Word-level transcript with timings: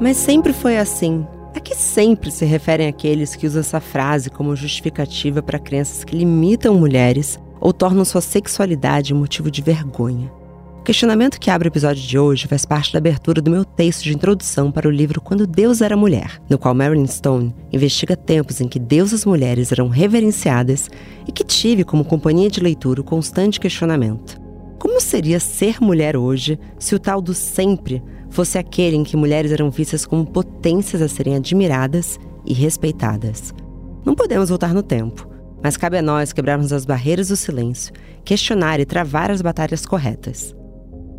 Mas 0.00 0.18
sempre 0.18 0.52
foi 0.52 0.76
assim. 0.76 1.26
A 1.54 1.60
que 1.60 1.74
sempre 1.74 2.30
se 2.30 2.44
referem 2.44 2.86
aqueles 2.86 3.34
que 3.34 3.46
usam 3.46 3.60
essa 3.60 3.80
frase 3.80 4.28
como 4.28 4.54
justificativa 4.54 5.42
para 5.42 5.58
crenças 5.58 6.04
que 6.04 6.14
limitam 6.14 6.74
mulheres 6.74 7.40
ou 7.58 7.72
tornam 7.72 8.04
sua 8.04 8.20
sexualidade 8.20 9.14
motivo 9.14 9.50
de 9.50 9.62
vergonha. 9.62 10.30
O 10.78 10.82
questionamento 10.82 11.40
que 11.40 11.50
abre 11.50 11.66
o 11.66 11.70
episódio 11.70 12.06
de 12.06 12.18
hoje 12.18 12.46
faz 12.46 12.66
parte 12.66 12.92
da 12.92 12.98
abertura 12.98 13.40
do 13.40 13.50
meu 13.50 13.64
texto 13.64 14.04
de 14.04 14.14
introdução 14.14 14.70
para 14.70 14.86
o 14.86 14.90
livro 14.90 15.20
Quando 15.20 15.46
Deus 15.46 15.80
Era 15.80 15.96
Mulher, 15.96 16.40
no 16.48 16.58
qual 16.58 16.74
Marilyn 16.74 17.06
Stone 17.06 17.54
investiga 17.72 18.14
tempos 18.14 18.60
em 18.60 18.68
que 18.68 18.78
deusas 18.78 19.24
mulheres 19.24 19.72
eram 19.72 19.88
reverenciadas 19.88 20.90
e 21.26 21.32
que 21.32 21.42
tive 21.42 21.84
como 21.84 22.04
companhia 22.04 22.50
de 22.50 22.60
leitura 22.60 23.00
o 23.00 23.04
constante 23.04 23.58
questionamento. 23.58 24.45
Como 24.86 25.00
seria 25.00 25.40
ser 25.40 25.82
mulher 25.82 26.16
hoje 26.16 26.56
se 26.78 26.94
o 26.94 26.98
tal 27.00 27.20
do 27.20 27.34
sempre 27.34 28.00
fosse 28.30 28.56
aquele 28.56 28.94
em 28.94 29.02
que 29.02 29.16
mulheres 29.16 29.50
eram 29.50 29.68
vistas 29.68 30.06
como 30.06 30.24
potências 30.24 31.02
a 31.02 31.08
serem 31.08 31.34
admiradas 31.34 32.20
e 32.46 32.54
respeitadas. 32.54 33.52
Não 34.04 34.14
podemos 34.14 34.48
voltar 34.48 34.72
no 34.72 34.84
tempo, 34.84 35.28
mas 35.60 35.76
cabe 35.76 35.98
a 35.98 36.02
nós 36.02 36.32
quebrarmos 36.32 36.72
as 36.72 36.84
barreiras 36.86 37.26
do 37.26 37.36
silêncio, 37.36 37.92
questionar 38.24 38.78
e 38.78 38.86
travar 38.86 39.28
as 39.28 39.42
batalhas 39.42 39.84
corretas. 39.84 40.54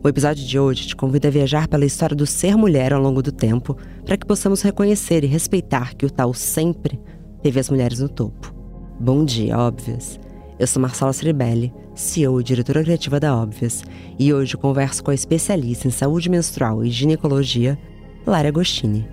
O 0.01 0.07
episódio 0.07 0.45
de 0.45 0.57
hoje 0.57 0.87
te 0.87 0.95
convida 0.95 1.27
a 1.27 1.31
viajar 1.31 1.67
pela 1.67 1.85
história 1.85 2.15
do 2.15 2.25
ser 2.25 2.55
mulher 2.55 2.93
ao 2.93 3.01
longo 3.01 3.21
do 3.21 3.33
tempo, 3.33 3.75
para 4.05 4.15
que 4.15 4.25
possamos 4.25 4.61
reconhecer 4.61 5.25
e 5.25 5.27
respeitar 5.27 5.93
que 5.93 6.05
o 6.05 6.09
tal 6.09 6.33
sempre 6.33 6.97
teve 7.43 7.59
as 7.59 7.69
mulheres 7.69 7.99
no 7.99 8.07
topo. 8.07 8.55
Bom 8.97 9.25
dia, 9.25 9.57
óbvias! 9.59 10.17
Eu 10.59 10.65
sou 10.65 10.81
Marcela 10.81 11.13
Ceribelli, 11.13 11.71
CEO 11.93 12.41
e 12.41 12.43
diretora 12.43 12.83
criativa 12.83 13.19
da 13.19 13.35
Óbvias, 13.35 13.83
e 14.17 14.33
hoje 14.33 14.57
converso 14.57 15.03
com 15.03 15.11
a 15.11 15.13
especialista 15.13 15.87
em 15.87 15.91
saúde 15.91 16.29
menstrual 16.29 16.83
e 16.83 16.89
ginecologia, 16.89 17.77
Lara 18.25 18.47
Agostini. 18.47 19.07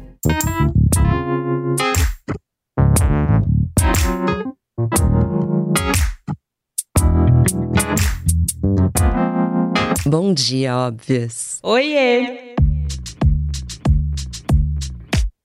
Bom 10.07 10.33
dia, 10.33 10.75
Óbvias! 10.75 11.59
Oiê! 11.63 12.54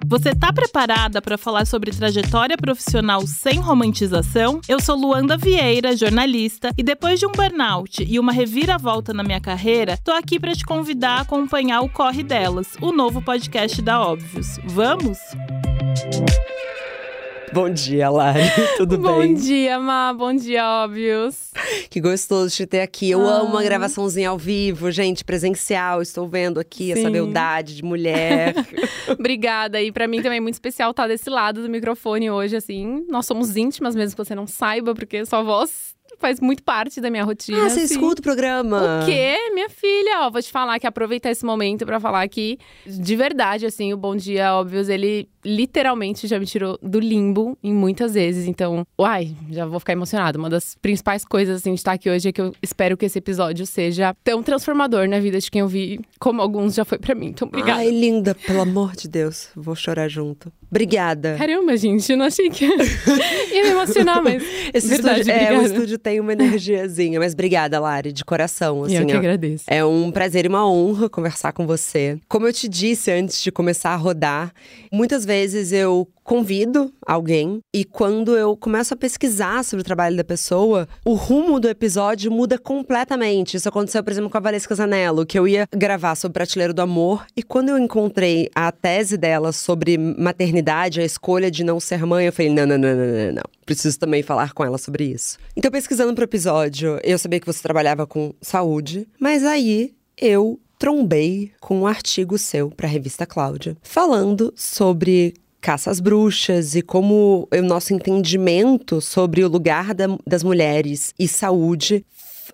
Você 0.10 0.34
tá 0.34 0.52
preparada 0.52 1.22
para 1.22 1.38
falar 1.38 1.68
sobre 1.68 1.92
trajetória 1.92 2.58
profissional 2.58 3.28
sem 3.28 3.60
romantização? 3.60 4.60
Eu 4.68 4.80
sou 4.80 4.96
Luanda 4.96 5.38
Vieira, 5.38 5.96
jornalista, 5.96 6.74
e 6.76 6.82
depois 6.82 7.20
de 7.20 7.28
um 7.28 7.32
burnout 7.32 8.04
e 8.04 8.18
uma 8.18 8.32
reviravolta 8.32 9.14
na 9.14 9.22
minha 9.22 9.40
carreira, 9.40 10.00
tô 10.04 10.12
aqui 10.12 10.40
para 10.40 10.56
te 10.56 10.66
convidar 10.66 11.20
a 11.20 11.22
acompanhar 11.22 11.82
o 11.82 11.90
Corre 11.90 12.24
Delas, 12.24 12.76
o 12.82 12.92
novo 12.92 13.22
podcast 13.22 13.80
da 13.84 14.02
Óbvios. 14.02 14.58
Vamos? 14.66 15.20
Bom 17.54 17.70
dia, 17.70 18.10
Lari. 18.10 18.42
Tudo 18.78 18.98
Bom 18.98 19.20
bem? 19.20 19.34
Bom 19.34 19.42
dia, 19.42 19.80
Má. 19.80 20.14
Bom 20.14 20.34
dia, 20.34 20.64
óbvios. 20.84 21.52
Que 21.90 22.00
gostoso 22.00 22.56
te 22.56 22.66
ter 22.66 22.82
aqui. 22.82 23.10
Eu 23.10 23.22
ah. 23.22 23.40
amo 23.40 23.52
uma 23.52 23.64
gravaçãozinha 23.64 24.30
ao 24.30 24.38
vivo, 24.38 24.92
gente, 24.92 25.24
presencial. 25.24 26.02
Estou 26.02 26.28
vendo 26.28 26.60
aqui 26.60 26.94
Sim. 26.94 27.00
essa 27.00 27.10
beldade 27.10 27.76
de 27.76 27.84
mulher. 27.84 28.54
Obrigada. 29.10 29.82
E 29.82 29.92
para 29.92 30.08
mim 30.08 30.22
também 30.22 30.38
é 30.38 30.42
muito 30.42 30.56
especial 30.56 30.92
estar 30.92 31.08
desse 31.08 31.30
lado 31.30 31.62
do 31.62 31.70
microfone 31.70 32.30
hoje, 32.30 32.56
assim. 32.56 33.06
Nós 33.10 33.26
somos 33.26 33.58
íntimas, 33.58 33.96
mesmo 33.96 34.16
que 34.16 34.24
você 34.24 34.36
não 34.36 34.46
saiba, 34.46 34.94
porque 34.94 35.26
sua 35.26 35.42
voz 35.42 35.98
faz 36.20 36.40
muito 36.40 36.62
parte 36.64 37.00
da 37.00 37.10
minha 37.10 37.24
rotina. 37.24 37.66
Ah, 37.66 37.70
você 37.70 37.82
assim. 37.82 37.94
escuta 37.96 38.20
o 38.20 38.24
programa? 38.24 39.02
O 39.02 39.06
quê? 39.06 39.36
Minha 39.54 39.70
filha, 39.70 40.22
ó, 40.22 40.30
vou 40.30 40.42
te 40.42 40.52
falar 40.52 40.80
que 40.80 40.86
aproveitar 40.86 41.32
esse 41.32 41.46
momento 41.46 41.86
para 41.86 42.00
falar 42.00 42.28
que, 42.28 42.58
de 42.86 43.16
verdade, 43.16 43.66
assim, 43.66 43.94
o 43.94 43.98
Bom 43.98 44.16
Dia 44.16 44.54
Óbvios, 44.56 44.90
ele 44.90 45.30
literalmente 45.44 46.28
já 46.28 46.40
me 46.40 46.46
tirou 46.46 46.78
do 46.82 47.00
limbo 47.00 47.58
em 47.64 47.74
muitas 47.74 48.14
vezes. 48.14 48.48
Então, 48.48 48.86
uai, 49.00 49.36
já 49.50 49.66
vou 49.66 49.80
ficar 49.80 49.94
emocionada. 49.94 50.38
Uma 50.38 50.50
das 50.50 50.76
principais 50.76 51.24
coisas, 51.24 51.58
assim, 51.58 51.74
de 51.74 51.80
estar 51.80 51.94
aqui 51.94 52.10
hoje 52.10 52.30
é 52.30 52.32
que 52.32 52.42
eu 52.42 52.54
espero 52.62 52.98
que 52.98 53.06
esse 53.06 53.18
episódio 53.18 53.66
seja 53.66 54.16
tão 54.24 54.44
transformador 54.44 55.08
na 55.08 55.20
vida 55.20 55.40
de 55.40 55.50
quem 55.50 55.62
eu 55.62 55.68
vi, 55.68 56.00
como 56.20 56.42
alguns 56.42 56.76
já 56.76 56.84
foi 56.84 56.98
para 56.98 57.16
mim. 57.16 57.28
Então, 57.28 57.48
obrigada. 57.48 57.80
Ai, 57.80 57.90
linda, 57.90 58.36
pelo 58.36 58.62
amor 58.62 58.96
de 58.96 59.08
Deus. 59.08 59.50
Vou 59.56 59.76
chorar 59.76 60.08
junto. 60.08 60.52
Obrigada. 60.70 61.36
Caramba, 61.38 61.76
gente, 61.78 62.12
eu 62.12 62.18
não 62.18 62.26
achei 62.26 62.50
que 62.50 62.66
ia 63.52 63.64
me 63.64 63.70
emocionar, 63.70 64.22
mas. 64.22 64.44
Esse 64.74 64.88
verdade, 64.88 65.22
estúdio, 65.22 65.42
é, 65.42 65.58
o 65.58 65.62
estúdio 65.64 65.98
tem 65.98 66.20
uma 66.20 66.34
energiazinha. 66.34 67.20
Mas 67.20 67.34
obrigada, 67.34 67.80
Lari, 67.80 68.12
de 68.12 68.24
coração. 68.24 68.84
Assim, 68.84 68.98
eu 68.98 69.06
que 69.06 69.14
agradeço. 69.14 69.64
É 69.68 69.84
um 69.84 70.12
prazer 70.12 70.46
e 70.46 70.48
uma 70.48 70.70
honra 70.70 71.10
conversar 71.10 71.54
com 71.54 71.66
você. 71.66 72.20
Como 72.28 72.46
eu 72.46 72.54
te 72.54 72.68
disse 72.68 73.12
antes 73.12 73.42
de 73.42 73.52
começar 73.52 73.92
a 73.92 73.96
rodar, 73.96 74.54
muitas 74.92 75.26
vezes 75.26 75.29
eu 75.72 76.08
convido 76.24 76.94
alguém 77.06 77.60
e 77.74 77.84
quando 77.84 78.38
eu 78.38 78.56
começo 78.56 78.94
a 78.94 78.98
pesquisar 78.98 79.64
sobre 79.64 79.82
o 79.82 79.84
trabalho 79.84 80.16
da 80.16 80.24
pessoa, 80.24 80.88
o 81.04 81.14
rumo 81.14 81.60
do 81.60 81.68
episódio 81.68 82.32
muda 82.32 82.58
completamente. 82.58 83.58
Isso 83.58 83.68
aconteceu, 83.68 84.04
por 84.04 84.12
exemplo, 84.12 84.30
com 84.30 84.38
a 84.38 84.42
Valesca 84.42 84.76
Zanello, 84.76 85.26
que 85.26 85.40
eu 85.40 85.48
ia 85.48 85.68
gravar 85.76 86.16
sobre 86.16 86.34
Prateleiro 86.34 86.74
do 86.74 86.82
Amor 86.82 87.26
e 87.36 87.42
quando 87.42 87.70
eu 87.70 87.80
encontrei 87.80 88.50
a 88.54 88.72
tese 88.72 89.18
dela 89.18 89.52
sobre 89.52 89.98
maternidade, 89.98 91.02
a 91.02 91.06
escolha 91.06 91.50
de 91.50 91.64
não 91.64 91.80
ser 91.80 92.06
mãe, 92.06 92.28
eu 92.28 92.34
falei: 92.34 92.52
não, 92.52 92.66
não, 92.66 92.78
não, 92.78 92.96
não, 92.96 93.06
não, 93.06 93.32
não. 93.34 93.44
Preciso 93.66 93.98
também 93.98 94.22
falar 94.22 94.54
com 94.54 94.64
ela 94.64 94.78
sobre 94.78 95.06
isso. 95.06 95.38
Então, 95.56 95.72
pesquisando 95.72 96.14
pro 96.14 96.24
episódio, 96.24 97.00
eu 97.04 97.18
sabia 97.18 97.40
que 97.40 97.46
você 97.46 97.62
trabalhava 97.62 98.06
com 98.06 98.34
saúde, 98.42 99.08
mas 99.20 99.44
aí 99.44 99.94
eu 100.18 100.60
trombei 100.80 101.52
com 101.60 101.82
um 101.82 101.86
artigo 101.86 102.38
seu 102.38 102.72
para 102.72 102.88
a 102.88 102.90
revista 102.90 103.26
Cláudia, 103.26 103.78
falando 103.84 104.54
sobre 104.56 105.34
caça 105.62 105.92
às 105.92 106.00
bruxas 106.00 106.74
e 106.74 106.82
como 106.82 107.48
o 107.52 107.62
nosso 107.62 107.94
entendimento 107.94 109.02
sobre 109.02 109.44
o 109.44 109.50
lugar 109.50 109.94
da, 109.94 110.06
das 110.26 110.42
mulheres 110.42 111.14
e 111.20 111.28
saúde 111.28 112.06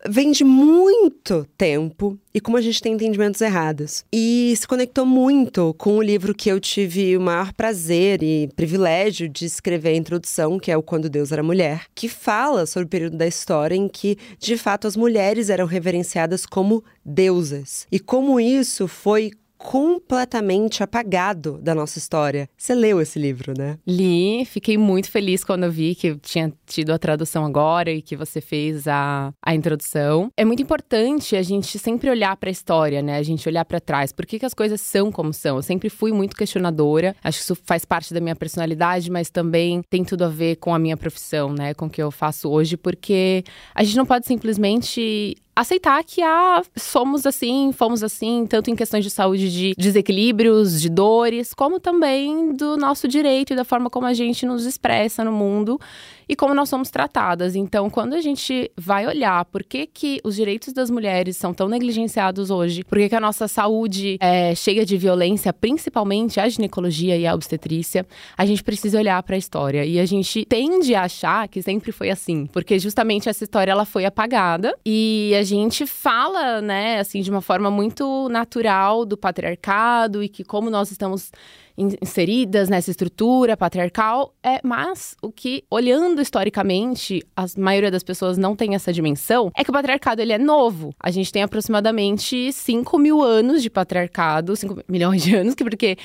vem 0.07 0.31
de 0.31 0.43
muito 0.43 1.47
tempo 1.57 2.17
e 2.33 2.41
como 2.41 2.57
a 2.57 2.61
gente 2.61 2.81
tem 2.81 2.93
entendimentos 2.93 3.41
errados. 3.41 4.03
E 4.11 4.53
se 4.57 4.67
conectou 4.67 5.05
muito 5.05 5.73
com 5.77 5.97
o 5.97 6.01
livro 6.01 6.33
que 6.33 6.49
eu 6.49 6.59
tive 6.59 7.15
o 7.15 7.21
maior 7.21 7.53
prazer 7.53 8.21
e 8.21 8.49
privilégio 8.55 9.29
de 9.29 9.45
escrever 9.45 9.89
a 9.89 9.95
introdução, 9.95 10.59
que 10.59 10.71
é 10.71 10.77
o 10.77 10.83
Quando 10.83 11.09
Deus 11.09 11.31
Era 11.31 11.41
Mulher, 11.41 11.85
que 11.95 12.09
fala 12.09 12.65
sobre 12.65 12.85
o 12.85 12.89
período 12.89 13.17
da 13.17 13.27
história 13.27 13.75
em 13.75 13.87
que, 13.87 14.17
de 14.37 14.57
fato, 14.57 14.87
as 14.87 14.97
mulheres 14.97 15.49
eram 15.49 15.65
reverenciadas 15.65 16.45
como 16.45 16.83
deusas. 17.03 17.87
E 17.91 17.99
como 17.99 18.39
isso 18.39 18.87
foi 18.87 19.31
completamente 19.65 20.83
apagado 20.83 21.57
da 21.57 21.73
nossa 21.73 21.97
história. 21.97 22.47
Você 22.55 22.75
leu 22.75 23.01
esse 23.01 23.17
livro, 23.17 23.51
né? 23.57 23.79
Li, 23.85 24.45
fiquei 24.45 24.77
muito 24.77 25.09
feliz 25.09 25.43
quando 25.43 25.69
vi 25.71 25.95
que 25.95 26.15
tinha 26.17 26.53
tido 26.67 26.91
a 26.91 26.99
tradução 26.99 27.43
agora 27.43 27.91
e 27.91 27.99
que 27.99 28.15
você 28.15 28.39
fez 28.39 28.87
a, 28.87 29.33
a 29.43 29.55
introdução. 29.55 30.29
É 30.37 30.45
muito 30.45 30.61
importante 30.61 31.35
a 31.35 31.41
gente 31.41 31.79
sempre 31.79 32.11
olhar 32.11 32.37
para 32.37 32.49
a 32.49 32.51
história, 32.51 33.01
né? 33.01 33.17
A 33.17 33.23
gente 33.23 33.49
olhar 33.49 33.65
para 33.65 33.79
trás. 33.79 34.11
Por 34.11 34.25
que, 34.27 34.37
que 34.37 34.45
as 34.45 34.53
coisas 34.53 34.79
são 34.79 35.11
como 35.11 35.33
são? 35.33 35.55
Eu 35.55 35.63
sempre 35.63 35.89
fui 35.89 36.11
muito 36.11 36.35
questionadora. 36.35 37.15
Acho 37.23 37.39
que 37.39 37.43
isso 37.43 37.55
faz 37.55 37.83
parte 37.83 38.13
da 38.13 38.21
minha 38.21 38.35
personalidade, 38.35 39.09
mas 39.09 39.31
também 39.31 39.81
tem 39.89 40.03
tudo 40.03 40.25
a 40.25 40.29
ver 40.29 40.57
com 40.57 40.75
a 40.75 40.79
minha 40.79 40.95
profissão, 40.95 41.51
né? 41.51 41.73
Com 41.73 41.87
o 41.87 41.89
que 41.89 42.01
eu 42.01 42.11
faço 42.11 42.49
hoje, 42.49 42.77
porque 42.77 43.43
a 43.73 43.83
gente 43.83 43.97
não 43.97 44.05
pode 44.05 44.27
simplesmente 44.27 45.35
aceitar 45.55 46.03
que 46.03 46.21
ah, 46.21 46.61
somos 46.75 47.25
assim, 47.25 47.71
fomos 47.71 48.03
assim, 48.03 48.45
tanto 48.47 48.69
em 48.69 48.75
questões 48.75 49.03
de 49.03 49.09
saúde, 49.09 49.49
de 49.49 49.73
desequilíbrios, 49.77 50.81
de 50.81 50.89
dores, 50.89 51.53
como 51.53 51.79
também 51.79 52.53
do 52.53 52.75
nosso 52.75 53.07
direito 53.07 53.53
e 53.53 53.55
da 53.55 53.63
forma 53.63 53.89
como 53.89 54.05
a 54.05 54.13
gente 54.13 54.45
nos 54.45 54.65
expressa 54.65 55.23
no 55.23 55.31
mundo 55.31 55.79
e 56.27 56.35
como 56.35 56.53
nós 56.53 56.69
somos 56.69 56.89
tratadas. 56.89 57.55
Então, 57.55 57.89
quando 57.89 58.13
a 58.13 58.21
gente 58.21 58.69
vai 58.75 59.07
olhar 59.07 59.45
por 59.45 59.63
que, 59.63 59.85
que 59.85 60.19
os 60.23 60.35
direitos 60.35 60.73
das 60.73 60.89
mulheres 60.89 61.37
são 61.37 61.53
tão 61.53 61.67
negligenciados 61.67 62.49
hoje, 62.49 62.83
por 62.83 62.97
que, 62.97 63.09
que 63.09 63.15
a 63.15 63.19
nossa 63.19 63.47
saúde 63.47 64.17
é 64.19 64.53
cheia 64.55 64.85
de 64.85 64.97
violência, 64.97 65.53
principalmente 65.53 66.39
a 66.39 66.49
ginecologia 66.49 67.15
e 67.15 67.25
a 67.25 67.33
obstetrícia, 67.33 68.05
a 68.37 68.45
gente 68.45 68.63
precisa 68.63 68.97
olhar 68.97 69.21
para 69.23 69.35
a 69.35 69.37
história. 69.37 69.85
E 69.85 69.99
a 69.99 70.05
gente 70.05 70.45
tende 70.45 70.95
a 70.95 71.03
achar 71.03 71.47
que 71.47 71.61
sempre 71.61 71.91
foi 71.91 72.09
assim, 72.09 72.47
porque 72.47 72.77
justamente 72.79 73.29
essa 73.29 73.43
história 73.43 73.71
ela 73.71 73.85
foi 73.85 74.05
apagada 74.05 74.75
e 74.85 75.33
a 75.37 75.44
gente 75.45 75.85
fala, 75.85 76.61
né, 76.61 76.99
assim, 76.99 77.21
de 77.21 77.31
uma 77.31 77.41
forma 77.41 77.71
muito 77.71 78.27
natural 78.29 79.05
do 79.05 79.15
patriarcado 79.15 80.21
e 80.21 80.27
que 80.27 80.43
como 80.43 80.69
nós 80.69 80.91
estamos 80.91 81.31
inseridas 81.77 82.69
nessa 82.69 82.89
estrutura 82.89 83.57
patriarcal, 83.57 84.33
é, 84.41 84.59
mas 84.63 85.15
o 85.21 85.31
que, 85.31 85.63
olhando 85.69 86.21
historicamente, 86.21 87.21
a 87.35 87.45
maioria 87.57 87.91
das 87.91 88.03
pessoas 88.03 88.37
não 88.37 88.55
tem 88.55 88.75
essa 88.75 88.93
dimensão, 88.93 89.51
é 89.55 89.63
que 89.63 89.69
o 89.69 89.73
patriarcado 89.73 90.21
ele 90.21 90.33
é 90.33 90.37
novo. 90.37 90.93
A 90.99 91.11
gente 91.11 91.31
tem 91.31 91.43
aproximadamente 91.43 92.51
5 92.51 92.97
mil 92.97 93.21
anos 93.21 93.61
de 93.61 93.69
patriarcado, 93.69 94.55
5 94.55 94.83
milhões 94.87 95.23
de 95.23 95.35
anos, 95.35 95.53
que 95.53 95.63
porque 95.65 95.97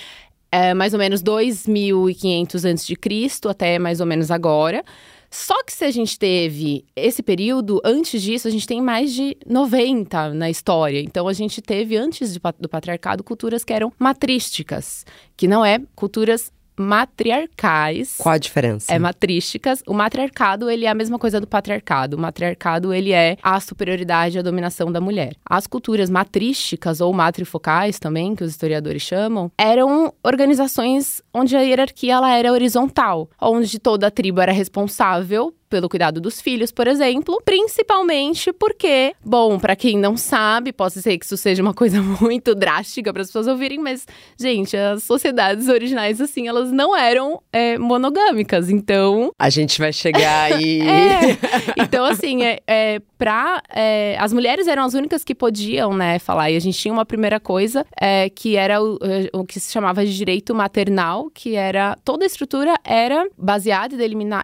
é, 0.53 0.75
mais 0.75 0.93
ou 0.93 0.99
menos 0.99 1.23
2.500 1.23 2.73
a.C. 2.73 3.49
até 3.49 3.79
mais 3.79 4.01
ou 4.01 4.07
menos 4.07 4.31
agora. 4.31 4.85
Só 5.31 5.63
que 5.63 5.73
se 5.73 5.85
a 5.85 5.91
gente 5.93 6.19
teve 6.19 6.85
esse 6.97 7.23
período, 7.23 7.81
antes 7.85 8.21
disso, 8.21 8.49
a 8.49 8.51
gente 8.51 8.67
tem 8.67 8.83
mais 8.83 9.13
de 9.13 9.37
90 9.47 10.35
na 10.35 10.51
história. 10.51 11.01
Então, 11.01 11.29
a 11.29 11.33
gente 11.33 11.63
teve, 11.63 11.97
antes 11.97 12.37
do 12.59 12.69
patriarcado, 12.69 13.23
culturas 13.23 13.63
que 13.63 13.73
eram 13.73 13.93
matrísticas, 13.97 15.07
que 15.37 15.47
não 15.47 15.65
é 15.65 15.81
culturas 15.95 16.53
matriarcais. 16.79 18.17
Qual 18.19 18.35
a 18.35 18.39
diferença? 18.39 18.93
É 18.93 18.99
matrísticas. 18.99 19.83
O 19.87 19.95
matriarcado, 19.95 20.71
ele 20.71 20.87
é 20.87 20.89
a 20.89 20.95
mesma 20.95 21.19
coisa 21.19 21.41
do 21.41 21.47
patriarcado. 21.47 22.17
O 22.17 22.21
matriarcado, 22.21 22.93
ele 22.93 23.13
é 23.13 23.37
a 23.43 23.59
superioridade 23.61 24.37
e 24.37 24.39
a 24.39 24.43
dominação 24.43 24.91
da 24.91 25.01
mulher. 25.01 25.35
As 25.45 25.67
culturas 25.67 26.09
matrísticas 26.09 27.01
ou 27.01 27.13
matrifocais 27.13 27.99
também, 27.99 28.35
que 28.35 28.45
os 28.45 28.51
historiadores 28.51 29.03
chamam, 29.03 29.51
eram 29.59 30.13
organizações 30.25 31.23
onde 31.33 31.57
a 31.57 31.61
hierarquia 31.61 32.15
ela 32.15 32.35
era 32.35 32.53
horizontal, 32.53 33.29
onde 33.41 33.79
toda 33.79 34.07
a 34.07 34.11
tribo 34.11 34.41
era 34.41 34.53
responsável 34.53 35.55
pelo 35.71 35.89
cuidado 35.89 36.21
dos 36.21 36.41
filhos, 36.41 36.73
por 36.73 36.89
exemplo, 36.89 37.41
principalmente 37.45 38.53
porque, 38.53 39.15
bom, 39.25 39.59
para 39.59 39.77
quem 39.77 39.97
não 39.97 40.17
sabe, 40.17 40.73
posso 40.73 41.01
ser 41.01 41.17
que 41.17 41.25
isso 41.25 41.37
seja 41.37 41.63
uma 41.63 41.73
coisa 41.73 42.03
muito 42.21 42.55
drástica 42.55 43.13
para 43.13 43.23
as 43.23 43.29
pessoas 43.29 43.47
ouvirem, 43.47 43.79
mas, 43.79 44.07
gente, 44.39 44.77
as 44.77 45.05
sociedades 45.05 45.69
originais, 45.69 46.21
assim, 46.21 46.49
elas 46.49 46.73
não 46.73 46.95
eram 46.95 47.41
é, 47.53 47.79
monogâmicas, 47.79 48.69
então. 48.69 49.33
A 49.39 49.49
gente 49.49 49.79
vai 49.79 49.93
chegar 49.93 50.53
aí. 50.53 50.81
é. 50.87 51.39
Então, 51.79 52.05
assim, 52.05 52.43
é, 52.43 52.59
é 52.67 53.01
pra. 53.21 53.63
É, 53.73 54.17
as 54.19 54.33
mulheres 54.33 54.67
eram 54.67 54.83
as 54.83 54.95
únicas 54.95 55.23
que 55.23 55.35
podiam, 55.35 55.95
né, 55.95 56.19
falar. 56.19 56.51
E 56.51 56.57
a 56.57 56.61
gente 56.61 56.77
tinha 56.77 56.93
uma 56.93 57.07
primeira 57.07 57.39
coisa 57.39 57.87
é, 58.01 58.29
que 58.29 58.57
era 58.57 58.83
o, 58.83 58.99
é, 59.03 59.31
o 59.33 59.45
que 59.45 59.61
se 59.61 59.71
chamava 59.73 60.05
de 60.05 60.17
direito 60.17 60.53
maternal, 60.53 61.31
que 61.33 61.55
era. 61.55 61.97
Toda 62.05 62.25
a 62.25 62.27
estrutura 62.27 62.75
era 62.83 63.29
baseada 63.39 63.95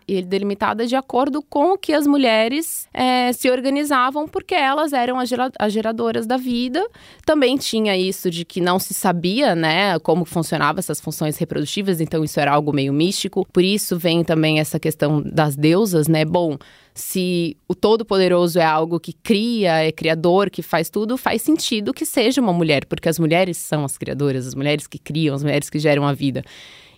e 0.07 0.23
delimitada 0.23 0.87
de 0.87 0.95
acordo 0.95 1.17
acordo 1.17 1.43
com 1.43 1.73
o 1.73 1.79
que 1.79 1.95
as 1.95 2.07
mulheres 2.07 2.87
é, 2.93 3.33
se 3.33 3.51
organizavam, 3.51 4.29
porque 4.29 4.55
elas 4.55 4.93
eram 4.93 5.19
as, 5.19 5.31
gera 5.31 5.51
as 5.59 5.73
geradoras 5.73 6.27
da 6.27 6.37
vida. 6.37 6.87
Também 7.25 7.57
tinha 7.57 7.97
isso 7.97 8.31
de 8.31 8.45
que 8.45 8.61
não 8.61 8.79
se 8.79 8.93
sabia, 8.93 9.55
né, 9.55 9.99
como 10.01 10.27
funcionavam 10.27 10.79
essas 10.79 11.01
funções 11.01 11.39
reprodutivas, 11.39 12.03
então 12.03 12.23
isso 12.23 12.39
era 12.39 12.53
algo 12.53 12.71
meio 12.71 12.93
místico. 12.93 13.47
Por 13.51 13.65
isso 13.65 13.99
vem 13.99 14.23
também 14.23 14.61
essa 14.61 14.79
questão 14.79 15.23
das 15.23 15.57
deusas, 15.57 16.07
né? 16.07 16.25
Bom, 16.25 16.59
se 16.97 17.59
o 17.69 17.75
Todo-Poderoso 17.75 18.59
é 18.59 18.65
algo 18.65 18.99
que 18.99 19.13
cria, 19.13 19.85
é 19.85 19.93
criador, 19.93 20.49
que 20.49 20.63
faz 20.63 20.89
tudo, 20.89 21.19
faz 21.19 21.43
sentido 21.43 21.93
que 21.93 22.07
seja 22.07 22.41
uma 22.41 22.55
mulher, 22.55 22.87
porque 22.87 23.07
as 23.07 23.19
mulheres 23.19 23.59
são 23.59 23.85
as 23.85 23.99
criadoras, 23.99 24.47
as 24.47 24.55
mulheres 24.55 24.87
que 24.87 24.99
criam, 24.99 25.35
as 25.35 25.43
mulheres 25.43 25.69
que 25.69 25.79
geram 25.79 26.07
a 26.07 26.15
vida. 26.15 26.43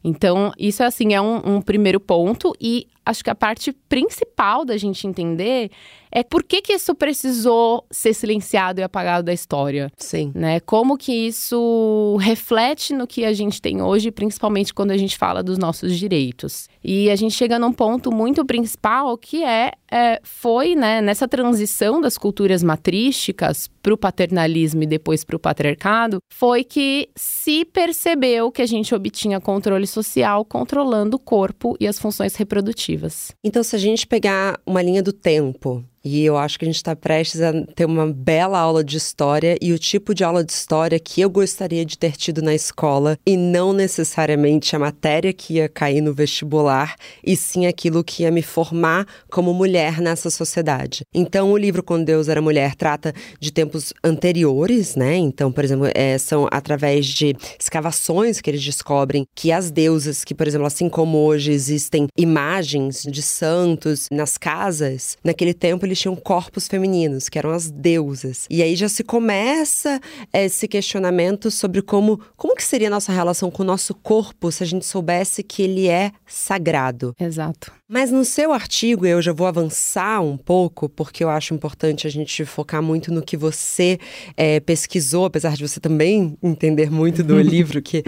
Então, 0.04 0.52
isso 0.56 0.84
assim 0.84 1.14
é 1.14 1.20
um, 1.20 1.56
um 1.56 1.60
primeiro 1.60 1.98
ponto 1.98 2.52
e 2.60 2.86
acho 3.04 3.24
que 3.24 3.30
a 3.30 3.34
parte 3.34 3.72
principal 3.88 4.64
da 4.64 4.76
gente 4.76 5.04
entender 5.04 5.68
é 6.10 6.22
por 6.22 6.42
que, 6.42 6.62
que 6.62 6.72
isso 6.72 6.94
precisou 6.94 7.84
ser 7.90 8.14
silenciado 8.14 8.80
e 8.80 8.82
apagado 8.82 9.24
da 9.24 9.32
história. 9.32 9.90
Sim. 9.96 10.32
Né? 10.34 10.60
Como 10.60 10.96
que 10.96 11.12
isso 11.12 12.16
reflete 12.20 12.94
no 12.94 13.06
que 13.06 13.24
a 13.24 13.32
gente 13.32 13.60
tem 13.60 13.82
hoje, 13.82 14.10
principalmente 14.10 14.72
quando 14.74 14.90
a 14.90 14.96
gente 14.96 15.16
fala 15.16 15.42
dos 15.42 15.58
nossos 15.58 15.96
direitos. 15.96 16.68
E 16.82 17.10
a 17.10 17.16
gente 17.16 17.34
chega 17.34 17.58
num 17.58 17.72
ponto 17.72 18.10
muito 18.12 18.44
principal 18.44 19.16
que 19.16 19.44
é, 19.44 19.72
é 19.90 20.20
foi 20.22 20.74
né, 20.74 21.00
nessa 21.00 21.28
transição 21.28 22.00
das 22.00 22.16
culturas 22.16 22.62
matrísticas 22.62 23.68
para 23.82 23.94
o 23.94 23.98
paternalismo 23.98 24.82
e 24.82 24.86
depois 24.86 25.24
para 25.24 25.36
o 25.36 25.38
patriarcado, 25.38 26.18
foi 26.32 26.64
que 26.64 27.08
se 27.16 27.64
percebeu 27.64 28.50
que 28.50 28.62
a 28.62 28.66
gente 28.66 28.94
obtinha 28.94 29.40
controle 29.40 29.86
social 29.86 30.44
controlando 30.44 31.16
o 31.16 31.20
corpo 31.20 31.76
e 31.80 31.86
as 31.86 31.98
funções 31.98 32.34
reprodutivas. 32.36 33.32
Então, 33.42 33.62
se 33.62 33.74
a 33.74 33.78
gente 33.78 34.06
pegar 34.06 34.60
uma 34.66 34.82
linha 34.82 35.02
do 35.02 35.12
tempo 35.12 35.84
e 36.04 36.24
eu 36.24 36.36
acho 36.36 36.58
que 36.58 36.64
a 36.64 36.68
gente 36.68 36.76
está 36.76 36.94
prestes 36.94 37.40
a 37.40 37.52
ter 37.74 37.84
uma 37.84 38.06
bela 38.06 38.58
aula 38.58 38.84
de 38.84 38.96
história 38.96 39.56
e 39.60 39.72
o 39.72 39.78
tipo 39.78 40.14
de 40.14 40.24
aula 40.24 40.44
de 40.44 40.52
história 40.52 40.98
que 40.98 41.20
eu 41.20 41.30
gostaria 41.30 41.84
de 41.84 41.98
ter 41.98 42.16
tido 42.16 42.42
na 42.42 42.54
escola 42.54 43.18
e 43.26 43.36
não 43.36 43.72
necessariamente 43.72 44.74
a 44.74 44.78
matéria 44.78 45.32
que 45.32 45.54
ia 45.54 45.68
cair 45.68 46.00
no 46.00 46.14
vestibular, 46.14 46.96
e 47.24 47.36
sim 47.36 47.66
aquilo 47.66 48.04
que 48.04 48.22
ia 48.22 48.30
me 48.30 48.42
formar 48.42 49.06
como 49.30 49.52
mulher 49.52 50.00
nessa 50.00 50.30
sociedade. 50.30 51.02
Então, 51.14 51.52
o 51.52 51.56
livro 51.56 51.82
Quando 51.82 52.04
Deus 52.04 52.28
Era 52.28 52.40
Mulher 52.40 52.74
trata 52.74 53.12
de 53.40 53.52
tempos 53.52 53.92
anteriores, 54.02 54.96
né? 54.96 55.16
Então, 55.16 55.50
por 55.50 55.64
exemplo, 55.64 55.86
é, 55.94 56.16
são 56.18 56.48
através 56.50 57.06
de 57.06 57.36
escavações 57.58 58.40
que 58.40 58.50
eles 58.50 58.62
descobrem 58.62 59.24
que 59.34 59.50
as 59.52 59.70
deusas, 59.70 60.24
que, 60.24 60.34
por 60.34 60.46
exemplo, 60.46 60.66
assim 60.66 60.88
como 60.88 61.18
hoje 61.18 61.52
existem 61.52 62.06
imagens 62.16 63.02
de 63.02 63.22
santos 63.22 64.06
nas 64.10 64.36
casas, 64.36 65.16
naquele 65.24 65.54
tempo 65.54 65.87
eles 65.88 66.00
tinham 66.00 66.14
corpos 66.14 66.68
femininos, 66.68 67.28
que 67.28 67.38
eram 67.38 67.50
as 67.50 67.70
deusas. 67.70 68.46
E 68.50 68.62
aí 68.62 68.76
já 68.76 68.88
se 68.88 69.02
começa 69.02 70.00
esse 70.32 70.68
questionamento 70.68 71.50
sobre 71.50 71.82
como, 71.82 72.20
como 72.36 72.54
que 72.54 72.64
seria 72.64 72.88
a 72.88 72.90
nossa 72.90 73.12
relação 73.12 73.50
com 73.50 73.62
o 73.62 73.66
nosso 73.66 73.94
corpo 73.94 74.52
se 74.52 74.62
a 74.62 74.66
gente 74.66 74.84
soubesse 74.86 75.42
que 75.42 75.62
ele 75.62 75.88
é 75.88 76.12
sagrado. 76.26 77.14
Exato. 77.18 77.72
Mas 77.90 78.10
no 78.10 78.22
seu 78.22 78.52
artigo, 78.52 79.06
eu 79.06 79.22
já 79.22 79.32
vou 79.32 79.46
avançar 79.46 80.20
um 80.20 80.36
pouco, 80.36 80.90
porque 80.90 81.24
eu 81.24 81.30
acho 81.30 81.54
importante 81.54 82.06
a 82.06 82.10
gente 82.10 82.44
focar 82.44 82.82
muito 82.82 83.10
no 83.10 83.22
que 83.22 83.34
você 83.34 83.98
é, 84.36 84.60
pesquisou, 84.60 85.24
apesar 85.24 85.56
de 85.56 85.66
você 85.66 85.80
também 85.80 86.36
entender 86.42 86.90
muito 86.90 87.24
do 87.24 87.40
livro 87.40 87.80
que, 87.80 88.04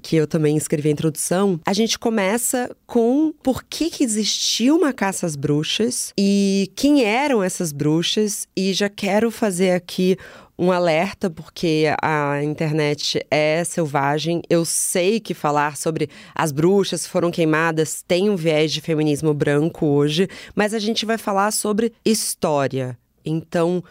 que 0.00 0.14
eu 0.14 0.28
também 0.28 0.56
escrevi 0.56 0.88
a 0.88 0.92
introdução. 0.92 1.58
A 1.66 1.72
gente 1.72 1.98
começa 1.98 2.70
com 2.86 3.34
por 3.42 3.64
que, 3.64 3.90
que 3.90 4.04
existia 4.04 4.72
uma 4.72 4.92
caça 4.92 5.26
às 5.26 5.34
bruxas 5.34 6.12
e 6.16 6.70
quem 6.76 7.02
eram 7.24 7.42
essas 7.42 7.72
bruxas, 7.72 8.46
e 8.54 8.72
já 8.72 8.88
quero 8.88 9.30
fazer 9.30 9.70
aqui 9.70 10.16
um 10.58 10.70
alerta, 10.70 11.28
porque 11.28 11.86
a 12.00 12.42
internet 12.44 13.24
é 13.30 13.64
selvagem. 13.64 14.42
Eu 14.48 14.64
sei 14.64 15.18
que 15.18 15.34
falar 15.34 15.76
sobre 15.76 16.08
as 16.34 16.52
bruxas 16.52 17.06
foram 17.06 17.30
queimadas 17.30 18.04
tem 18.06 18.30
um 18.30 18.36
viés 18.36 18.72
de 18.72 18.80
feminismo 18.80 19.32
branco 19.34 19.86
hoje, 19.86 20.28
mas 20.54 20.74
a 20.74 20.78
gente 20.78 21.04
vai 21.06 21.18
falar 21.18 21.50
sobre 21.50 21.92
história. 22.04 22.96
Então, 23.24 23.82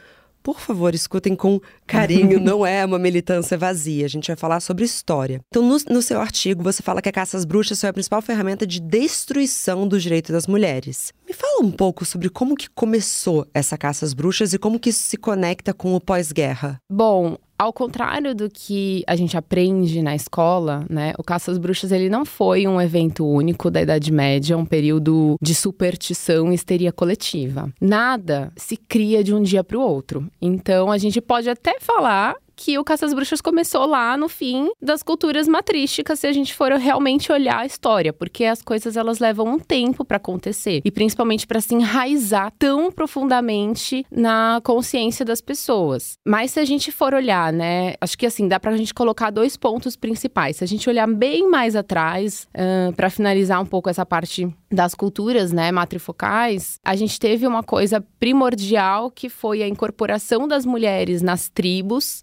por 0.43 0.59
favor, 0.59 0.93
escutem 0.93 1.35
com 1.35 1.59
carinho, 1.87 2.37
não 2.39 2.65
é 2.65 2.85
uma 2.85 2.99
militância 2.99 3.57
vazia. 3.57 4.05
A 4.05 4.09
gente 4.09 4.27
vai 4.27 4.35
falar 4.35 4.59
sobre 4.59 4.83
história. 4.83 5.39
Então, 5.47 5.63
no, 5.63 5.77
no, 5.89 6.01
seu 6.01 6.19
artigo, 6.19 6.61
você 6.61 6.83
fala 6.83 7.01
que 7.01 7.07
a 7.07 7.13
caça 7.13 7.37
às 7.37 7.45
bruxas 7.45 7.79
foi 7.79 7.89
a 7.89 7.93
principal 7.93 8.21
ferramenta 8.21 8.67
de 8.67 8.81
destruição 8.81 9.87
dos 9.87 10.03
direitos 10.03 10.31
das 10.31 10.45
mulheres. 10.45 11.13
Me 11.25 11.33
fala 11.33 11.63
um 11.63 11.71
pouco 11.71 12.03
sobre 12.03 12.29
como 12.29 12.55
que 12.55 12.69
começou 12.69 13.47
essa 13.53 13.77
caça 13.77 14.05
às 14.05 14.13
bruxas 14.13 14.53
e 14.53 14.59
como 14.59 14.79
que 14.79 14.89
isso 14.89 15.03
se 15.03 15.15
conecta 15.15 15.73
com 15.73 15.95
o 15.95 16.01
pós-guerra. 16.01 16.77
Bom, 16.91 17.37
ao 17.57 17.71
contrário 17.71 18.35
do 18.35 18.49
que 18.49 19.03
a 19.07 19.15
gente 19.15 19.37
aprende 19.37 20.01
na 20.01 20.15
escola, 20.15 20.85
né, 20.89 21.13
o 21.17 21.23
Caça 21.23 21.51
às 21.51 21.57
Bruxas 21.57 21.91
ele 21.91 22.09
não 22.09 22.25
foi 22.25 22.67
um 22.67 22.81
evento 22.81 23.25
único 23.25 23.69
da 23.69 23.81
Idade 23.81 24.11
Média, 24.11 24.57
um 24.57 24.65
período 24.65 25.37
de 25.41 25.55
superstição 25.55 26.51
e 26.51 26.55
histeria 26.55 26.91
coletiva. 26.91 27.71
Nada 27.79 28.51
se 28.55 28.75
cria 28.75 29.23
de 29.23 29.33
um 29.33 29.41
dia 29.41 29.63
para 29.63 29.77
o 29.77 29.81
outro. 29.81 30.27
Então 30.41 30.91
a 30.91 30.97
gente 30.97 31.21
pode 31.21 31.49
até 31.49 31.79
falar 31.79 32.35
que 32.55 32.77
o 32.77 32.83
Caça 32.83 33.05
às 33.05 33.13
Bruxas 33.13 33.41
começou 33.41 33.85
lá 33.85 34.15
no 34.17 34.29
fim 34.29 34.69
das 34.81 35.03
culturas 35.03 35.47
matrísticas, 35.47 36.19
se 36.19 36.27
a 36.27 36.31
gente 36.31 36.53
for 36.53 36.71
realmente 36.73 37.31
olhar 37.31 37.59
a 37.59 37.65
história, 37.65 38.13
porque 38.13 38.45
as 38.45 38.61
coisas 38.61 38.97
elas 38.97 39.19
levam 39.19 39.47
um 39.47 39.59
tempo 39.59 40.05
para 40.05 40.17
acontecer 40.17 40.81
e 40.83 40.91
principalmente 40.91 41.47
para 41.47 41.61
se 41.61 41.73
enraizar 41.73 42.51
tão 42.57 42.91
profundamente 42.91 44.05
na 44.11 44.61
consciência 44.63 45.25
das 45.25 45.41
pessoas. 45.41 46.17
Mas 46.25 46.51
se 46.51 46.59
a 46.59 46.65
gente 46.65 46.91
for 46.91 47.13
olhar, 47.13 47.51
né, 47.51 47.95
acho 47.99 48.17
que 48.17 48.25
assim 48.25 48.47
dá 48.47 48.59
para 48.59 48.71
a 48.71 48.77
gente 48.77 48.93
colocar 48.93 49.29
dois 49.29 49.57
pontos 49.57 49.95
principais. 49.95 50.57
Se 50.57 50.63
a 50.63 50.67
gente 50.67 50.89
olhar 50.89 51.07
bem 51.07 51.49
mais 51.49 51.75
atrás, 51.75 52.47
uh, 52.55 52.93
para 52.93 53.09
finalizar 53.09 53.61
um 53.61 53.65
pouco 53.65 53.89
essa 53.89 54.05
parte 54.05 54.47
das 54.73 54.95
culturas, 54.95 55.51
né, 55.51 55.71
matrifocais, 55.71 56.79
a 56.83 56.95
gente 56.95 57.19
teve 57.19 57.45
uma 57.45 57.63
coisa 57.63 58.03
primordial 58.19 59.11
que 59.11 59.29
foi 59.29 59.61
a 59.61 59.67
incorporação 59.67 60.47
das 60.47 60.65
mulheres 60.65 61.21
nas 61.21 61.49
tribos 61.49 62.21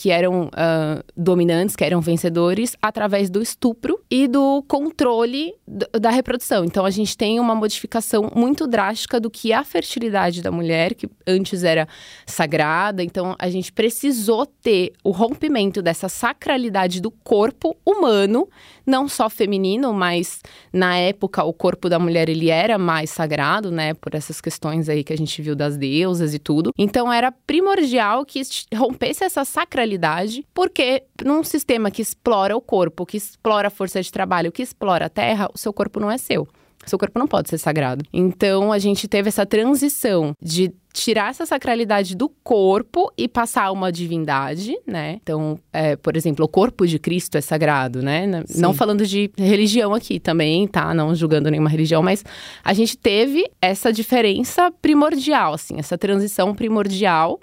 que 0.00 0.10
eram 0.10 0.44
uh, 0.44 1.04
dominantes, 1.14 1.76
que 1.76 1.84
eram 1.84 2.00
vencedores, 2.00 2.74
através 2.80 3.28
do 3.28 3.42
estupro 3.42 4.00
e 4.10 4.26
do 4.26 4.64
controle 4.66 5.52
da 5.68 6.08
reprodução. 6.08 6.64
Então, 6.64 6.86
a 6.86 6.90
gente 6.90 7.14
tem 7.14 7.38
uma 7.38 7.54
modificação 7.54 8.32
muito 8.34 8.66
drástica 8.66 9.20
do 9.20 9.28
que 9.28 9.52
é 9.52 9.56
a 9.56 9.62
fertilidade 9.62 10.40
da 10.40 10.50
mulher, 10.50 10.94
que 10.94 11.06
antes 11.26 11.64
era 11.64 11.86
sagrada. 12.24 13.02
Então, 13.02 13.36
a 13.38 13.50
gente 13.50 13.70
precisou 13.70 14.46
ter 14.46 14.94
o 15.04 15.10
rompimento 15.10 15.82
dessa 15.82 16.08
sacralidade 16.08 16.98
do 17.02 17.10
corpo 17.10 17.76
humano, 17.84 18.48
não 18.86 19.06
só 19.06 19.28
feminino, 19.28 19.92
mas 19.92 20.40
na 20.72 20.96
época 20.96 21.44
o 21.44 21.52
corpo 21.52 21.90
da 21.90 21.98
mulher 21.98 22.30
ele 22.30 22.48
era 22.48 22.78
mais 22.78 23.10
sagrado, 23.10 23.70
né, 23.70 23.92
por 23.92 24.14
essas 24.14 24.40
questões 24.40 24.88
aí 24.88 25.04
que 25.04 25.12
a 25.12 25.18
gente 25.18 25.42
viu 25.42 25.54
das 25.54 25.76
deusas 25.76 26.32
e 26.32 26.38
tudo. 26.38 26.72
Então, 26.78 27.12
era 27.12 27.30
primordial 27.30 28.24
que 28.24 28.40
rompesse 28.74 29.24
essa 29.24 29.44
sacralidade 29.44 29.89
sacralidade, 29.90 30.46
porque 30.54 31.02
num 31.24 31.42
sistema 31.42 31.90
que 31.90 32.02
explora 32.02 32.56
o 32.56 32.60
corpo, 32.60 33.04
que 33.04 33.16
explora 33.16 33.68
a 33.68 33.70
força 33.70 34.00
de 34.00 34.12
trabalho, 34.12 34.52
que 34.52 34.62
explora 34.62 35.06
a 35.06 35.08
terra, 35.08 35.48
o 35.52 35.58
seu 35.58 35.72
corpo 35.72 35.98
não 35.98 36.10
é 36.10 36.18
seu. 36.18 36.46
Seu 36.86 36.98
corpo 36.98 37.18
não 37.18 37.26
pode 37.26 37.50
ser 37.50 37.58
sagrado. 37.58 38.04
Então 38.10 38.72
a 38.72 38.78
gente 38.78 39.06
teve 39.06 39.28
essa 39.28 39.44
transição 39.44 40.34
de 40.40 40.72
tirar 40.94 41.30
essa 41.30 41.44
sacralidade 41.44 42.16
do 42.16 42.28
corpo 42.42 43.12
e 43.18 43.28
passar 43.28 43.66
a 43.66 43.70
uma 43.70 43.92
divindade, 43.92 44.74
né? 44.86 45.18
Então, 45.22 45.58
é, 45.72 45.94
por 45.94 46.16
exemplo, 46.16 46.44
o 46.44 46.48
corpo 46.48 46.86
de 46.86 46.98
Cristo 46.98 47.36
é 47.36 47.40
sagrado, 47.40 48.02
né? 48.02 48.42
Sim. 48.46 48.60
Não 48.60 48.72
falando 48.72 49.06
de 49.06 49.30
religião 49.36 49.92
aqui 49.92 50.18
também, 50.18 50.66
tá? 50.66 50.92
Não 50.94 51.14
julgando 51.14 51.50
nenhuma 51.50 51.68
religião, 51.68 52.02
mas 52.02 52.24
a 52.64 52.72
gente 52.72 52.96
teve 52.96 53.48
essa 53.60 53.92
diferença 53.92 54.72
primordial, 54.82 55.52
assim, 55.52 55.74
essa 55.78 55.98
transição 55.98 56.54
primordial 56.54 57.38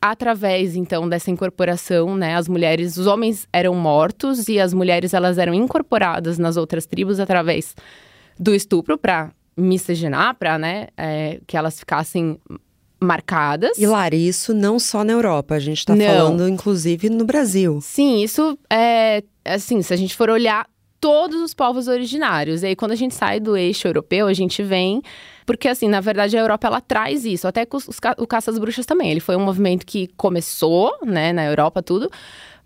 através 0.00 0.76
então 0.76 1.08
dessa 1.08 1.30
incorporação, 1.30 2.16
né, 2.16 2.36
as 2.36 2.48
mulheres, 2.48 2.96
os 2.96 3.06
homens 3.06 3.46
eram 3.52 3.74
mortos 3.74 4.48
e 4.48 4.60
as 4.60 4.72
mulheres 4.72 5.12
elas 5.12 5.38
eram 5.38 5.52
incorporadas 5.52 6.38
nas 6.38 6.56
outras 6.56 6.86
tribos 6.86 7.18
através 7.18 7.74
do 8.38 8.54
estupro 8.54 8.96
para 8.96 9.32
miscigenar, 9.56 10.34
para 10.36 10.56
né, 10.58 10.88
é, 10.96 11.40
que 11.46 11.56
elas 11.56 11.80
ficassem 11.80 12.38
marcadas. 13.00 13.76
E 13.78 13.86
Lari, 13.86 14.26
isso 14.26 14.54
não 14.54 14.78
só 14.78 15.02
na 15.02 15.12
Europa, 15.12 15.54
a 15.54 15.58
gente 15.58 15.78
está 15.78 15.96
falando 15.96 16.48
inclusive 16.48 17.10
no 17.10 17.24
Brasil. 17.24 17.80
Sim, 17.80 18.22
isso 18.22 18.58
é 18.70 19.22
assim, 19.44 19.82
se 19.82 19.92
a 19.92 19.96
gente 19.96 20.16
for 20.16 20.30
olhar 20.30 20.66
todos 21.00 21.40
os 21.40 21.54
povos 21.54 21.88
originários. 21.88 22.62
E 22.62 22.66
aí, 22.66 22.76
quando 22.76 22.92
a 22.92 22.96
gente 22.96 23.14
sai 23.14 23.40
do 23.40 23.56
eixo 23.56 23.88
europeu, 23.88 24.26
a 24.26 24.34
gente 24.34 24.62
vem. 24.62 25.02
Porque, 25.46 25.68
assim, 25.68 25.88
na 25.88 26.00
verdade, 26.00 26.36
a 26.36 26.40
Europa 26.40 26.66
ela 26.66 26.80
traz 26.80 27.24
isso. 27.24 27.48
Até 27.48 27.66
os, 27.70 27.88
os, 27.88 27.98
o 28.18 28.26
Caça 28.26 28.50
às 28.50 28.58
Bruxas 28.58 28.84
também. 28.84 29.10
Ele 29.10 29.20
foi 29.20 29.36
um 29.36 29.44
movimento 29.44 29.86
que 29.86 30.08
começou, 30.16 30.92
né, 31.04 31.32
na 31.32 31.44
Europa, 31.44 31.82
tudo 31.82 32.10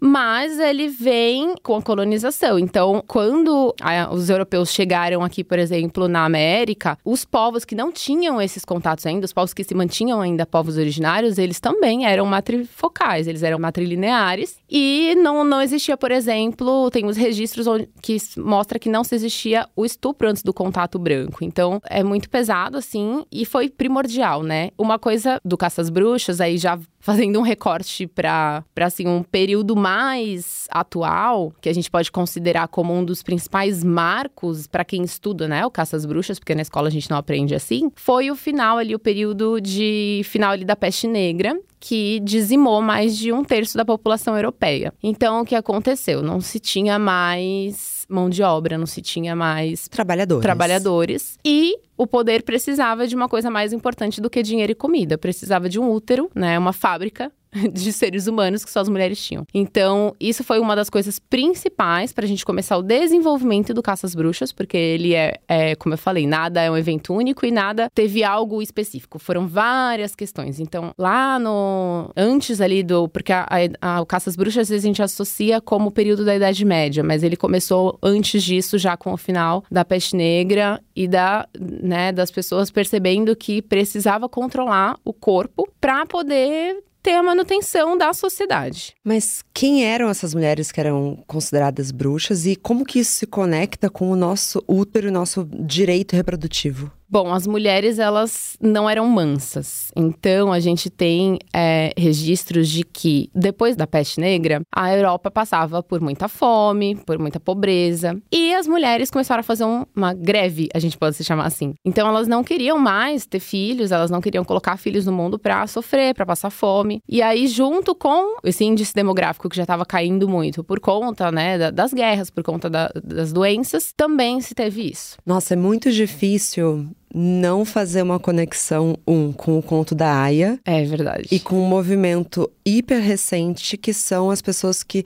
mas 0.04 0.58
ele 0.58 0.88
vem 0.88 1.54
com 1.62 1.76
a 1.76 1.80
colonização. 1.80 2.58
Então, 2.58 3.04
quando 3.06 3.72
a, 3.80 4.12
os 4.12 4.28
europeus 4.28 4.72
chegaram 4.72 5.22
aqui, 5.22 5.44
por 5.44 5.60
exemplo, 5.60 6.08
na 6.08 6.24
América, 6.24 6.98
os 7.04 7.24
povos 7.24 7.64
que 7.64 7.76
não 7.76 7.92
tinham 7.92 8.42
esses 8.42 8.64
contatos 8.64 9.06
ainda, 9.06 9.24
os 9.24 9.32
povos 9.32 9.54
que 9.54 9.62
se 9.62 9.76
mantinham 9.76 10.20
ainda 10.20 10.44
povos 10.44 10.76
originários, 10.76 11.38
eles 11.38 11.60
também 11.60 12.04
eram 12.04 12.26
matrifocais, 12.26 13.28
eles 13.28 13.44
eram 13.44 13.60
matrilineares. 13.60 14.56
E 14.68 15.14
não, 15.18 15.44
não 15.44 15.62
existia, 15.62 15.96
por 15.96 16.10
exemplo, 16.10 16.90
tem 16.90 17.06
os 17.06 17.16
registros 17.16 17.68
onde, 17.68 17.88
que 18.02 18.16
mostra 18.38 18.80
que 18.80 18.88
não 18.88 19.04
se 19.04 19.14
existia 19.14 19.68
o 19.76 19.84
estupro 19.84 20.28
antes 20.28 20.42
do 20.42 20.52
contato 20.52 20.98
branco. 20.98 21.44
Então, 21.44 21.80
é 21.88 22.02
muito 22.02 22.28
pesado, 22.28 22.76
assim, 22.76 23.24
e 23.30 23.44
foi 23.44 23.70
primordial, 23.70 24.42
né? 24.42 24.70
Uma 24.76 24.98
coisa 24.98 25.40
do 25.44 25.56
caça 25.56 25.80
às 25.80 25.88
bruxas, 25.88 26.40
aí 26.40 26.58
já 26.58 26.76
fazendo 27.02 27.38
um 27.38 27.42
recorte 27.42 28.06
para 28.06 28.64
assim 28.80 29.08
um 29.08 29.24
período 29.24 29.74
mais 29.74 30.66
atual, 30.70 31.52
que 31.60 31.68
a 31.68 31.74
gente 31.74 31.90
pode 31.90 32.10
considerar 32.10 32.68
como 32.68 32.94
um 32.94 33.04
dos 33.04 33.22
principais 33.22 33.82
marcos 33.82 34.68
para 34.68 34.84
quem 34.84 35.02
estuda, 35.02 35.48
né, 35.48 35.66
o 35.66 35.70
caça 35.70 35.96
às 35.96 36.06
bruxas, 36.06 36.38
porque 36.38 36.54
na 36.54 36.62
escola 36.62 36.86
a 36.86 36.90
gente 36.90 37.10
não 37.10 37.16
aprende 37.16 37.54
assim, 37.54 37.90
foi 37.96 38.30
o 38.30 38.36
final 38.36 38.78
ali 38.78 38.94
o 38.94 39.00
período 39.00 39.60
de 39.60 40.22
final 40.24 40.52
ali 40.52 40.64
da 40.64 40.76
peste 40.76 41.08
negra, 41.08 41.58
que 41.80 42.20
dizimou 42.20 42.80
mais 42.80 43.16
de 43.16 43.32
um 43.32 43.42
terço 43.42 43.76
da 43.76 43.84
população 43.84 44.36
europeia. 44.36 44.94
Então, 45.02 45.40
o 45.40 45.44
que 45.44 45.56
aconteceu? 45.56 46.22
Não 46.22 46.40
se 46.40 46.60
tinha 46.60 46.96
mais 46.96 48.01
mão 48.12 48.28
de 48.28 48.42
obra, 48.42 48.78
não 48.78 48.86
se 48.86 49.00
tinha 49.00 49.34
mais 49.34 49.88
trabalhadores. 49.88 50.42
trabalhadores. 50.42 51.38
E 51.44 51.76
o 51.96 52.06
poder 52.06 52.42
precisava 52.42 53.06
de 53.06 53.14
uma 53.14 53.28
coisa 53.28 53.50
mais 53.50 53.72
importante 53.72 54.20
do 54.20 54.30
que 54.30 54.42
dinheiro 54.42 54.72
e 54.72 54.74
comida. 54.74 55.16
Precisava 55.16 55.68
de 55.68 55.78
um 55.78 55.90
útero, 55.90 56.30
né? 56.34 56.58
Uma 56.58 56.72
fábrica 56.72 57.32
de 57.72 57.92
seres 57.92 58.26
humanos 58.26 58.64
que 58.64 58.70
só 58.70 58.80
as 58.80 58.88
mulheres 58.88 59.22
tinham. 59.22 59.44
Então, 59.52 60.14
isso 60.18 60.42
foi 60.42 60.58
uma 60.58 60.74
das 60.74 60.88
coisas 60.88 61.18
principais 61.18 62.12
para 62.12 62.24
a 62.24 62.28
gente 62.28 62.44
começar 62.44 62.76
o 62.76 62.82
desenvolvimento 62.82 63.74
do 63.74 63.82
Caça 63.82 64.06
às 64.06 64.14
Bruxas, 64.14 64.52
porque 64.52 64.76
ele 64.76 65.14
é, 65.14 65.38
é, 65.46 65.74
como 65.76 65.94
eu 65.94 65.98
falei, 65.98 66.26
nada 66.26 66.62
é 66.62 66.70
um 66.70 66.76
evento 66.76 67.12
único 67.12 67.44
e 67.44 67.50
nada 67.50 67.90
teve 67.94 68.24
algo 68.24 68.62
específico. 68.62 69.18
Foram 69.18 69.46
várias 69.46 70.14
questões. 70.14 70.60
Então, 70.60 70.92
lá 70.96 71.38
no. 71.38 72.10
Antes 72.16 72.60
ali 72.60 72.82
do. 72.82 73.08
Porque 73.08 73.32
a, 73.32 73.46
a, 73.80 73.96
a, 73.96 74.00
o 74.00 74.06
Caça 74.06 74.30
às 74.30 74.36
Bruxas 74.36 74.70
a 74.70 74.78
gente 74.78 75.02
associa 75.02 75.60
como 75.60 75.88
o 75.88 75.92
período 75.92 76.24
da 76.24 76.34
Idade 76.34 76.64
Média, 76.64 77.02
mas 77.02 77.22
ele 77.22 77.36
começou 77.36 77.98
antes 78.02 78.42
disso, 78.42 78.78
já 78.78 78.96
com 78.96 79.12
o 79.12 79.16
final 79.16 79.64
da 79.70 79.84
peste 79.84 80.16
negra 80.16 80.80
e 80.96 81.06
da, 81.06 81.46
né, 81.58 82.12
das 82.12 82.30
pessoas 82.30 82.70
percebendo 82.70 83.34
que 83.36 83.60
precisava 83.60 84.28
controlar 84.28 84.98
o 85.04 85.12
corpo 85.12 85.68
para 85.80 86.06
poder 86.06 86.82
ter 87.02 87.12
a 87.12 87.22
manutenção 87.22 87.98
da 87.98 88.12
sociedade. 88.12 88.94
Mas 89.04 89.44
quem 89.52 89.84
eram 89.84 90.08
essas 90.08 90.34
mulheres 90.34 90.70
que 90.70 90.80
eram 90.80 91.22
consideradas 91.26 91.90
bruxas 91.90 92.46
e 92.46 92.54
como 92.54 92.84
que 92.84 93.00
isso 93.00 93.12
se 93.12 93.26
conecta 93.26 93.90
com 93.90 94.10
o 94.10 94.16
nosso 94.16 94.62
útero 94.68 95.08
e 95.08 95.10
nosso 95.10 95.44
direito 95.44 96.14
reprodutivo? 96.14 96.92
Bom, 97.12 97.30
as 97.30 97.46
mulheres 97.46 97.98
elas 97.98 98.56
não 98.58 98.88
eram 98.88 99.06
mansas. 99.06 99.92
Então 99.94 100.50
a 100.50 100.58
gente 100.58 100.88
tem 100.88 101.38
é, 101.52 101.92
registros 101.94 102.70
de 102.70 102.82
que 102.84 103.28
depois 103.34 103.76
da 103.76 103.86
peste 103.86 104.18
negra 104.18 104.62
a 104.74 104.96
Europa 104.96 105.30
passava 105.30 105.82
por 105.82 106.00
muita 106.00 106.26
fome, 106.26 106.96
por 106.96 107.18
muita 107.18 107.38
pobreza 107.38 108.18
e 108.32 108.54
as 108.54 108.66
mulheres 108.66 109.10
começaram 109.10 109.40
a 109.40 109.42
fazer 109.42 109.64
um, 109.64 109.84
uma 109.94 110.14
greve, 110.14 110.70
a 110.72 110.78
gente 110.78 110.96
pode 110.96 111.14
se 111.14 111.22
chamar 111.22 111.44
assim. 111.44 111.74
Então 111.84 112.08
elas 112.08 112.26
não 112.26 112.42
queriam 112.42 112.78
mais 112.78 113.26
ter 113.26 113.40
filhos, 113.40 113.92
elas 113.92 114.10
não 114.10 114.22
queriam 114.22 114.42
colocar 114.42 114.78
filhos 114.78 115.04
no 115.04 115.12
mundo 115.12 115.38
para 115.38 115.66
sofrer, 115.66 116.14
para 116.14 116.24
passar 116.24 116.48
fome. 116.48 117.02
E 117.06 117.20
aí 117.20 117.46
junto 117.46 117.94
com 117.94 118.38
esse 118.42 118.64
índice 118.64 118.94
demográfico 118.94 119.50
que 119.50 119.56
já 119.56 119.64
estava 119.64 119.84
caindo 119.84 120.26
muito 120.26 120.64
por 120.64 120.80
conta, 120.80 121.30
né, 121.30 121.70
das 121.70 121.92
guerras, 121.92 122.30
por 122.30 122.42
conta 122.42 122.70
da, 122.70 122.90
das 123.04 123.34
doenças, 123.34 123.92
também 123.94 124.40
se 124.40 124.54
teve 124.54 124.90
isso. 124.90 125.18
Nossa, 125.26 125.52
é 125.52 125.56
muito 125.58 125.92
difícil 125.92 126.90
não 127.14 127.64
fazer 127.64 128.02
uma 128.02 128.18
conexão, 128.18 128.96
um, 129.06 129.32
com 129.32 129.58
o 129.58 129.62
conto 129.62 129.94
da 129.94 130.22
Aya. 130.22 130.58
É 130.64 130.84
verdade. 130.84 131.28
E 131.30 131.38
com 131.38 131.56
um 131.62 131.66
movimento 131.66 132.50
hiper 132.64 133.02
recente 133.02 133.76
que 133.76 133.92
são 133.92 134.30
as 134.30 134.40
pessoas 134.40 134.82
que 134.82 135.04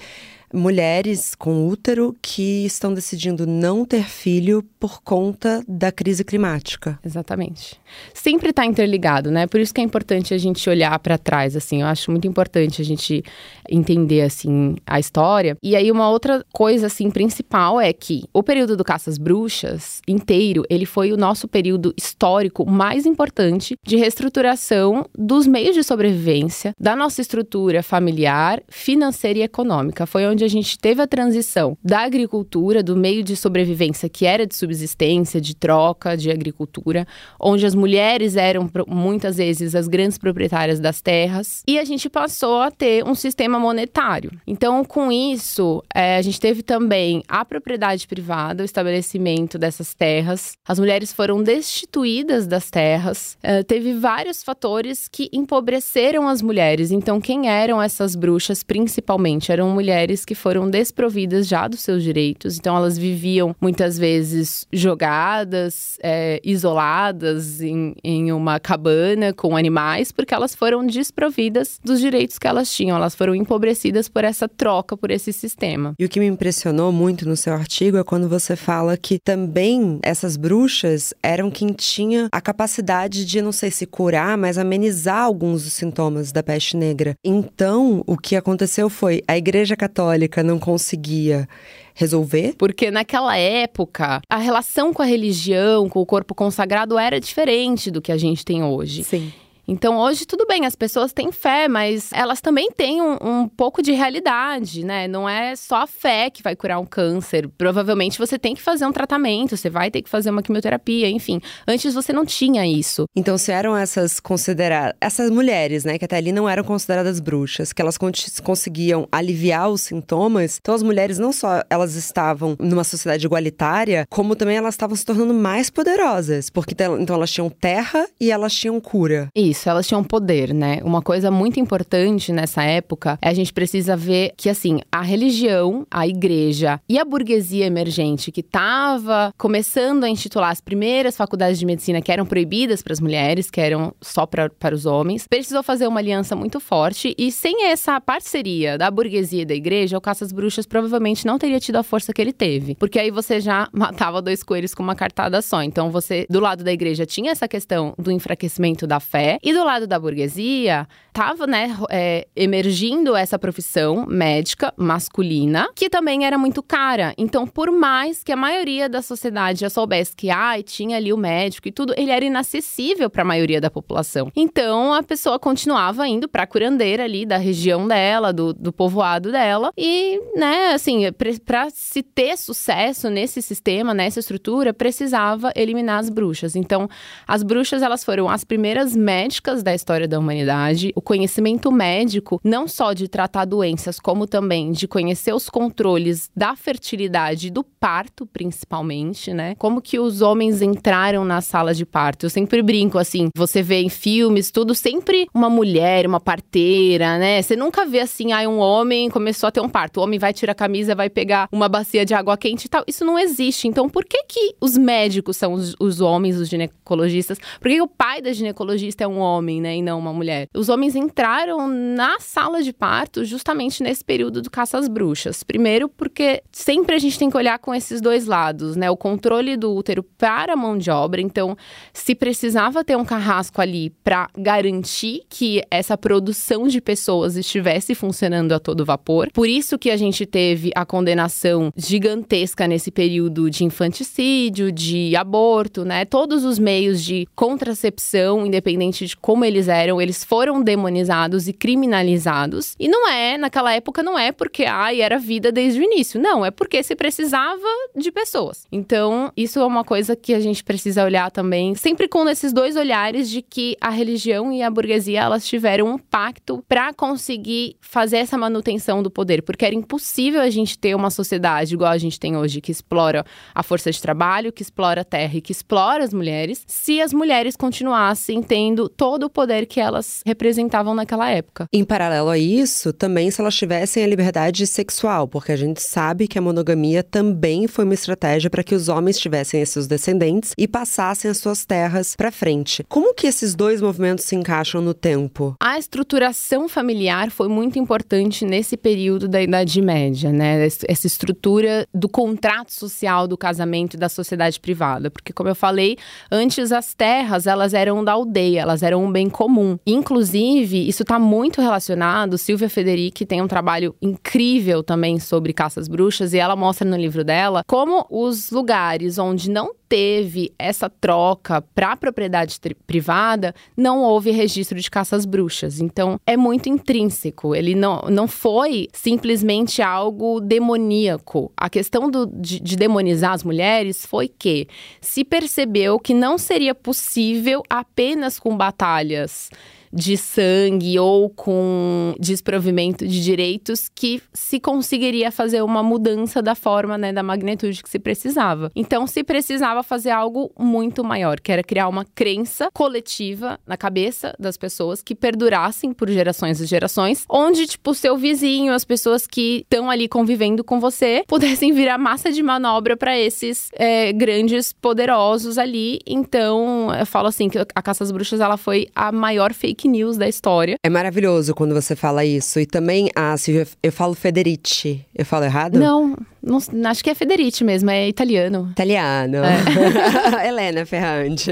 mulheres 0.53 1.35
com 1.35 1.69
útero 1.69 2.17
que 2.23 2.65
estão 2.65 2.93
decidindo 2.93 3.47
não 3.47 3.85
ter 3.85 4.05
filho 4.05 4.65
por 4.79 5.03
conta 5.03 5.63
da 5.67 5.91
crise 5.91 6.25
climática. 6.25 6.99
Exatamente. 7.05 7.81
Sempre 8.15 8.51
está 8.51 8.65
interligado, 8.65 9.31
né? 9.31 9.47
Por 9.47 9.61
isso 9.61 9.75
que 9.75 9.81
é 9.81 9.85
importante 9.85 10.35
a 10.35 10.39
gente 10.39 10.69
olhar 10.69 10.99
para 10.99 11.19
trás, 11.19 11.57
assim. 11.57 11.83
Eu 11.83 11.87
acho 11.87 12.11
muito 12.11 12.27
importante 12.27 12.81
a 12.81 12.85
gente 12.85 13.23
entender, 13.69 14.23
assim, 14.23 14.77
a 14.87 14.99
história. 14.99 15.57
E 15.63 15.75
aí, 15.75 15.91
uma 15.91 16.09
outra 16.09 16.45
coisa, 16.53 16.87
assim, 16.87 17.11
principal 17.11 17.81
é 17.81 17.93
que 17.93 18.25
o 18.33 18.43
período 18.43 18.77
do 18.77 18.85
Caças 18.85 19.19
Bruxas 19.19 20.01
inteiro, 20.07 20.65
ele 20.71 20.87
foi 20.87 21.13
o 21.13 21.17
nosso 21.17 21.49
período 21.49 21.93
histórico 21.97 22.69
mais 22.69 23.07
importante 23.07 23.77
de 23.85 23.97
reestruturação 23.97 25.07
dos 25.17 25.47
meios 25.47 25.75
de 25.75 25.83
sobrevivência, 25.83 26.73
da 26.79 26.95
nossa 26.95 27.21
estrutura 27.21 27.83
familiar, 27.83 28.63
financeira 28.69 29.41
e 29.41 29.43
econômica. 29.43 30.07
Foi 30.07 30.27
onde 30.27 30.36
a 30.45 30.49
gente 30.49 30.79
teve 30.79 31.01
a 31.01 31.07
transição 31.07 31.77
da 31.83 32.01
agricultura, 32.01 32.83
do 32.83 32.97
meio 32.97 33.23
de 33.23 33.37
sobrevivência 33.37 34.09
que 34.09 34.27
era 34.27 34.47
de 34.47 34.55
subsistência, 34.55 35.41
de 35.41 35.55
troca, 35.55 36.17
de 36.17 36.31
agricultura, 36.31 37.07
onde 37.41 37.65
as 37.65 37.75
mulheres 37.75 38.37
eram 38.37 38.71
muitas 38.87 39.37
vezes 39.37 39.75
as 39.75 39.89
grandes 39.89 40.19
proprietárias 40.19 40.81
das 40.81 41.01
terras, 41.01 41.63
e 41.67 41.79
a 41.79 41.85
gente 41.85 42.09
passou 42.09 42.61
a 42.61 42.71
ter 42.71 43.05
um 43.05 43.15
sistema 43.15 43.59
monetário. 43.59 44.31
Então, 44.47 44.85
com 44.85 45.11
isso, 45.11 45.83
é, 45.95 46.17
a 46.17 46.23
gente 46.23 46.41
teve 46.41 46.63
também 46.63 47.23
a 47.29 47.45
propriedade 47.45 48.07
privada, 48.07 48.63
o 48.63 48.67
estabelecimento 48.67 49.59
dessas 49.59 49.95
terras, 49.95 50.53
as 50.67 50.79
mulheres 50.79 51.13
foram 51.13 51.43
destituídas 51.43 52.47
das 52.47 52.71
terras, 52.71 53.37
é, 53.43 53.63
teve 53.63 53.95
vários 53.95 54.43
fatores 54.43 55.09
que 55.09 55.29
empobreceram 55.33 56.29
as 56.29 56.43
mulheres. 56.43 56.91
Então, 56.91 57.21
quem 57.21 57.49
eram 57.49 57.81
essas 57.81 58.15
bruxas 58.15 58.63
principalmente? 58.63 59.51
Eram 59.51 59.71
mulheres 59.71 60.25
que 60.27 60.35
foram 60.35 60.69
desprovidas 60.69 61.47
já 61.47 61.69
dos 61.69 61.81
seus 61.81 62.03
direitos. 62.03 62.59
Então, 62.59 62.77
elas 62.77 62.99
viviam 62.99 63.55
muitas 63.61 63.97
vezes 63.97 64.67
jogadas, 64.73 65.97
é, 66.03 66.41
isoladas 66.45 67.63
em, 67.63 67.95
em 68.03 68.33
uma 68.33 68.59
cabana 68.59 69.33
com 69.33 69.57
animais, 69.57 70.11
porque 70.11 70.35
elas 70.35 70.55
foram 70.55 70.85
desprovidas 70.85 71.79
dos 71.83 72.01
direitos 72.01 72.39
que 72.39 72.49
elas 72.49 72.75
tinham. 72.75 72.97
Elas 72.97 73.15
foram 73.15 73.35
empobrecidas 73.35 74.09
por 74.09 74.25
essa 74.25 74.49
troca, 74.49 74.97
por 74.97 75.13
esse 75.13 75.33
sistema. 75.33 75.95
E 75.99 76.05
o 76.05 76.09
que 76.09 76.19
me 76.19 76.27
impressionou 76.27 76.91
muito 76.91 77.27
no 77.29 77.37
seu 77.37 77.53
artigo 77.53 77.97
é 77.97 78.03
quando 78.03 78.29
você 78.29 78.57
fala 78.57 78.97
que 78.97 79.21
também 79.21 80.01
essas 80.03 80.37
bruxas 80.37 81.15
eram 81.23 81.51
quem 81.51 81.69
tinha 81.69 82.29
a 82.33 82.41
capacidade 82.41 83.25
de, 83.25 83.41
não 83.41 83.53
sei 83.53 83.71
se 83.71 83.87
curar, 83.87 84.37
mas 84.37 84.59
amenizar 84.59 85.23
alguns 85.23 85.63
dos 85.63 85.75
sintomas 85.75 86.33
da 86.33 86.43
peste 86.43 86.77
negra. 86.77 87.15
Então, 87.25 88.03
o 88.07 88.17
que 88.17 88.35
aconteceu 88.35 88.91
foi 88.91 89.23
a 89.29 89.37
Igreja 89.37 89.77
Católica 89.77 90.16
católica 90.17 90.43
não 90.43 90.59
conseguia 90.59 91.49
resolver? 91.95 92.55
Porque 92.59 92.91
naquela 92.91 93.37
época, 93.37 94.21
a 94.29 94.37
relação 94.37 94.93
com 94.93 95.03
a 95.03 95.07
religião, 95.07 95.89
com 95.89 96.01
o 96.01 96.07
corpo 96.07 96.35
consagrado 96.35 96.99
era 96.99 97.21
diferente 97.21 97.91
do 97.91 98.01
que 98.01 98.11
a 98.11 98.17
gente 98.17 98.45
tem 98.45 98.65
hoje. 98.65 99.05
Sim. 99.05 99.33
Então 99.69 99.99
hoje 99.99 100.25
tudo 100.25 100.47
bem, 100.47 100.65
as 100.65 100.77
pessoas 100.77 101.13
têm 101.13 101.33
fé, 101.33 101.69
mas 101.69 102.13
elas 102.13 102.41
também 102.41 102.71
têm 102.71 103.03
um, 103.03 103.17
um 103.21 103.49
pouco 103.49 103.83
de 103.83 103.93
realidade, 103.93 104.85
né? 104.85 105.09
Não 105.09 105.29
é 105.29 105.57
só 105.57 105.83
a 105.83 105.87
fé 105.87 106.31
que 106.31 106.43
vai 106.43 106.55
curar 106.55 106.79
um 106.79 106.87
câncer. 106.87 107.49
Provavelmente 107.57 108.19
você 108.19 108.39
tem 108.39 108.55
que 108.55 108.63
fazer 108.63 108.87
um 108.87 108.93
tratamento, 108.93 109.57
você 109.57 109.71
vai 109.71 109.91
ter 109.91 110.03
que 110.03 110.11
fazer 110.11 110.31
uma 110.31 110.43
quimioterapia, 110.43 111.09
enfim. 111.09 111.41
Antes 111.67 111.95
você 111.95 112.13
não 112.13 112.25
tinha 112.25 112.67
isso. 112.67 113.07
Então, 113.15 113.39
se 113.39 113.51
eram 113.53 113.77
essas 113.77 114.21
consideradas. 114.21 114.95
Essas 115.01 115.31
mulheres, 115.31 115.85
né, 115.85 115.99
que 115.99 116.05
até 116.05 116.17
ali 116.17 116.33
não 116.33 116.49
eram 116.49 116.63
consideradas 116.63 117.21
bruxas, 117.21 117.73
que 117.73 117.83
elas 117.83 117.99
conseguiam 118.43 119.09
aliviar 119.11 119.71
os 119.71 119.83
sintomas, 119.83 120.59
então 120.61 120.75
as 120.75 120.83
mulheres 120.83 121.19
não 121.19 121.33
só 121.33 121.63
elas 121.69 121.95
estavam 121.95 122.57
numa 122.59 122.85
sociedade 122.85 123.25
igualitária, 123.27 124.07
como 124.11 124.37
também 124.37 124.57
elas 124.57 124.75
estavam 124.75 124.97
se 124.97 125.05
tornando 125.05 125.35
mais 125.35 125.71
poderosas. 125.71 126.51
Porque 126.51 126.75
então 127.01 127.17
elas 127.17 127.31
tinham 127.31 127.49
terra 127.49 128.07
e 128.21 128.31
elas 128.31 128.53
tinham 128.55 128.81
cura. 128.81 129.29
Isso, 129.35 129.56
elas 129.65 129.87
tinham 129.87 130.03
poder, 130.03 130.53
né? 130.53 130.81
Uma 130.83 131.01
coisa 131.01 131.31
muito 131.31 131.61
importante 131.61 132.33
nessa 132.33 132.63
época 132.63 133.19
é 133.23 133.29
a 133.29 133.35
gente 133.35 133.53
precisa 133.53 133.97
ver 133.97 134.33
que, 134.37 134.49
assim, 134.49 134.81
a 134.91 135.03
religião, 135.03 135.87
a 135.91 136.07
igreja 136.07 136.81
e 136.89 136.99
a 136.99 137.05
burguesia 137.05 137.67
emergente 137.67 138.33
que 138.33 138.41
estava 138.41 139.33
começando 139.39 140.05
a 140.05 140.09
intitular 140.09 140.51
as 140.51 140.61
primeiras 140.61 141.17
faculdades 141.17 141.59
de 141.59 141.67
medicina 141.67 142.03
que 142.03 142.11
eram 142.11 142.27
proibidas 142.27 142.83
para 142.83 142.93
as 142.93 143.01
mulheres, 143.01 143.51
que 143.51 143.61
eram 143.61 143.95
só 144.01 144.27
pra, 144.27 144.51
para 144.51 144.75
os 144.75 144.87
homens, 144.87 145.27
precisou 145.29 145.63
fazer 145.63 145.87
uma 145.87 146.01
aliança 146.01 146.35
muito 146.35 146.59
forte 146.61 147.15
e 147.19 147.31
sem 147.31 147.67
essa 147.67 148.01
parceria 148.01 148.79
da 148.79 148.91
burguesia 148.91 149.43
e 149.43 149.45
da 149.45 149.55
igreja, 149.55 149.97
o 149.97 150.01
Caça 150.01 150.25
às 150.25 150.33
Bruxas 150.33 150.67
provavelmente 150.67 151.27
não 151.27 151.39
teria 151.39 151.61
tido 151.61 151.77
a 151.77 151.83
força 151.83 152.13
que 152.13 152.21
ele 152.21 152.33
teve. 152.33 152.75
Porque 152.75 152.99
aí 152.99 153.11
você 153.11 153.41
já 153.41 153.69
matava 153.73 154.23
dois 154.23 154.43
coelhos 154.43 154.75
com 154.75 154.83
uma 154.83 154.95
cartada 154.95 155.41
só. 155.43 155.63
Então 155.63 155.91
você, 155.91 156.27
do 156.29 156.41
lado 156.41 156.65
da 156.65 156.73
igreja, 156.73 157.07
tinha 157.07 157.33
essa 157.33 157.47
questão 157.47 157.95
do 157.99 158.11
enfraquecimento 158.11 158.87
da 158.87 159.01
fé 159.01 159.39
e 159.47 159.53
do 159.53 159.63
lado 159.63 159.87
da 159.87 159.97
burguesia, 159.97 160.89
estava 161.07 161.47
né, 161.47 161.75
é, 161.89 162.27
emergindo 162.35 163.15
essa 163.15 163.39
profissão 163.39 164.05
médica 164.05 164.75
masculina, 164.77 165.69
que 165.73 165.89
também 165.89 166.27
era 166.27 166.37
muito 166.37 166.65
cara. 166.65 167.15
Então, 167.17 167.47
por 167.47 167.71
mais 167.71 168.25
que 168.25 168.33
a 168.33 168.37
maioria 168.37 168.89
da 168.89 169.01
sociedade 169.01 169.61
já 169.61 169.71
soubesse 169.71 170.17
que 170.17 170.31
ai, 170.31 170.65
tinha 170.65 170.97
ali 170.97 171.13
o 171.13 171.17
médico 171.17 171.69
e 171.69 171.73
tudo, 171.73 171.95
ele 171.97 172.11
era 172.11 172.25
inacessível 172.25 173.09
para 173.09 173.23
a 173.23 173.25
maioria 173.25 173.61
da 173.61 173.71
população. 173.71 174.33
Então, 174.35 174.93
a 174.93 175.03
pessoa 175.05 175.39
continuava 175.39 176.09
indo 176.09 176.29
para 176.29 176.43
a 176.43 176.47
curandeira 176.47 177.05
ali 177.05 177.25
da 177.25 177.37
região 177.37 177.87
dela, 177.87 178.33
do, 178.33 178.53
do 178.53 178.73
povoado 178.73 179.31
dela. 179.31 179.71
E, 179.79 180.21
né, 180.35 180.73
assim, 180.75 181.03
para 181.45 181.71
se 181.71 182.03
ter 182.03 182.37
sucesso 182.37 183.09
nesse 183.09 183.41
sistema, 183.41 183.95
nessa 183.95 184.19
estrutura, 184.19 184.75
precisava 184.75 185.53
eliminar 185.55 186.01
as 186.01 186.11
bruxas. 186.11 186.57
Então, 186.57 186.89
as 187.29 187.45
bruxas, 187.45 187.81
elas 187.81 188.03
foram 188.03 188.29
as 188.29 188.43
primeiras 188.43 188.97
médicas 188.97 189.36
da 189.63 189.75
história 189.75 190.09
da 190.09 190.19
humanidade. 190.19 190.93
O 190.95 191.03
conhecimento 191.03 191.71
médico, 191.71 192.41
não 192.43 192.67
só 192.67 192.93
de 192.93 193.09
tratar 193.09 193.45
doenças, 193.45 194.01
como 194.01 194.27
também 194.27 194.73
de 194.73 194.89
conhecer 194.89 195.35
os 195.35 195.49
controles 195.49 196.31
da 196.35 196.57
fertilidade 196.57 197.51
do 197.51 197.63
parto, 197.63 198.27
principalmente, 198.27 199.33
né? 199.33 199.55
Como 199.57 199.81
que 199.81 199.99
os 199.99 200.23
homens 200.23 200.63
entraram 200.63 201.25
na 201.25 201.41
sala 201.41 201.75
de 201.75 201.85
parto. 201.85 202.27
Eu 202.27 202.31
sempre 202.31 202.63
brinco 202.63 202.99
assim, 202.99 203.29
você 203.35 203.63
vê 203.63 203.81
em 203.81 203.89
filmes, 203.89 204.51
tudo 204.51 204.75
sempre 204.75 205.27
uma 205.33 205.49
mulher, 205.49 206.07
uma 206.07 206.21
parteira, 206.21 207.19
né? 207.19 207.43
Você 207.43 207.57
nunca 207.57 207.87
vê 207.87 208.01
assim, 208.01 208.33
aí 208.33 208.47
ah, 208.47 208.49
um 208.49 208.59
homem 208.59 209.09
começou 209.11 209.49
a 209.49 209.51
ter 209.51 209.61
um 209.61 209.69
parto. 209.69 210.01
O 210.01 210.03
homem 210.03 210.19
vai 210.19 210.33
tirar 210.33 210.53
a 210.53 210.55
camisa, 210.55 210.95
vai 210.95 211.09
pegar 211.09 211.49
uma 211.53 211.69
bacia 211.69 212.05
de 212.05 212.15
água 212.15 212.37
quente 212.37 212.65
e 212.65 212.69
tal. 212.69 212.85
Isso 212.87 213.05
não 213.05 213.19
existe. 213.19 213.69
Então, 213.69 213.89
por 213.89 214.05
que 214.05 214.25
que 214.25 214.55
os 214.61 214.77
médicos 214.77 215.37
são 215.37 215.53
os, 215.53 215.75
os 215.79 216.01
homens, 216.01 216.37
os 216.37 216.49
ginecologistas? 216.49 217.39
Por 217.61 217.69
que, 217.69 217.77
que 217.77 217.83
o 217.83 217.89
pai 217.89 218.21
da 218.21 218.33
ginecologista 218.33 219.05
é 219.05 219.09
um 219.09 219.19
homem, 219.19 219.26
né, 219.61 219.77
e 219.77 219.83
não 219.83 219.99
uma 219.99 220.13
mulher? 220.13 220.49
Os 220.55 220.69
homens 220.69 220.95
entraram 220.95 221.69
na 221.69 222.19
sala 222.21 222.63
de 222.63 222.73
parto 222.73 223.25
justamente 223.25 223.83
nesse 223.83 224.05
período 224.05 224.43
do 224.43 224.51
caça 224.51 224.79
às 224.79 224.89
bruxas. 224.89 225.43
Primeiro, 225.43 225.89
porque 225.89 226.43
sempre 226.53 226.97
a 226.97 226.99
gente 226.99 227.19
tem 227.19 227.31
que 227.31 227.37
olhar 227.37 227.59
com 227.59 227.75
esses 227.75 228.01
dois 228.01 228.27
lados, 228.27 228.77
né? 228.77 228.91
O 228.91 228.97
controle 228.97 229.57
do 229.57 229.75
útero 229.75 230.03
para 230.03 230.53
a 230.53 230.57
mão 230.57 230.79
de 230.79 230.91
obra. 230.91 231.21
Então, 231.21 231.57
se 231.93 232.15
precisava 232.15 232.85
ter 232.85 232.97
um 232.97 233.05
carrasco 233.05 233.61
ali 233.61 233.91
para 234.03 234.29
garantir 234.37 235.23
que 235.29 235.63
essa 235.71 235.97
produção 235.97 236.69
de 236.69 236.81
pessoas 236.81 237.37
estivesse 237.37 237.95
funcionando 237.95 238.53
a 238.53 238.59
todo 238.59 238.85
vapor. 238.85 239.31
Por 239.33 239.49
isso 239.49 239.79
que 239.79 239.91
a 239.91 239.97
gente 239.97 240.27
teve 240.27 240.71
a 240.75 240.85
condenação 240.85 241.73
gigantesca 241.77 242.67
nesse 242.67 242.91
período 242.91 243.51
de 243.51 243.65
infanticídio, 243.65 244.71
de 244.71 245.15
aborto, 245.17 245.85
né? 245.85 246.05
Todos 246.05 246.45
os 246.45 246.59
meios 246.59 247.03
de 247.03 247.27
contracepção, 247.35 248.47
independente 248.47 249.07
de 249.07 249.16
como 249.21 249.45
eles 249.45 249.69
eram, 249.69 250.01
eles 250.01 250.25
foram 250.25 250.63
demonizados 250.63 251.49
e 251.49 251.53
criminalizados. 251.53 252.75
E 252.79 252.89
não 252.89 253.09
é, 253.09 253.37
naquela 253.37 253.73
época, 253.73 254.03
não 254.03 254.19
é 254.19 254.33
porque, 254.33 254.65
ai, 254.65 255.01
era 255.01 255.19
vida 255.19 255.51
desde 255.51 255.81
o 255.81 255.83
início. 255.83 256.21
Não, 256.21 256.45
é 256.45 256.51
porque 256.51 256.83
se 256.83 256.95
precisava 256.95 257.67
de 257.95 258.11
pessoas. 258.11 258.67
Então, 258.71 259.33
isso 259.37 259.59
é 259.59 259.67
uma 259.67 259.85
coisa 259.85 260.17
que 260.17 260.35
a 260.35 260.41
gente 260.41 260.63
precisa 260.63 261.05
olhar 261.05 261.31
também, 261.31 261.75
sempre 261.75 262.09
com 262.09 262.29
esses 262.29 262.53
dois 262.53 262.77
olhares 262.77 263.29
de 263.31 263.43
que 263.43 263.77
a 263.81 263.91
religião 263.91 264.53
e 264.53 264.63
a 264.63 264.71
burguesia, 264.71 265.21
elas 265.21 265.47
tiveram 265.47 265.87
um 265.89 265.99
pacto 265.99 266.63
para 266.69 266.93
conseguir 266.93 267.77
fazer 267.81 268.19
essa 268.19 268.39
manutenção 268.39 269.03
do 269.03 269.11
poder, 269.11 269.43
porque 269.43 269.65
era 269.65 269.75
impossível 269.75 270.41
a 270.41 270.51
gente 270.51 270.79
ter 270.79 270.95
uma 270.95 271.11
sociedade 271.11 271.75
igual 271.75 271.91
a 271.91 271.99
gente 271.99 272.19
tem 272.19 272.37
hoje, 272.37 272.61
que 272.61 272.73
explora 272.73 273.25
a 273.55 273.63
força 273.63 273.91
de 273.91 274.01
trabalho, 274.01 274.53
que 274.53 274.63
explora 274.63 275.01
a 275.01 275.05
terra 275.05 275.37
e 275.37 275.41
que 275.41 275.53
explora 275.53 276.05
as 276.05 276.13
mulheres, 276.13 276.65
se 276.67 277.01
as 277.01 277.13
mulheres 277.13 277.57
continuassem 277.57 278.43
tendo 278.43 278.89
todo 279.07 279.27
o 279.27 279.31
poder 279.31 279.67
que 279.67 279.79
elas 279.79 280.21
representavam 280.27 280.93
naquela 280.93 281.31
época. 281.31 281.69
Em 281.73 281.85
paralelo 281.85 282.29
a 282.29 282.37
isso, 282.37 282.93
também 282.93 283.31
se 283.31 283.41
elas 283.41 283.55
tivessem 283.55 284.03
a 284.03 284.07
liberdade 284.07 284.67
sexual, 284.67 285.29
porque 285.29 285.53
a 285.53 285.57
gente 285.57 285.81
sabe 285.81 286.27
que 286.27 286.37
a 286.37 286.43
monogamia 286.43 287.05
também 287.05 287.69
foi 287.69 287.85
uma 287.85 287.95
estratégia 287.95 288.51
para 288.51 288.65
que 288.65 288.75
os 288.75 288.89
homens 288.89 289.17
tivessem 289.17 289.61
esses 289.61 289.87
descendentes 289.87 290.55
e 290.59 290.67
passassem 290.67 291.31
as 291.31 291.39
suas 291.39 291.65
terras 291.65 292.17
para 292.17 292.33
frente. 292.33 292.85
Como 292.89 293.15
que 293.15 293.29
esses 293.29 293.55
dois 293.55 293.81
movimentos 293.81 294.25
se 294.25 294.35
encaixam 294.35 294.81
no 294.81 294.93
tempo? 294.93 295.55
A 295.61 295.79
estruturação 295.79 296.69
familiar 296.69 297.31
foi 297.31 297.47
muito 297.47 297.79
importante 297.79 298.45
nesse 298.45 298.77
período 298.77 299.29
da 299.29 299.41
Idade 299.41 299.81
Média, 299.81 300.33
né? 300.33 300.67
Essa 300.67 301.07
estrutura 301.07 301.87
do 301.95 302.09
contrato 302.09 302.73
social 302.73 303.29
do 303.29 303.39
casamento 303.39 303.95
e 303.95 304.01
da 304.01 304.09
sociedade 304.09 304.59
privada, 304.59 305.13
porque 305.13 305.33
como 305.33 305.49
eu 305.49 305.55
falei, 305.55 305.97
antes 306.29 306.73
as 306.73 306.93
terras, 306.93 307.47
elas 307.47 307.73
eram 307.73 308.03
da 308.03 308.11
aldeia, 308.11 308.63
elas 308.63 308.83
eram 308.87 309.05
um 309.05 309.11
bem 309.11 309.29
comum. 309.29 309.79
Inclusive, 309.87 310.89
isso 310.89 311.03
está 311.03 311.19
muito 311.19 311.61
relacionado, 311.61 312.39
Silvia 312.39 312.71
Federici 312.71 313.27
tem 313.27 313.43
um 313.43 313.49
trabalho 313.49 313.95
incrível 314.01 314.83
também 314.83 315.19
sobre 315.19 315.53
caças 315.53 315.89
bruxas 315.89 316.33
e 316.33 316.39
ela 316.39 316.57
mostra 316.57 316.89
no 316.89 316.97
livro 316.97 317.25
dela 317.25 317.63
como 317.67 318.07
os 318.11 318.51
lugares 318.51 319.19
onde 319.19 319.51
não 319.51 319.73
teve 319.89 320.53
essa 320.59 320.89
troca 320.89 321.63
para 321.75 321.97
propriedade 321.97 322.59
privada, 322.87 323.55
não 323.77 324.03
houve 324.03 324.31
registro 324.31 324.81
de 324.81 324.91
caças 324.91 325.25
bruxas. 325.25 325.81
Então, 325.81 326.21
é 326.27 326.37
muito 326.37 326.69
intrínseco. 326.69 327.55
Ele 327.55 327.75
não, 327.75 328.03
não 328.11 328.29
foi 328.29 328.89
simplesmente 328.93 329.83
algo 329.83 330.41
demoníaco. 330.41 331.53
A 331.57 331.69
questão 331.71 332.11
do, 332.11 332.27
de, 332.27 332.61
de 332.61 332.77
demonizar 332.77 333.33
as 333.33 333.45
mulheres 333.45 334.05
foi 334.05 334.29
que 334.29 334.69
se 335.01 335.25
percebeu 335.25 335.99
que 335.99 336.15
não 336.15 336.39
seria 336.39 336.75
possível 336.75 337.63
apenas 337.69 338.39
com 338.39 338.57
batalhas 338.57 339.51
de 339.93 340.17
sangue 340.17 340.99
ou 340.99 341.31
com 341.31 342.15
desprovimento 342.19 343.07
de 343.07 343.23
direitos 343.23 343.89
que 343.95 344.23
se 344.33 344.61
conseguiria 344.61 345.31
fazer 345.31 345.63
uma 345.63 345.83
mudança 345.83 346.43
da 346.43 346.55
forma, 346.55 346.97
né, 346.97 347.13
da 347.13 347.23
magnitude 347.23 347.83
que 347.83 347.89
se 347.89 347.99
precisava. 347.99 348.71
Então, 348.75 349.07
se 349.07 349.23
precisava 349.23 349.83
fazer 349.83 350.11
algo 350.11 350.51
muito 350.59 351.05
maior, 351.05 351.41
que 351.41 351.53
era 351.53 351.63
criar 351.63 351.89
uma 351.89 352.05
crença 352.05 352.71
coletiva 352.73 353.59
na 353.67 353.77
cabeça 353.77 354.35
das 354.39 354.57
pessoas 354.57 355.03
que 355.03 355.15
perdurassem 355.15 355.93
por 355.93 356.09
gerações 356.09 356.61
e 356.61 356.67
gerações, 356.67 357.25
onde, 357.29 357.67
tipo, 357.67 357.91
o 357.91 357.95
seu 357.95 358.17
vizinho, 358.17 358.73
as 358.73 358.85
pessoas 358.85 359.27
que 359.27 359.59
estão 359.59 359.91
ali 359.91 360.09
convivendo 360.09 360.63
com 360.65 360.81
você, 360.81 361.25
pudessem 361.27 361.73
virar 361.73 361.99
massa 361.99 362.31
de 362.31 362.43
manobra 362.43 362.97
para 362.97 363.19
esses 363.19 363.69
é, 363.75 364.13
grandes 364.13 364.73
poderosos 364.73 365.59
ali. 365.59 365.99
Então, 366.07 366.95
eu 366.95 367.07
falo 367.07 367.29
assim 367.29 367.49
que 367.49 367.59
a 367.59 367.83
Caça 367.83 368.05
às 368.05 368.11
Bruxas 368.11 368.41
ela 368.41 368.57
foi 368.57 368.89
a 368.95 369.11
maior 369.11 369.53
fake 369.53 369.76
news 369.85 370.17
da 370.17 370.29
história. 370.29 370.77
É 370.83 370.89
maravilhoso 370.89 371.55
quando 371.55 371.75
você 371.75 371.95
fala 371.95 372.25
isso. 372.25 372.59
E 372.59 372.67
também, 372.67 373.11
a 373.15 373.37
Silvia, 373.37 373.67
eu 373.83 373.93
falo 373.93 374.15
Federici. 374.15 375.05
Eu 375.15 375.25
falo 375.25 375.45
errado? 375.45 375.79
Não, 375.79 376.17
não, 376.47 376.61
acho 376.89 377.03
que 377.03 377.11
é 377.11 377.15
Federici 377.15 377.65
mesmo, 377.65 377.91
é 377.91 378.09
italiano. 378.09 378.69
Italiano. 378.71 379.39
É. 379.39 380.47
Helena 380.47 380.87
Ferrante. 380.87 381.51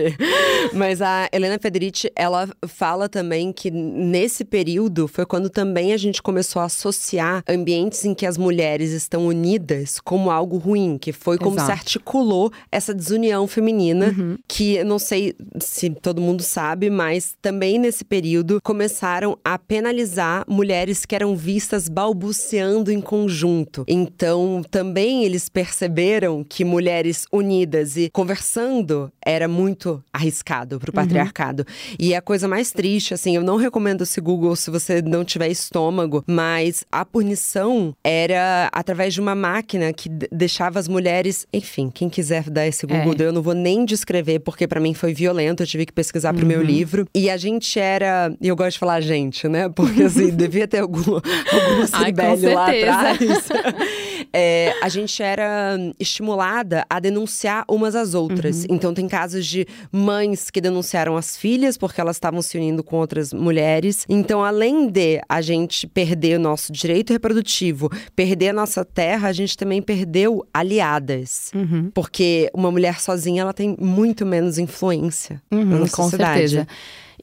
Mas 0.73 1.03
a 1.03 1.29
Helena 1.33 1.59
Federici, 1.61 2.13
ela 2.15 2.49
fala 2.69 3.09
também 3.09 3.53
que 3.53 3.73
nesse 3.73 4.45
período 4.45 5.09
foi 5.09 5.27
quando 5.27 5.51
também 5.51 5.93
a 5.93 5.97
gente 5.97 6.23
começou 6.23 6.63
a 6.63 6.67
associar 6.67 7.43
ambientes 7.49 8.05
em 8.05 8.15
que 8.15 8.25
as 8.25 8.39
mulheres 8.39 8.93
estão 8.93 9.27
unidas 9.27 9.99
como 9.99 10.31
algo 10.31 10.59
ruim, 10.59 10.97
que 10.97 11.13
foi 11.13 11.39
como 11.39 11.57
Exato. 11.57 11.67
se 11.67 11.73
articulou 11.73 12.53
essa 12.71 12.95
desunião 12.95 13.49
feminina, 13.49 14.15
uhum. 14.17 14.39
que 14.47 14.85
não 14.85 15.01
sei 15.01 15.35
se 15.61 15.91
todo 15.91 16.23
mundo 16.23 16.43
sabe, 16.45 16.89
mas 16.89 17.35
também 17.43 17.81
nesse 17.81 18.05
período 18.05 18.61
começaram 18.63 19.37
a 19.45 19.59
penalizar 19.59 20.45
mulheres 20.47 21.05
que 21.05 21.17
eram 21.17 21.35
vistas 21.35 21.89
balbuciando 21.89 22.93
em 22.93 23.01
conjunto. 23.01 23.85
Então, 23.89 24.63
também 24.71 24.84
eles 25.25 25.49
perceberam 25.49 26.45
que 26.45 26.65
mulheres 26.65 27.27
unidas 27.33 27.97
e 27.97 28.11
conversando 28.11 29.11
era 29.25 29.49
muito 29.49 30.03
arriscado 30.13 30.79
pro 30.79 30.91
uhum. 30.91 30.95
patriarcado. 30.95 31.65
Uhum. 31.67 31.97
E 31.99 32.15
a 32.15 32.21
coisa 32.21 32.47
mais 32.49 32.71
triste, 32.71 33.15
assim, 33.15 33.37
eu 33.37 33.43
não 33.43 33.57
recomendo 33.57 34.03
esse 34.03 34.21
Google 34.21 34.55
se 34.57 34.71
você 34.71 35.01
não 35.01 35.25
tiver 35.25 35.49
estômago, 35.49 36.25
mas 36.27 36.85
a 36.91 37.05
punição 37.05 37.95
era 38.03 38.69
através 38.73 39.15
de 39.15 39.21
uma 39.21 39.35
máquina 39.35 39.93
que 39.93 40.09
deixava 40.09 40.79
as 40.79 40.89
mulheres, 40.89 41.47
enfim, 41.53 41.91
quem 41.93 42.09
quiser 42.09 42.51
dar 42.51 42.67
esse 42.67 42.87
Google, 42.87 43.15
é. 43.19 43.23
eu 43.23 43.33
não 43.33 43.43
vou 43.43 43.55
nem 43.55 43.85
descrever 43.85 44.41
porque 44.41 44.67
para 44.67 44.81
mim 44.81 44.95
foi 44.95 45.15
violento, 45.15 45.63
eu 45.63 45.67
tive 45.67 45.87
que 45.87 45.93
pesquisar 45.93 46.33
pro 46.33 46.43
uhum. 46.43 46.49
meu 46.49 46.63
livro. 46.63 47.07
E 47.15 47.31
a 47.31 47.37
gente 47.37 47.79
era, 47.79 48.35
e 48.41 48.49
eu 48.49 48.57
gosto 48.57 48.73
de 48.73 48.79
falar 48.79 49.01
gente, 49.01 49.49
né? 49.49 49.69
Porque 49.69 50.03
assim, 50.03 50.31
devia 50.35 50.67
ter 50.67 50.79
algum 50.79 51.15
algum 51.15 51.87
Cibele 51.87 52.55
lá 52.55 52.67
atrás. 52.67 53.49
é, 54.35 54.75
a 54.83 54.89
gente 54.89 55.23
era 55.23 55.79
estimulada 55.99 56.85
a 56.91 56.99
denunciar 56.99 57.65
umas 57.69 57.95
às 57.95 58.15
outras. 58.15 58.65
Uhum. 58.65 58.75
Então 58.75 58.93
tem 58.93 59.07
casos 59.07 59.47
de 59.47 59.65
mães 59.93 60.51
que 60.51 60.61
denunciaram 60.61 61.17
as 61.17 61.37
filhas 61.37 61.79
porque 61.79 62.01
elas 62.01 62.17
estavam 62.17 62.43
se 62.43 62.59
unindo 62.59 62.83
com 62.83 62.97
outras 62.97 63.33
mulheres. 63.33 64.05
Então, 64.09 64.45
além 64.45 64.89
de 64.89 65.21
a 65.29 65.41
gente 65.41 65.87
perder 65.87 66.39
o 66.39 66.41
nosso 66.41 66.73
direito 66.73 67.13
reprodutivo, 67.13 67.89
perder 68.17 68.49
a 68.49 68.53
nossa 68.53 68.85
terra, 68.85 69.29
a 69.29 69.33
gente 69.33 69.57
também 69.57 69.81
perdeu 69.81 70.45
aliadas. 70.53 71.53
Uhum. 71.55 71.91
Porque 71.95 72.51
uma 72.53 72.73
mulher 72.73 73.01
sozinha 73.01 73.43
ela 73.43 73.53
tem 73.53 73.77
muito 73.79 74.27
menos 74.27 74.59
influência 74.59 75.41
uhum, 75.51 75.65
na 75.65 75.79
nossa 75.79 75.97
com 75.97 76.03
sociedade. 76.05 76.51
certeza. 76.51 76.69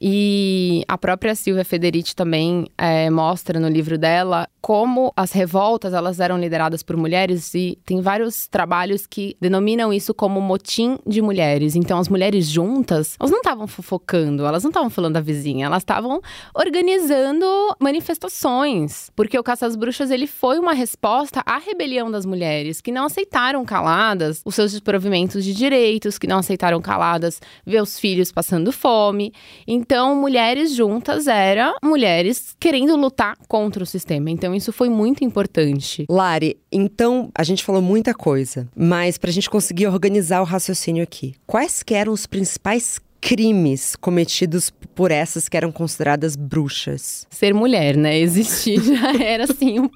E 0.04 0.82
a 0.88 0.98
própria 0.98 1.32
Silvia 1.36 1.64
Federici 1.64 2.16
também 2.16 2.66
é, 2.76 3.08
mostra 3.08 3.60
no 3.60 3.68
livro 3.68 3.96
dela 3.96 4.48
como 4.60 5.12
as 5.16 5.30
revoltas 5.30 5.92
elas 5.92 6.18
eram 6.18 6.38
lideradas 6.38 6.82
por 6.82 6.96
mulheres 6.96 7.54
e 7.54 7.78
tem 7.84 8.00
vários 8.00 8.48
trabalhos 8.48 9.06
que 9.06 9.36
denominam 9.40 9.92
isso 9.92 10.12
como 10.12 10.40
motim 10.40 10.98
de 11.06 11.22
mulheres. 11.22 11.76
Então 11.76 11.98
as 12.00 12.08
mulheres 12.08 12.46
juntas, 12.46 13.16
elas 13.18 13.30
não 13.30 13.38
estavam 13.38 13.68
fofocando, 13.68 14.44
elas 14.44 14.64
não 14.64 14.70
estavam 14.70 14.90
falando 14.90 15.14
da 15.14 15.20
vizinha, 15.20 15.66
elas 15.66 15.82
estavam 15.82 16.20
organizando 16.52 17.46
manifestações, 17.78 19.08
porque 19.14 19.38
o 19.38 19.42
Caça 19.42 19.66
às 19.66 19.76
Bruxas 19.76 20.10
ele 20.10 20.26
foi 20.26 20.58
uma 20.58 20.72
resposta 20.72 21.42
à 21.46 21.58
rebelião 21.58 22.10
das 22.10 22.26
mulheres 22.26 22.80
que 22.80 22.90
não 22.90 23.06
aceitaram 23.06 23.64
caladas 23.64 24.42
os 24.44 24.56
seus 24.56 24.72
desprovimentos 24.72 25.44
de 25.44 25.54
direitos, 25.54 26.18
que 26.18 26.26
não 26.26 26.38
aceitaram 26.38 26.80
caladas 26.80 27.40
ver 27.64 27.80
os 27.80 28.00
filhos 28.00 28.32
passando 28.32 28.72
fome. 28.72 29.32
Então 29.64 29.91
mulheres 30.14 30.74
juntas 30.74 31.26
era 31.26 31.74
mulheres 31.82 32.54
querendo 32.60 32.96
lutar 32.96 33.36
contra 33.48 33.82
o 33.82 33.86
sistema. 33.86 34.30
Então 34.30 34.52
então, 34.52 34.58
isso 34.58 34.72
foi 34.72 34.90
muito 34.90 35.24
importante. 35.24 36.04
Lari, 36.10 36.58
então 36.70 37.30
a 37.34 37.42
gente 37.42 37.64
falou 37.64 37.80
muita 37.80 38.12
coisa, 38.12 38.68
mas 38.76 39.16
para 39.16 39.30
a 39.30 39.32
gente 39.32 39.48
conseguir 39.48 39.86
organizar 39.86 40.42
o 40.42 40.44
raciocínio 40.44 41.02
aqui, 41.02 41.34
quais 41.46 41.82
eram 41.88 42.12
os 42.12 42.26
principais 42.26 43.00
crimes 43.22 43.94
cometidos 43.94 44.68
por 44.68 45.12
essas 45.12 45.48
que 45.48 45.56
eram 45.56 45.70
consideradas 45.70 46.34
bruxas? 46.34 47.24
Ser 47.30 47.54
mulher, 47.54 47.96
né? 47.96 48.18
Existir 48.18 48.82
já 48.82 49.12
era 49.24 49.44
assim 49.44 49.78
um, 49.78 49.88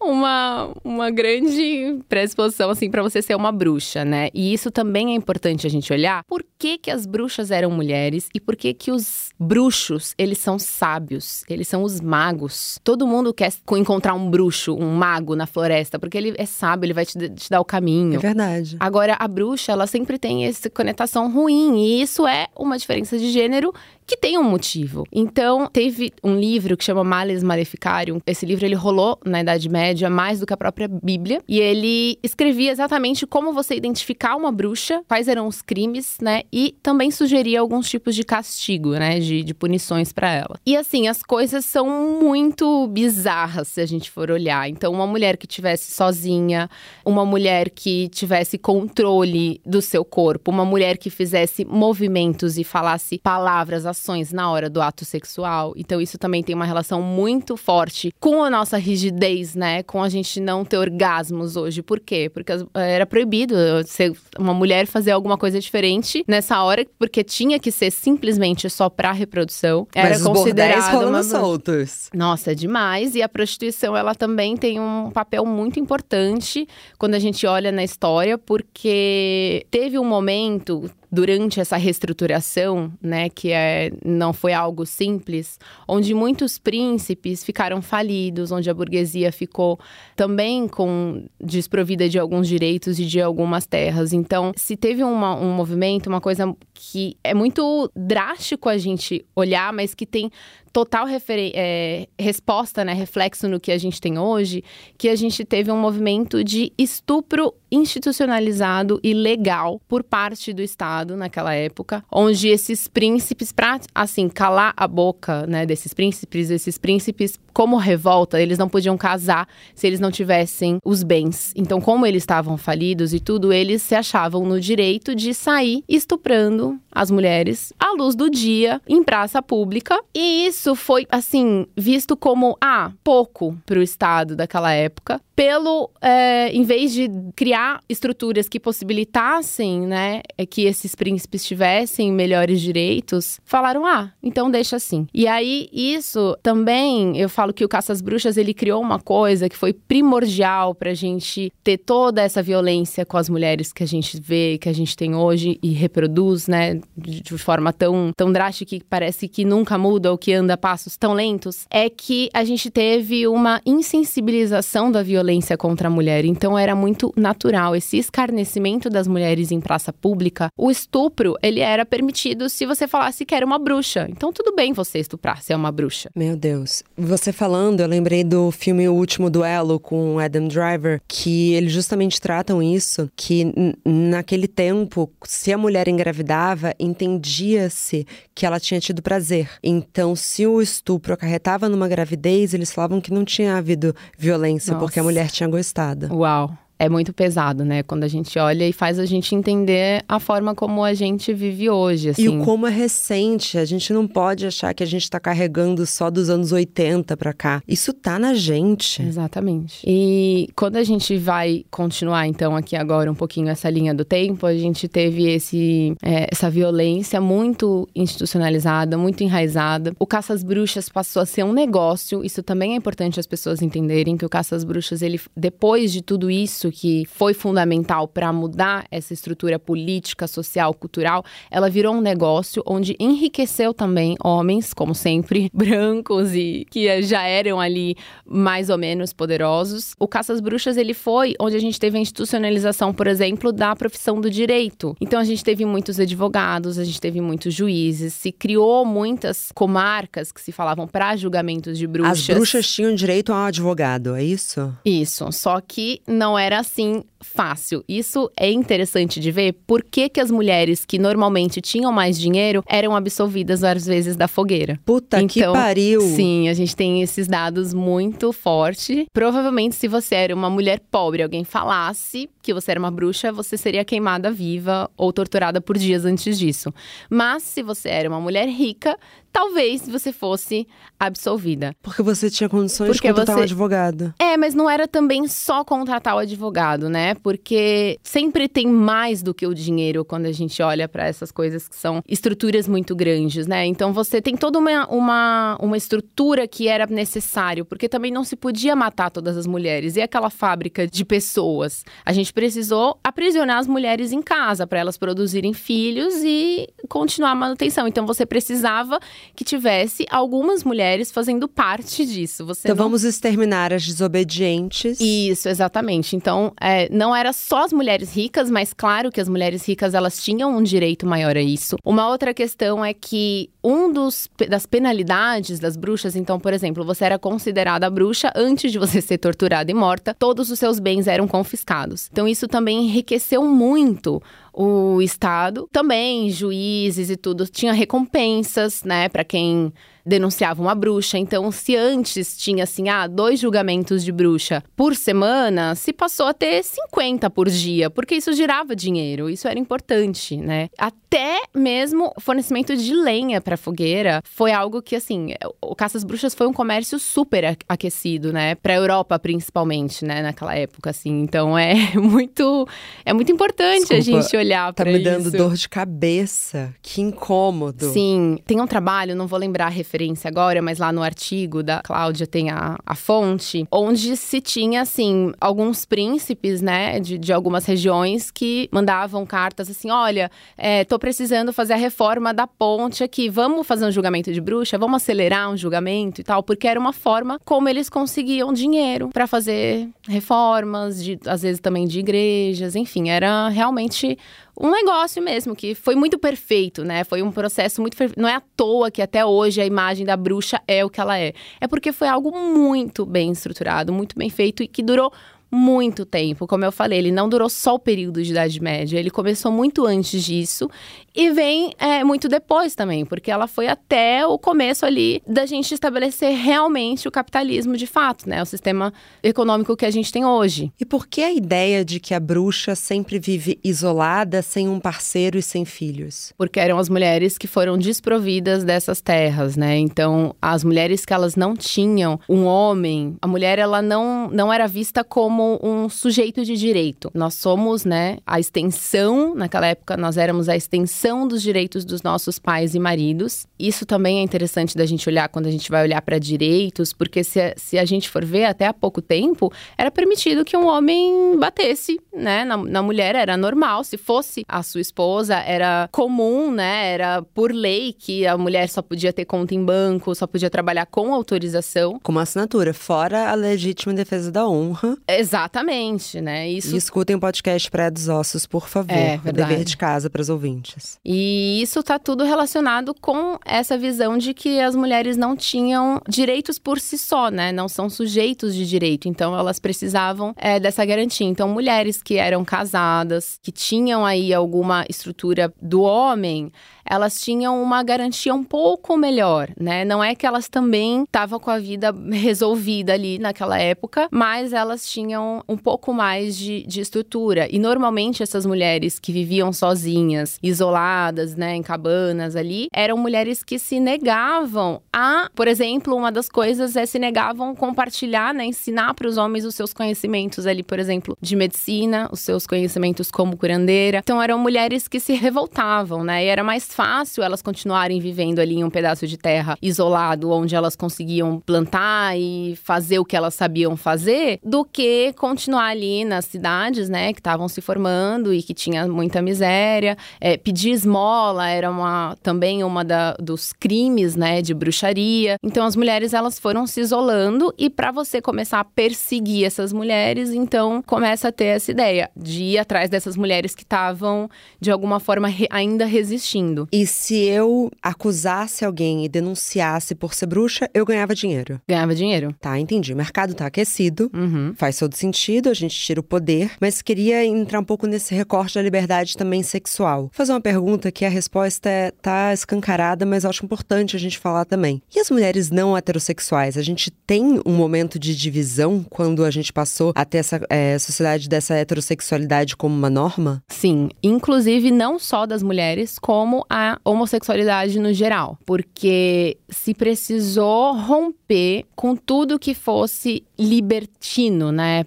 uma, 0.00 0.70
uma 0.84 1.10
grande 1.10 1.98
predisposição, 2.08 2.70
assim, 2.70 2.88
para 2.88 3.02
você 3.02 3.20
ser 3.20 3.34
uma 3.34 3.50
bruxa, 3.50 4.04
né? 4.04 4.28
E 4.32 4.54
isso 4.54 4.70
também 4.70 5.10
é 5.10 5.14
importante 5.14 5.66
a 5.66 5.70
gente 5.70 5.92
olhar 5.92 6.22
por 6.24 6.44
que, 6.56 6.78
que 6.78 6.90
as 6.90 7.04
bruxas 7.04 7.50
eram 7.50 7.70
mulheres 7.70 8.28
e 8.32 8.38
por 8.38 8.54
que, 8.54 8.72
que 8.72 8.92
os 8.92 9.30
bruxos, 9.38 10.14
eles 10.16 10.38
são 10.38 10.56
sábios, 10.58 11.42
eles 11.48 11.66
são 11.66 11.82
os 11.82 12.00
magos. 12.00 12.78
Todo 12.84 13.06
mundo 13.06 13.34
quer 13.34 13.52
encontrar 13.72 14.14
um 14.14 14.30
bruxo, 14.30 14.72
um 14.74 14.94
mago 14.94 15.34
na 15.34 15.46
floresta, 15.46 15.98
porque 15.98 16.16
ele 16.16 16.34
é 16.38 16.46
sábio, 16.46 16.86
ele 16.86 16.94
vai 16.94 17.04
te, 17.04 17.28
te 17.28 17.50
dar 17.50 17.60
o 17.60 17.64
caminho. 17.64 18.14
É 18.14 18.18
verdade. 18.18 18.76
Agora, 18.78 19.16
a 19.18 19.26
bruxa, 19.26 19.72
ela 19.72 19.88
sempre 19.88 20.16
tem 20.16 20.44
essa 20.44 20.70
conotação 20.70 21.30
ruim, 21.32 21.76
e 21.78 22.02
isso 22.02 22.24
é 22.26 22.35
uma 22.56 22.78
diferença 22.78 23.18
de 23.18 23.30
gênero 23.30 23.72
que 24.06 24.16
tem 24.16 24.38
um 24.38 24.42
motivo. 24.42 25.04
Então, 25.12 25.66
teve 25.66 26.12
um 26.22 26.38
livro 26.38 26.76
que 26.76 26.84
chama 26.84 27.02
Males 27.02 27.42
Maleficarium. 27.42 28.20
Esse 28.26 28.46
livro 28.46 28.64
ele 28.64 28.74
rolou 28.74 29.18
na 29.24 29.40
Idade 29.40 29.68
Média 29.68 30.08
mais 30.08 30.40
do 30.40 30.46
que 30.46 30.52
a 30.52 30.56
própria 30.56 30.88
Bíblia, 30.88 31.42
e 31.48 31.58
ele 31.58 32.18
escrevia 32.22 32.70
exatamente 32.70 33.26
como 33.26 33.52
você 33.52 33.74
identificar 33.74 34.36
uma 34.36 34.52
bruxa, 34.52 35.02
quais 35.08 35.28
eram 35.28 35.46
os 35.46 35.60
crimes, 35.62 36.18
né? 36.20 36.42
E 36.52 36.74
também 36.82 37.10
sugeria 37.10 37.60
alguns 37.60 37.88
tipos 37.88 38.14
de 38.14 38.22
castigo, 38.22 38.92
né, 38.92 39.18
de, 39.18 39.42
de 39.42 39.54
punições 39.54 40.12
para 40.12 40.30
ela. 40.32 40.60
E 40.64 40.76
assim, 40.76 41.08
as 41.08 41.22
coisas 41.22 41.64
são 41.64 42.20
muito 42.20 42.86
bizarras 42.88 43.68
se 43.68 43.80
a 43.80 43.86
gente 43.86 44.10
for 44.10 44.30
olhar. 44.30 44.68
Então, 44.68 44.92
uma 44.92 45.06
mulher 45.06 45.36
que 45.36 45.46
tivesse 45.46 45.92
sozinha, 45.92 46.68
uma 47.04 47.24
mulher 47.24 47.70
que 47.70 48.08
tivesse 48.08 48.58
controle 48.58 49.60
do 49.64 49.82
seu 49.82 50.04
corpo, 50.04 50.50
uma 50.50 50.64
mulher 50.64 50.98
que 50.98 51.10
fizesse 51.10 51.64
movimentos 51.64 52.58
e 52.58 52.64
falasse 52.64 53.18
palavras 53.18 53.86
ações 53.96 54.32
na 54.32 54.50
hora 54.50 54.68
do 54.68 54.80
ato 54.80 55.04
sexual. 55.04 55.72
Então, 55.76 56.00
isso 56.00 56.18
também 56.18 56.42
tem 56.42 56.54
uma 56.54 56.64
relação 56.64 57.00
muito 57.00 57.56
forte 57.56 58.12
com 58.20 58.44
a 58.44 58.50
nossa 58.50 58.76
rigidez, 58.76 59.54
né? 59.54 59.82
Com 59.82 60.02
a 60.02 60.08
gente 60.08 60.38
não 60.38 60.64
ter 60.64 60.76
orgasmos 60.76 61.56
hoje. 61.56 61.82
Por 61.82 61.98
quê? 61.98 62.30
Porque 62.32 62.52
era 62.74 63.06
proibido 63.06 63.54
ser 63.86 64.12
uma 64.38 64.52
mulher 64.52 64.86
fazer 64.86 65.10
alguma 65.12 65.38
coisa 65.38 65.58
diferente 65.58 66.24
nessa 66.28 66.62
hora, 66.62 66.86
porque 66.98 67.24
tinha 67.24 67.58
que 67.58 67.72
ser 67.72 67.90
simplesmente 67.90 68.68
só 68.68 68.88
pra 68.88 69.12
reprodução. 69.12 69.86
Era 69.94 70.10
Mas 70.10 70.22
considerado 70.22 71.08
uma... 71.08 71.22
soltos. 71.22 72.10
Nossa, 72.14 72.52
é 72.52 72.54
demais. 72.54 73.14
E 73.14 73.22
a 73.22 73.28
prostituição, 73.28 73.96
ela 73.96 74.14
também 74.14 74.56
tem 74.56 74.78
um 74.78 75.10
papel 75.10 75.44
muito 75.44 75.80
importante 75.80 76.68
quando 76.98 77.14
a 77.14 77.18
gente 77.18 77.46
olha 77.46 77.72
na 77.72 77.82
história, 77.82 78.36
porque 78.36 79.66
teve 79.70 79.98
um 79.98 80.04
momento 80.04 80.90
durante 81.16 81.58
essa 81.58 81.78
reestruturação, 81.78 82.92
né, 83.00 83.30
que 83.30 83.50
é, 83.50 83.90
não 84.04 84.34
foi 84.34 84.52
algo 84.52 84.84
simples, 84.84 85.58
onde 85.88 86.12
muitos 86.12 86.58
príncipes 86.58 87.42
ficaram 87.42 87.80
falidos, 87.80 88.52
onde 88.52 88.68
a 88.68 88.74
burguesia 88.74 89.32
ficou 89.32 89.80
também 90.14 90.68
com 90.68 91.24
desprovida 91.40 92.06
de 92.06 92.18
alguns 92.18 92.46
direitos 92.46 93.00
e 93.00 93.06
de 93.06 93.18
algumas 93.18 93.66
terras. 93.66 94.12
Então, 94.12 94.52
se 94.56 94.76
teve 94.76 95.02
uma, 95.02 95.34
um 95.34 95.54
movimento, 95.54 96.06
uma 96.06 96.20
coisa 96.20 96.54
que 96.74 97.16
é 97.24 97.32
muito 97.32 97.90
drástico 97.96 98.68
a 98.68 98.76
gente 98.76 99.24
olhar, 99.34 99.72
mas 99.72 99.94
que 99.94 100.04
tem 100.04 100.30
total 100.76 101.06
é, 101.08 102.06
resposta, 102.20 102.84
né, 102.84 102.92
reflexo 102.92 103.48
no 103.48 103.58
que 103.58 103.72
a 103.72 103.78
gente 103.78 103.98
tem 103.98 104.18
hoje, 104.18 104.62
que 104.98 105.08
a 105.08 105.16
gente 105.16 105.42
teve 105.42 105.72
um 105.72 105.80
movimento 105.80 106.44
de 106.44 106.70
estupro 106.76 107.54
institucionalizado 107.72 109.00
e 109.02 109.14
legal 109.14 109.80
por 109.88 110.04
parte 110.04 110.52
do 110.52 110.60
Estado 110.60 111.16
naquela 111.16 111.54
época, 111.54 112.04
onde 112.12 112.48
esses 112.48 112.88
príncipes, 112.88 113.52
para 113.52 113.80
assim 113.94 114.28
calar 114.28 114.74
a 114.76 114.86
boca, 114.86 115.46
né, 115.46 115.64
desses 115.64 115.94
príncipes, 115.94 116.50
esses 116.50 116.76
príncipes 116.76 117.38
como 117.54 117.78
revolta, 117.78 118.38
eles 118.38 118.58
não 118.58 118.68
podiam 118.68 118.98
casar 118.98 119.48
se 119.74 119.86
eles 119.86 119.98
não 119.98 120.10
tivessem 120.10 120.78
os 120.84 121.02
bens. 121.02 121.54
Então, 121.56 121.80
como 121.80 122.04
eles 122.04 122.22
estavam 122.22 122.58
falidos 122.58 123.14
e 123.14 123.18
tudo, 123.18 123.50
eles 123.50 123.80
se 123.80 123.94
achavam 123.94 124.44
no 124.44 124.60
direito 124.60 125.14
de 125.14 125.32
sair 125.32 125.82
estuprando 125.88 126.78
as 126.92 127.10
mulheres 127.10 127.72
à 127.78 127.92
luz 127.92 128.14
do 128.14 128.28
dia 128.28 128.78
em 128.86 129.02
praça 129.02 129.40
pública. 129.40 129.98
E 130.14 130.46
isso 130.46 130.65
foi 130.74 131.06
assim 131.10 131.66
visto 131.76 132.16
como 132.16 132.56
ah 132.60 132.92
pouco 133.04 133.56
para 133.64 133.78
o 133.78 133.82
Estado 133.82 134.34
daquela 134.34 134.72
época, 134.72 135.20
pelo 135.34 135.90
é, 136.00 136.50
em 136.50 136.62
vez 136.62 136.92
de 136.92 137.10
criar 137.34 137.80
estruturas 137.88 138.48
que 138.48 138.58
possibilitassem, 138.58 139.80
né, 139.80 140.22
que 140.50 140.64
esses 140.64 140.94
príncipes 140.94 141.44
tivessem 141.44 142.10
melhores 142.10 142.60
direitos, 142.60 143.38
falaram 143.44 143.86
ah 143.86 144.12
então 144.22 144.50
deixa 144.50 144.76
assim. 144.76 145.06
E 145.12 145.28
aí 145.28 145.68
isso 145.72 146.36
também 146.42 147.18
eu 147.18 147.28
falo 147.28 147.52
que 147.52 147.64
o 147.64 147.68
Caça 147.68 147.92
às 147.92 148.00
Bruxas 148.00 148.36
ele 148.36 148.54
criou 148.54 148.80
uma 148.82 148.98
coisa 148.98 149.48
que 149.48 149.56
foi 149.56 149.72
primordial 149.72 150.74
para 150.74 150.90
a 150.90 150.94
gente 150.94 151.52
ter 151.62 151.78
toda 151.78 152.22
essa 152.22 152.42
violência 152.42 153.04
com 153.04 153.16
as 153.16 153.28
mulheres 153.28 153.72
que 153.72 153.82
a 153.82 153.86
gente 153.86 154.20
vê, 154.20 154.58
que 154.58 154.68
a 154.68 154.72
gente 154.72 154.96
tem 154.96 155.14
hoje 155.14 155.58
e 155.62 155.72
reproduz, 155.72 156.48
né, 156.48 156.80
de 156.96 157.36
forma 157.38 157.72
tão, 157.72 158.10
tão 158.16 158.32
drástica 158.32 158.78
que 158.78 158.84
parece 158.84 159.28
que 159.28 159.44
nunca 159.44 159.76
muda 159.76 160.10
ou 160.10 160.18
que 160.18 160.32
anda 160.32 160.55
a 160.56 160.58
passos 160.58 160.96
tão 160.96 161.12
lentos, 161.12 161.66
é 161.70 161.88
que 161.88 162.28
a 162.32 162.42
gente 162.44 162.70
teve 162.70 163.28
uma 163.28 163.60
insensibilização 163.64 164.90
da 164.90 165.02
violência 165.02 165.56
contra 165.56 165.88
a 165.88 165.90
mulher. 165.90 166.24
Então 166.24 166.58
era 166.58 166.74
muito 166.74 167.12
natural 167.16 167.76
esse 167.76 167.96
escarnecimento 167.98 168.90
das 168.90 169.06
mulheres 169.06 169.52
em 169.52 169.60
praça 169.60 169.92
pública. 169.92 170.48
O 170.56 170.70
estupro, 170.70 171.36
ele 171.42 171.60
era 171.60 171.84
permitido 171.86 172.48
se 172.48 172.66
você 172.66 172.88
falasse 172.88 173.24
que 173.24 173.34
era 173.34 173.46
uma 173.46 173.58
bruxa. 173.58 174.06
Então 174.10 174.32
tudo 174.32 174.54
bem 174.54 174.72
você 174.72 174.98
estuprar 174.98 175.42
se 175.42 175.52
é 175.52 175.56
uma 175.56 175.70
bruxa. 175.70 176.10
Meu 176.14 176.36
Deus. 176.36 176.82
Você 176.96 177.32
falando, 177.32 177.80
eu 177.80 177.86
lembrei 177.86 178.24
do 178.24 178.50
filme 178.50 178.88
O 178.88 178.94
Último 178.94 179.30
Duelo 179.30 179.78
com 179.78 180.18
Adam 180.18 180.48
Driver, 180.48 181.00
que 181.06 181.52
eles 181.52 181.72
justamente 181.72 182.20
tratam 182.20 182.62
isso, 182.62 183.10
que 183.14 183.52
naquele 183.84 184.48
tempo, 184.48 185.10
se 185.24 185.52
a 185.52 185.58
mulher 185.58 185.88
engravidava, 185.88 186.74
entendia-se 186.78 188.06
que 188.34 188.46
ela 188.46 188.60
tinha 188.60 188.80
tido 188.80 189.02
prazer. 189.02 189.50
Então, 189.62 190.16
se 190.16 190.45
o 190.46 190.62
estupro 190.62 191.14
acarretava 191.14 191.68
numa 191.68 191.88
gravidez, 191.88 192.54
eles 192.54 192.72
falavam 192.72 193.00
que 193.00 193.12
não 193.12 193.24
tinha 193.24 193.56
havido 193.56 193.94
violência 194.18 194.72
Nossa. 194.72 194.84
porque 194.84 195.00
a 195.00 195.02
mulher 195.02 195.30
tinha 195.30 195.48
gostado. 195.48 196.12
Uau 196.14 196.56
é 196.78 196.88
muito 196.88 197.12
pesado, 197.12 197.64
né? 197.64 197.82
Quando 197.82 198.04
a 198.04 198.08
gente 198.08 198.38
olha 198.38 198.68
e 198.68 198.72
faz 198.72 198.98
a 198.98 199.06
gente 199.06 199.34
entender 199.34 200.04
a 200.08 200.20
forma 200.20 200.54
como 200.54 200.84
a 200.84 200.94
gente 200.94 201.32
vive 201.32 201.70
hoje. 201.70 202.10
Assim. 202.10 202.22
E 202.22 202.28
o 202.28 202.44
como 202.44 202.66
é 202.66 202.70
recente. 202.70 203.58
A 203.58 203.64
gente 203.64 203.92
não 203.92 204.06
pode 204.06 204.46
achar 204.46 204.74
que 204.74 204.82
a 204.82 204.86
gente 204.86 205.08
tá 205.08 205.18
carregando 205.18 205.86
só 205.86 206.10
dos 206.10 206.28
anos 206.28 206.52
80 206.52 207.16
para 207.16 207.32
cá. 207.32 207.62
Isso 207.66 207.92
tá 207.92 208.18
na 208.18 208.34
gente. 208.34 209.02
Exatamente. 209.02 209.82
E 209.86 210.48
quando 210.54 210.76
a 210.76 210.84
gente 210.84 211.16
vai 211.16 211.64
continuar, 211.70 212.26
então, 212.26 212.54
aqui 212.54 212.76
agora 212.76 213.10
um 213.10 213.14
pouquinho 213.14 213.48
essa 213.48 213.70
linha 213.70 213.94
do 213.94 214.04
tempo, 214.04 214.46
a 214.46 214.54
gente 214.54 214.86
teve 214.86 215.28
esse, 215.28 215.94
é, 216.02 216.28
essa 216.30 216.50
violência 216.50 217.20
muito 217.20 217.88
institucionalizada, 217.94 218.98
muito 218.98 219.22
enraizada. 219.22 219.94
O 219.98 220.06
caça 220.06 220.34
às 220.34 220.42
bruxas 220.42 220.88
passou 220.88 221.22
a 221.22 221.26
ser 221.26 221.44
um 221.44 221.52
negócio. 221.52 222.24
Isso 222.24 222.42
também 222.42 222.74
é 222.74 222.76
importante 222.76 223.18
as 223.18 223.26
pessoas 223.26 223.62
entenderem 223.62 224.16
que 224.16 224.24
o 224.24 224.28
caça 224.28 224.54
às 224.54 224.64
bruxas, 224.64 225.02
ele, 225.02 225.20
depois 225.36 225.92
de 225.92 226.02
tudo 226.02 226.30
isso, 226.30 226.65
isso 226.66 226.72
que 226.72 227.04
foi 227.06 227.34
fundamental 227.34 228.08
para 228.08 228.32
mudar 228.32 228.86
essa 228.90 229.12
estrutura 229.12 229.58
política, 229.58 230.26
social, 230.26 230.72
cultural, 230.74 231.24
ela 231.50 231.68
virou 231.68 231.94
um 231.94 232.00
negócio 232.00 232.62
onde 232.66 232.96
enriqueceu 232.98 233.72
também 233.72 234.16
homens, 234.22 234.72
como 234.72 234.94
sempre, 234.94 235.50
brancos 235.54 236.34
e 236.34 236.66
que 236.70 237.02
já 237.02 237.22
eram 237.22 237.60
ali 237.60 237.96
mais 238.24 238.70
ou 238.70 238.78
menos 238.78 239.12
poderosos. 239.12 239.94
O 239.98 240.08
caça 240.08 240.32
às 240.32 240.40
bruxas 240.40 240.76
ele 240.76 240.94
foi 240.94 241.34
onde 241.40 241.56
a 241.56 241.60
gente 241.60 241.78
teve 241.78 241.98
a 241.98 242.00
institucionalização, 242.00 242.92
por 242.92 243.06
exemplo, 243.06 243.52
da 243.52 243.74
profissão 243.74 244.20
do 244.20 244.30
direito. 244.30 244.96
Então 245.00 245.20
a 245.20 245.24
gente 245.24 245.44
teve 245.44 245.64
muitos 245.64 245.98
advogados, 245.98 246.78
a 246.78 246.84
gente 246.84 247.00
teve 247.00 247.20
muitos 247.20 247.54
juízes, 247.54 248.14
se 248.14 248.32
criou 248.32 248.84
muitas 248.84 249.50
comarcas 249.54 250.32
que 250.32 250.40
se 250.40 250.52
falavam 250.52 250.86
para 250.86 251.16
julgamentos 251.16 251.78
de 251.78 251.86
bruxas. 251.86 252.18
As 252.18 252.26
bruxas 252.26 252.68
tinham 252.68 252.94
direito 252.94 253.32
a 253.32 253.36
um 253.36 253.44
advogado, 253.46 254.14
é 254.14 254.24
isso? 254.24 254.72
Isso, 254.84 255.30
só 255.32 255.60
que 255.60 256.00
não 256.06 256.38
era 256.38 256.55
assim 256.56 257.04
fácil. 257.26 257.84
Isso 257.88 258.30
é 258.36 258.50
interessante 258.50 259.20
de 259.20 259.30
ver 259.30 259.52
por 259.66 259.82
que, 259.82 260.08
que 260.08 260.20
as 260.20 260.30
mulheres 260.30 260.84
que 260.84 260.98
normalmente 260.98 261.60
tinham 261.60 261.92
mais 261.92 262.18
dinheiro 262.18 262.62
eram 262.66 262.94
absolvidas 262.94 263.60
várias 263.60 263.86
vezes 263.86 264.16
da 264.16 264.28
fogueira. 264.28 264.78
Puta 264.84 265.18
então, 265.18 265.28
que 265.28 265.42
pariu! 265.42 266.00
Sim, 266.00 266.48
a 266.48 266.54
gente 266.54 266.74
tem 266.74 267.02
esses 267.02 267.26
dados 267.26 267.74
muito 267.74 268.32
fortes. 268.32 269.04
Provavelmente, 269.12 269.74
se 269.74 269.88
você 269.88 270.14
era 270.14 270.34
uma 270.34 270.48
mulher 270.48 270.80
pobre, 270.90 271.22
alguém 271.22 271.44
falasse 271.44 272.28
que 272.46 272.54
você 272.54 272.70
era 272.70 272.80
uma 272.80 272.90
bruxa, 272.90 273.32
você 273.32 273.56
seria 273.56 273.84
queimada 273.84 274.30
viva 274.30 274.88
ou 274.96 275.12
torturada 275.12 275.60
por 275.60 275.76
dias 275.76 276.04
antes 276.04 276.38
disso. 276.38 276.72
Mas 277.10 277.42
se 277.42 277.62
você 277.62 277.88
era 277.88 278.08
uma 278.08 278.20
mulher 278.20 278.48
rica, 278.48 278.96
talvez 279.32 279.86
você 279.86 280.12
fosse 280.12 280.66
absolvida. 280.98 281.74
Porque 281.82 282.02
você 282.02 282.30
tinha 282.30 282.48
condições 282.48 282.88
Porque 282.88 283.08
de 283.08 283.12
contratar 283.12 283.34
você... 283.34 283.40
um 283.40 283.44
advogado. 283.44 284.14
É, 284.18 284.36
mas 284.36 284.54
não 284.54 284.70
era 284.70 284.86
também 284.86 285.26
só 285.26 285.64
contratar 285.64 286.14
o 286.14 286.18
advogado, 286.18 286.88
né? 286.88 287.15
Porque 287.22 287.98
sempre 288.02 288.48
tem 288.48 288.66
mais 288.66 289.22
do 289.22 289.34
que 289.34 289.46
o 289.46 289.54
dinheiro 289.54 290.04
quando 290.04 290.26
a 290.26 290.32
gente 290.32 290.62
olha 290.62 290.88
para 290.88 291.06
essas 291.06 291.30
coisas 291.30 291.68
que 291.68 291.76
são 291.76 292.02
estruturas 292.08 292.68
muito 292.68 292.94
grandes, 292.94 293.46
né? 293.46 293.66
Então 293.66 293.92
você 293.92 294.20
tem 294.20 294.36
toda 294.36 294.58
uma, 294.58 294.86
uma, 294.88 295.58
uma 295.60 295.76
estrutura 295.76 296.46
que 296.46 296.68
era 296.68 296.86
necessário, 296.86 297.64
porque 297.64 297.88
também 297.88 298.10
não 298.10 298.24
se 298.24 298.36
podia 298.36 298.74
matar 298.76 299.10
todas 299.10 299.36
as 299.36 299.46
mulheres. 299.46 299.96
E 299.96 300.00
aquela 300.00 300.30
fábrica 300.30 300.86
de 300.86 301.04
pessoas? 301.04 301.84
A 302.04 302.12
gente 302.12 302.32
precisou 302.32 302.98
aprisionar 303.02 303.58
as 303.58 303.66
mulheres 303.66 304.12
em 304.12 304.22
casa 304.22 304.66
para 304.66 304.78
elas 304.78 304.96
produzirem 304.96 305.52
filhos 305.52 306.14
e 306.24 306.68
continuar 306.88 307.30
a 307.30 307.34
manutenção. 307.34 307.86
Então 307.86 308.06
você 308.06 308.24
precisava 308.24 308.98
que 309.34 309.44
tivesse 309.44 310.06
algumas 310.10 310.64
mulheres 310.64 311.10
fazendo 311.10 311.48
parte 311.48 312.04
disso. 312.04 312.44
Você 312.46 312.68
então 312.68 312.76
não... 312.76 312.84
vamos 312.84 313.04
exterminar 313.04 313.72
as 313.72 313.84
desobedientes. 313.84 314.98
Isso, 315.00 315.48
exatamente. 315.48 316.16
Então 316.16 316.52
é, 316.60 316.88
não 316.96 317.14
era 317.14 317.32
só 317.32 317.64
as 317.64 317.72
mulheres 317.72 318.14
ricas, 318.14 318.50
mas 318.50 318.72
claro 318.72 319.12
que 319.12 319.20
as 319.20 319.28
mulheres 319.28 319.66
ricas 319.68 319.94
elas 319.94 320.22
tinham 320.22 320.56
um 320.56 320.62
direito 320.62 321.06
maior 321.06 321.36
a 321.36 321.42
isso. 321.42 321.76
Uma 321.84 322.08
outra 322.08 322.32
questão 322.32 322.84
é 322.84 322.92
que 322.92 323.50
um 323.62 323.92
dos 323.92 324.28
das 324.48 324.64
penalidades 324.64 325.60
das 325.60 325.76
bruxas, 325.76 326.16
então, 326.16 326.40
por 326.40 326.52
exemplo, 326.52 326.84
você 326.84 327.04
era 327.04 327.18
considerada 327.18 327.90
bruxa 327.90 328.32
antes 328.34 328.72
de 328.72 328.78
você 328.78 329.00
ser 329.00 329.18
torturada 329.18 329.70
e 329.70 329.74
morta, 329.74 330.14
todos 330.14 330.50
os 330.50 330.58
seus 330.58 330.78
bens 330.78 331.06
eram 331.06 331.28
confiscados. 331.28 332.08
Então 332.10 332.26
isso 332.26 332.48
também 332.48 332.86
enriqueceu 332.86 333.44
muito 333.44 334.22
o 334.56 335.02
Estado. 335.02 335.68
Também 335.70 336.30
juízes 336.30 337.10
e 337.10 337.16
tudo 337.16 337.46
tinha 337.46 337.74
recompensas, 337.74 338.82
né, 338.82 339.08
para 339.08 339.22
quem 339.22 339.72
denunciava 340.06 340.62
uma 340.62 340.74
bruxa. 340.74 341.18
Então, 341.18 341.50
se 341.50 341.74
antes 341.76 342.38
tinha 342.38 342.62
assim, 342.62 342.88
ah, 342.88 343.08
dois 343.08 343.40
julgamentos 343.40 344.04
de 344.04 344.12
bruxa 344.12 344.62
por 344.76 344.94
semana, 344.94 345.74
se 345.74 345.92
passou 345.92 346.26
a 346.26 346.32
ter 346.32 346.62
50 346.62 347.28
por 347.28 347.50
dia, 347.50 347.90
porque 347.90 348.14
isso 348.14 348.32
girava 348.32 348.76
dinheiro, 348.76 349.28
isso 349.28 349.48
era 349.48 349.58
importante, 349.58 350.36
né? 350.36 350.68
Até 350.78 351.40
mesmo 351.52 352.12
fornecimento 352.20 352.76
de 352.76 352.94
lenha 352.94 353.40
para 353.40 353.56
fogueira 353.56 354.22
foi 354.24 354.52
algo 354.52 354.80
que 354.80 354.94
assim, 354.94 355.34
o 355.60 355.74
caças 355.74 356.04
bruxas 356.04 356.34
foi 356.34 356.46
um 356.46 356.52
comércio 356.52 356.98
super 357.00 357.56
aquecido, 357.68 358.32
né, 358.32 358.54
para 358.54 358.74
Europa 358.74 359.18
principalmente, 359.18 360.04
né, 360.04 360.22
naquela 360.22 360.54
época 360.54 360.90
assim. 360.90 361.20
Então 361.20 361.58
é 361.58 361.74
muito 361.98 362.68
é 363.04 363.12
muito 363.12 363.32
importante 363.32 363.88
Desculpa, 363.88 363.96
a 363.96 364.00
gente 364.00 364.36
olhar 364.36 364.45
para 364.48 364.68
isso. 364.68 364.74
Tá 364.74 364.84
me 364.84 364.98
dando 364.98 365.30
dor 365.30 365.54
de 365.54 365.68
cabeça. 365.68 366.74
Que 366.82 367.00
incômodo. 367.00 367.92
Sim, 367.92 368.38
tem 368.46 368.60
um 368.60 368.66
trabalho, 368.66 369.14
não 369.14 369.26
vou 369.26 369.38
lembrar 369.38 369.66
a 369.66 369.70
referência 369.70 369.96
referência 369.96 370.28
agora, 370.28 370.60
mas 370.60 370.78
lá 370.78 370.92
no 370.92 371.02
artigo 371.02 371.62
da 371.62 371.80
Cláudia 371.80 372.26
tem 372.26 372.50
a, 372.50 372.78
a 372.84 372.94
fonte, 372.94 373.66
onde 373.70 374.16
se 374.16 374.40
tinha, 374.40 374.82
assim, 374.82 375.32
alguns 375.40 375.84
príncipes, 375.84 376.60
né, 376.60 377.00
de, 377.00 377.18
de 377.18 377.32
algumas 377.32 377.64
regiões 377.64 378.30
que 378.30 378.68
mandavam 378.70 379.24
cartas 379.24 379.70
assim: 379.70 379.90
olha, 379.90 380.30
é, 380.56 380.84
tô 380.84 380.98
precisando 380.98 381.52
fazer 381.52 381.74
a 381.74 381.76
reforma 381.76 382.34
da 382.34 382.46
ponte 382.46 383.02
aqui, 383.02 383.28
vamos 383.28 383.66
fazer 383.66 383.86
um 383.86 383.90
julgamento 383.90 384.32
de 384.32 384.40
bruxa, 384.40 384.78
vamos 384.78 385.02
acelerar 385.02 385.50
um 385.50 385.56
julgamento 385.56 386.20
e 386.20 386.24
tal, 386.24 386.42
porque 386.42 386.68
era 386.68 386.78
uma 386.78 386.92
forma 386.92 387.38
como 387.44 387.68
eles 387.68 387.88
conseguiam 387.88 388.52
dinheiro 388.52 389.08
para 389.12 389.26
fazer 389.26 389.88
reformas, 390.08 391.02
de, 391.02 391.18
às 391.26 391.42
vezes 391.42 391.60
também 391.60 391.86
de 391.86 392.00
igrejas, 392.00 392.76
enfim, 392.76 393.08
era 393.08 393.48
realmente 393.48 394.18
um 394.58 394.70
negócio 394.70 395.22
mesmo, 395.22 395.54
que 395.54 395.74
foi 395.74 395.94
muito 395.94 396.18
perfeito, 396.18 396.82
né? 396.82 397.04
Foi 397.04 397.22
um 397.22 397.30
processo 397.30 397.80
muito. 397.80 397.96
Não 398.16 398.28
é 398.28 398.36
à 398.36 398.42
toa 398.56 398.90
que 398.90 399.02
até 399.02 399.24
hoje 399.24 399.60
a 399.60 399.66
imagem 399.66 400.06
da 400.06 400.16
bruxa 400.16 400.60
é 400.66 400.84
o 400.84 400.88
que 400.88 401.00
ela 401.00 401.18
é. 401.18 401.34
É 401.60 401.66
porque 401.66 401.92
foi 401.92 402.08
algo 402.08 402.36
muito 402.36 403.04
bem 403.04 403.30
estruturado, 403.30 403.92
muito 403.92 404.16
bem 404.18 404.30
feito 404.30 404.62
e 404.62 404.68
que 404.68 404.82
durou 404.82 405.12
muito 405.50 406.04
tempo. 406.04 406.46
Como 406.46 406.64
eu 406.64 406.72
falei, 406.72 406.98
ele 406.98 407.10
não 407.10 407.28
durou 407.28 407.48
só 407.48 407.74
o 407.74 407.78
período 407.78 408.22
de 408.22 408.30
Idade 408.30 408.60
Média, 408.60 408.98
ele 408.98 409.10
começou 409.10 409.50
muito 409.52 409.86
antes 409.86 410.22
disso 410.22 410.68
e 411.14 411.30
vem 411.30 411.72
é, 411.78 412.04
muito 412.04 412.28
depois 412.28 412.74
também, 412.74 413.04
porque 413.06 413.30
ela 413.30 413.46
foi 413.46 413.68
até 413.68 414.26
o 414.26 414.38
começo 414.38 414.84
ali 414.84 415.22
da 415.26 415.46
gente 415.46 415.72
estabelecer 415.72 416.34
realmente 416.36 417.08
o 417.08 417.10
capitalismo 417.10 417.76
de 417.76 417.86
fato, 417.86 418.28
né? 418.28 418.42
O 418.42 418.46
sistema 418.46 418.92
econômico 419.22 419.76
que 419.76 419.86
a 419.86 419.90
gente 419.90 420.12
tem 420.12 420.24
hoje. 420.24 420.70
E 420.78 420.84
por 420.84 421.06
que 421.06 421.22
a 421.22 421.32
ideia 421.32 421.84
de 421.84 421.98
que 421.98 422.12
a 422.12 422.20
bruxa 422.20 422.74
sempre 422.74 423.18
vive 423.18 423.58
isolada, 423.64 424.42
sem 424.42 424.68
um 424.68 424.78
parceiro 424.78 425.38
e 425.38 425.42
sem 425.42 425.64
filhos? 425.64 426.34
Porque 426.36 426.60
eram 426.60 426.78
as 426.78 426.88
mulheres 426.88 427.38
que 427.38 427.46
foram 427.46 427.78
desprovidas 427.78 428.62
dessas 428.62 429.00
terras, 429.00 429.56
né? 429.56 429.78
Então, 429.78 430.34
as 430.40 430.62
mulheres 430.62 431.06
que 431.06 431.14
elas 431.14 431.34
não 431.34 431.56
tinham 431.56 432.20
um 432.28 432.44
homem, 432.44 433.16
a 433.22 433.26
mulher 433.26 433.58
ela 433.58 433.80
não, 433.80 434.28
não 434.30 434.52
era 434.52 434.66
vista 434.66 435.02
como 435.02 435.35
como 435.36 435.60
um 435.62 435.86
sujeito 435.90 436.42
de 436.46 436.56
direito. 436.56 437.10
Nós 437.12 437.34
somos, 437.34 437.84
né, 437.84 438.16
a 438.26 438.40
extensão, 438.40 439.34
naquela 439.34 439.66
época 439.66 439.94
nós 439.94 440.16
éramos 440.16 440.48
a 440.48 440.56
extensão 440.56 441.28
dos 441.28 441.42
direitos 441.42 441.84
dos 441.84 442.00
nossos 442.02 442.38
pais 442.38 442.74
e 442.74 442.78
maridos. 442.78 443.46
Isso 443.58 443.84
também 443.84 444.20
é 444.20 444.22
interessante 444.22 444.74
da 444.74 444.86
gente 444.86 445.06
olhar 445.06 445.28
quando 445.28 445.44
a 445.44 445.50
gente 445.50 445.70
vai 445.70 445.82
olhar 445.82 446.00
para 446.00 446.18
direitos, 446.18 446.94
porque 446.94 447.22
se, 447.22 447.52
se 447.58 447.78
a 447.78 447.84
gente 447.84 448.08
for 448.08 448.24
ver, 448.24 448.46
até 448.46 448.66
há 448.66 448.72
pouco 448.72 449.02
tempo, 449.02 449.52
era 449.76 449.90
permitido 449.90 450.42
que 450.42 450.56
um 450.56 450.66
homem 450.66 451.38
batesse, 451.38 452.00
né, 452.14 452.42
na, 452.42 452.56
na 452.56 452.82
mulher, 452.82 453.14
era 453.14 453.36
normal. 453.36 453.84
Se 453.84 453.98
fosse 453.98 454.42
a 454.48 454.62
sua 454.62 454.80
esposa, 454.80 455.34
era 455.34 455.86
comum, 455.92 456.50
né, 456.50 456.94
era 456.94 457.20
por 457.34 457.52
lei 457.52 457.92
que 457.92 458.26
a 458.26 458.38
mulher 458.38 458.70
só 458.70 458.80
podia 458.80 459.12
ter 459.12 459.26
conta 459.26 459.54
em 459.54 459.62
banco, 459.62 460.14
só 460.14 460.26
podia 460.26 460.48
trabalhar 460.48 460.86
com 460.86 461.12
autorização. 461.12 462.00
Com 462.02 462.12
uma 462.12 462.22
assinatura, 462.22 462.72
fora 462.72 463.28
a 463.28 463.34
legítima 463.34 463.92
defesa 463.92 464.32
da 464.32 464.48
honra. 464.48 464.96
Exatamente, 465.26 466.20
né? 466.20 466.48
Isso... 466.48 466.74
E 466.74 466.78
escutem 466.78 467.16
o 467.16 467.20
podcast 467.20 467.70
Pré 467.70 467.90
dos 467.90 468.08
Ossos, 468.08 468.46
por 468.46 468.68
favor. 468.68 468.92
É, 468.92 469.20
é 469.24 469.32
dever 469.32 469.64
de 469.64 469.76
casa 469.76 470.08
para 470.08 470.22
os 470.22 470.28
ouvintes. 470.28 470.98
E 471.04 471.60
isso 471.60 471.82
tá 471.82 471.98
tudo 471.98 472.24
relacionado 472.24 472.94
com 472.94 473.38
essa 473.44 473.76
visão 473.76 474.16
de 474.16 474.32
que 474.32 474.60
as 474.60 474.76
mulheres 474.76 475.16
não 475.16 475.36
tinham 475.36 476.00
direitos 476.08 476.58
por 476.58 476.78
si 476.78 476.96
só, 476.96 477.30
né? 477.30 477.52
Não 477.52 477.68
são 477.68 477.90
sujeitos 477.90 478.54
de 478.54 478.66
direito. 478.66 479.08
Então, 479.08 479.36
elas 479.36 479.58
precisavam 479.58 480.34
é, 480.36 480.60
dessa 480.60 480.84
garantia. 480.84 481.26
Então, 481.26 481.48
mulheres 481.48 482.02
que 482.02 482.16
eram 482.16 482.44
casadas, 482.44 483.38
que 483.42 483.50
tinham 483.50 484.06
aí 484.06 484.32
alguma 484.32 484.84
estrutura 484.88 485.52
do 485.60 485.82
homem, 485.82 486.52
elas 486.88 487.20
tinham 487.20 487.62
uma 487.62 487.82
garantia 487.82 488.34
um 488.34 488.44
pouco 488.44 488.96
melhor, 488.96 489.50
né? 489.58 489.84
Não 489.84 490.02
é 490.02 490.14
que 490.14 490.26
elas 490.26 490.48
também 490.48 491.02
estavam 491.02 491.38
com 491.38 491.50
a 491.50 491.58
vida 491.58 491.94
resolvida 492.12 492.92
ali 492.92 493.18
naquela 493.18 493.58
época, 493.58 494.08
mas 494.10 494.52
elas 494.52 494.88
tinham 494.88 495.42
um 495.48 495.56
pouco 495.56 495.92
mais 495.92 496.36
de, 496.36 496.62
de 496.66 496.80
estrutura. 496.80 497.48
E 497.50 497.58
normalmente 497.58 498.22
essas 498.22 498.46
mulheres 498.46 498.98
que 498.98 499.12
viviam 499.12 499.52
sozinhas, 499.52 500.38
isoladas, 500.42 501.34
né, 501.34 501.54
em 501.54 501.62
cabanas 501.62 502.36
ali, 502.36 502.68
eram 502.72 502.96
mulheres 502.96 503.42
que 503.42 503.58
se 503.58 503.80
negavam 503.80 504.80
a, 504.92 505.28
por 505.34 505.48
exemplo, 505.48 505.94
uma 505.94 506.10
das 506.10 506.28
coisas 506.28 506.76
é 506.76 506.86
se 506.86 506.98
negavam 506.98 507.54
compartilhar, 507.54 508.32
né, 508.32 508.44
ensinar 508.46 508.94
para 508.94 509.08
os 509.08 509.16
homens 509.16 509.44
os 509.44 509.54
seus 509.54 509.72
conhecimentos 509.72 510.46
ali, 510.46 510.62
por 510.62 510.78
exemplo, 510.78 511.16
de 511.20 511.36
medicina, 511.36 512.08
os 512.10 512.20
seus 512.20 512.46
conhecimentos 512.46 513.10
como 513.10 513.36
curandeira. 513.36 513.98
Então 514.02 514.22
eram 514.22 514.38
mulheres 514.38 514.88
que 514.88 515.00
se 515.00 515.14
revoltavam, 515.14 516.04
né? 516.04 516.24
E 516.24 516.28
era 516.28 516.44
mais 516.44 516.74
fácil 516.76 517.24
elas 517.24 517.40
continuarem 517.40 517.98
vivendo 517.98 518.38
ali 518.38 518.56
em 518.56 518.64
um 518.64 518.68
pedaço 518.68 519.06
de 519.06 519.16
terra 519.16 519.56
isolado, 519.62 520.30
onde 520.30 520.54
elas 520.54 520.76
conseguiam 520.76 521.40
plantar 521.40 522.18
e 522.18 522.54
fazer 522.62 522.98
o 522.98 523.04
que 523.04 523.16
elas 523.16 523.32
sabiam 523.32 523.78
fazer, 523.78 524.38
do 524.44 524.62
que 524.62 525.14
continuar 525.14 525.68
ali 525.68 526.04
nas 526.04 526.26
cidades, 526.26 526.90
né, 526.90 527.14
que 527.14 527.20
estavam 527.20 527.48
se 527.48 527.62
formando 527.62 528.34
e 528.34 528.42
que 528.42 528.52
tinha 528.52 528.86
muita 528.86 529.22
miséria. 529.22 529.96
É, 530.20 530.36
pedir 530.36 530.70
esmola 530.70 531.48
era 531.48 531.70
uma, 531.70 532.14
também 532.22 532.62
uma 532.62 532.84
da, 532.84 533.14
dos 533.14 533.54
crimes, 533.54 534.14
né, 534.14 534.42
de 534.42 534.52
bruxaria. 534.52 535.36
Então 535.42 535.64
as 535.64 535.76
mulheres 535.76 536.12
elas 536.12 536.38
foram 536.38 536.66
se 536.66 536.82
isolando 536.82 537.54
e 537.56 537.70
para 537.70 537.90
você 537.90 538.20
começar 538.20 538.60
a 538.60 538.64
perseguir 538.64 539.46
essas 539.46 539.72
mulheres, 539.72 540.30
então 540.30 540.82
começa 540.82 541.28
a 541.28 541.32
ter 541.32 541.46
essa 541.56 541.70
ideia 541.70 542.10
de 542.14 542.42
ir 542.42 542.58
atrás 542.58 542.90
dessas 542.90 543.16
mulheres 543.16 543.54
que 543.54 543.62
estavam 543.62 544.28
de 544.60 544.70
alguma 544.70 545.00
forma 545.00 545.26
re 545.26 545.46
ainda 545.50 545.86
resistindo. 545.86 546.65
E 546.72 546.86
se 546.86 547.16
eu 547.24 547.70
acusasse 547.82 548.64
alguém 548.64 549.04
e 549.04 549.08
denunciasse 549.08 549.94
por 549.94 550.14
ser 550.14 550.26
bruxa, 550.26 550.68
eu 550.74 550.84
ganhava 550.84 551.14
dinheiro. 551.14 551.60
Ganhava 551.68 551.94
dinheiro. 551.94 552.34
Tá, 552.40 552.58
entendi. 552.58 552.92
O 552.92 552.96
mercado 552.96 553.34
tá 553.34 553.46
aquecido, 553.46 554.10
uhum. 554.14 554.54
faz 554.56 554.78
todo 554.78 554.94
sentido, 554.94 555.48
a 555.48 555.54
gente 555.54 555.78
tira 555.78 556.00
o 556.00 556.02
poder, 556.02 556.52
mas 556.60 556.82
queria 556.82 557.24
entrar 557.24 557.60
um 557.60 557.64
pouco 557.64 557.86
nesse 557.86 558.14
recorte 558.14 558.54
da 558.54 558.62
liberdade 558.62 559.16
também 559.16 559.42
sexual. 559.42 560.02
Vou 560.02 560.10
fazer 560.12 560.32
uma 560.32 560.40
pergunta 560.40 560.90
que 560.90 561.04
a 561.04 561.08
resposta 561.08 561.68
é, 561.68 561.90
tá 561.90 562.32
escancarada, 562.32 563.04
mas 563.04 563.24
acho 563.24 563.44
importante 563.44 563.96
a 563.96 563.98
gente 563.98 564.18
falar 564.18 564.44
também. 564.44 564.82
E 564.94 565.00
as 565.00 565.10
mulheres 565.10 565.50
não 565.50 565.76
heterossexuais? 565.76 566.56
A 566.56 566.62
gente 566.62 566.90
tem 566.90 567.40
um 567.44 567.52
momento 567.52 567.98
de 567.98 568.14
divisão 568.14 568.84
quando 568.88 569.24
a 569.24 569.30
gente 569.30 569.52
passou 569.52 569.92
a 569.94 570.04
ter 570.04 570.18
essa 570.18 570.40
é, 570.48 570.78
sociedade 570.78 571.28
dessa 571.28 571.54
heterossexualidade 571.54 572.56
como 572.56 572.74
uma 572.74 572.90
norma? 572.90 573.42
Sim, 573.48 573.88
inclusive 574.02 574.70
não 574.70 574.98
só 574.98 575.26
das 575.26 575.42
mulheres, 575.42 575.98
como 575.98 576.44
a 576.48 576.55
homossexualidade 576.84 577.78
no 577.78 577.92
geral, 577.92 578.38
porque 578.44 579.36
se 579.48 579.74
precisou 579.74 580.74
romper 580.74 581.64
com 581.74 581.94
tudo 581.94 582.38
que 582.38 582.54
fosse 582.54 583.24
libertino, 583.38 584.50
né? 584.50 584.84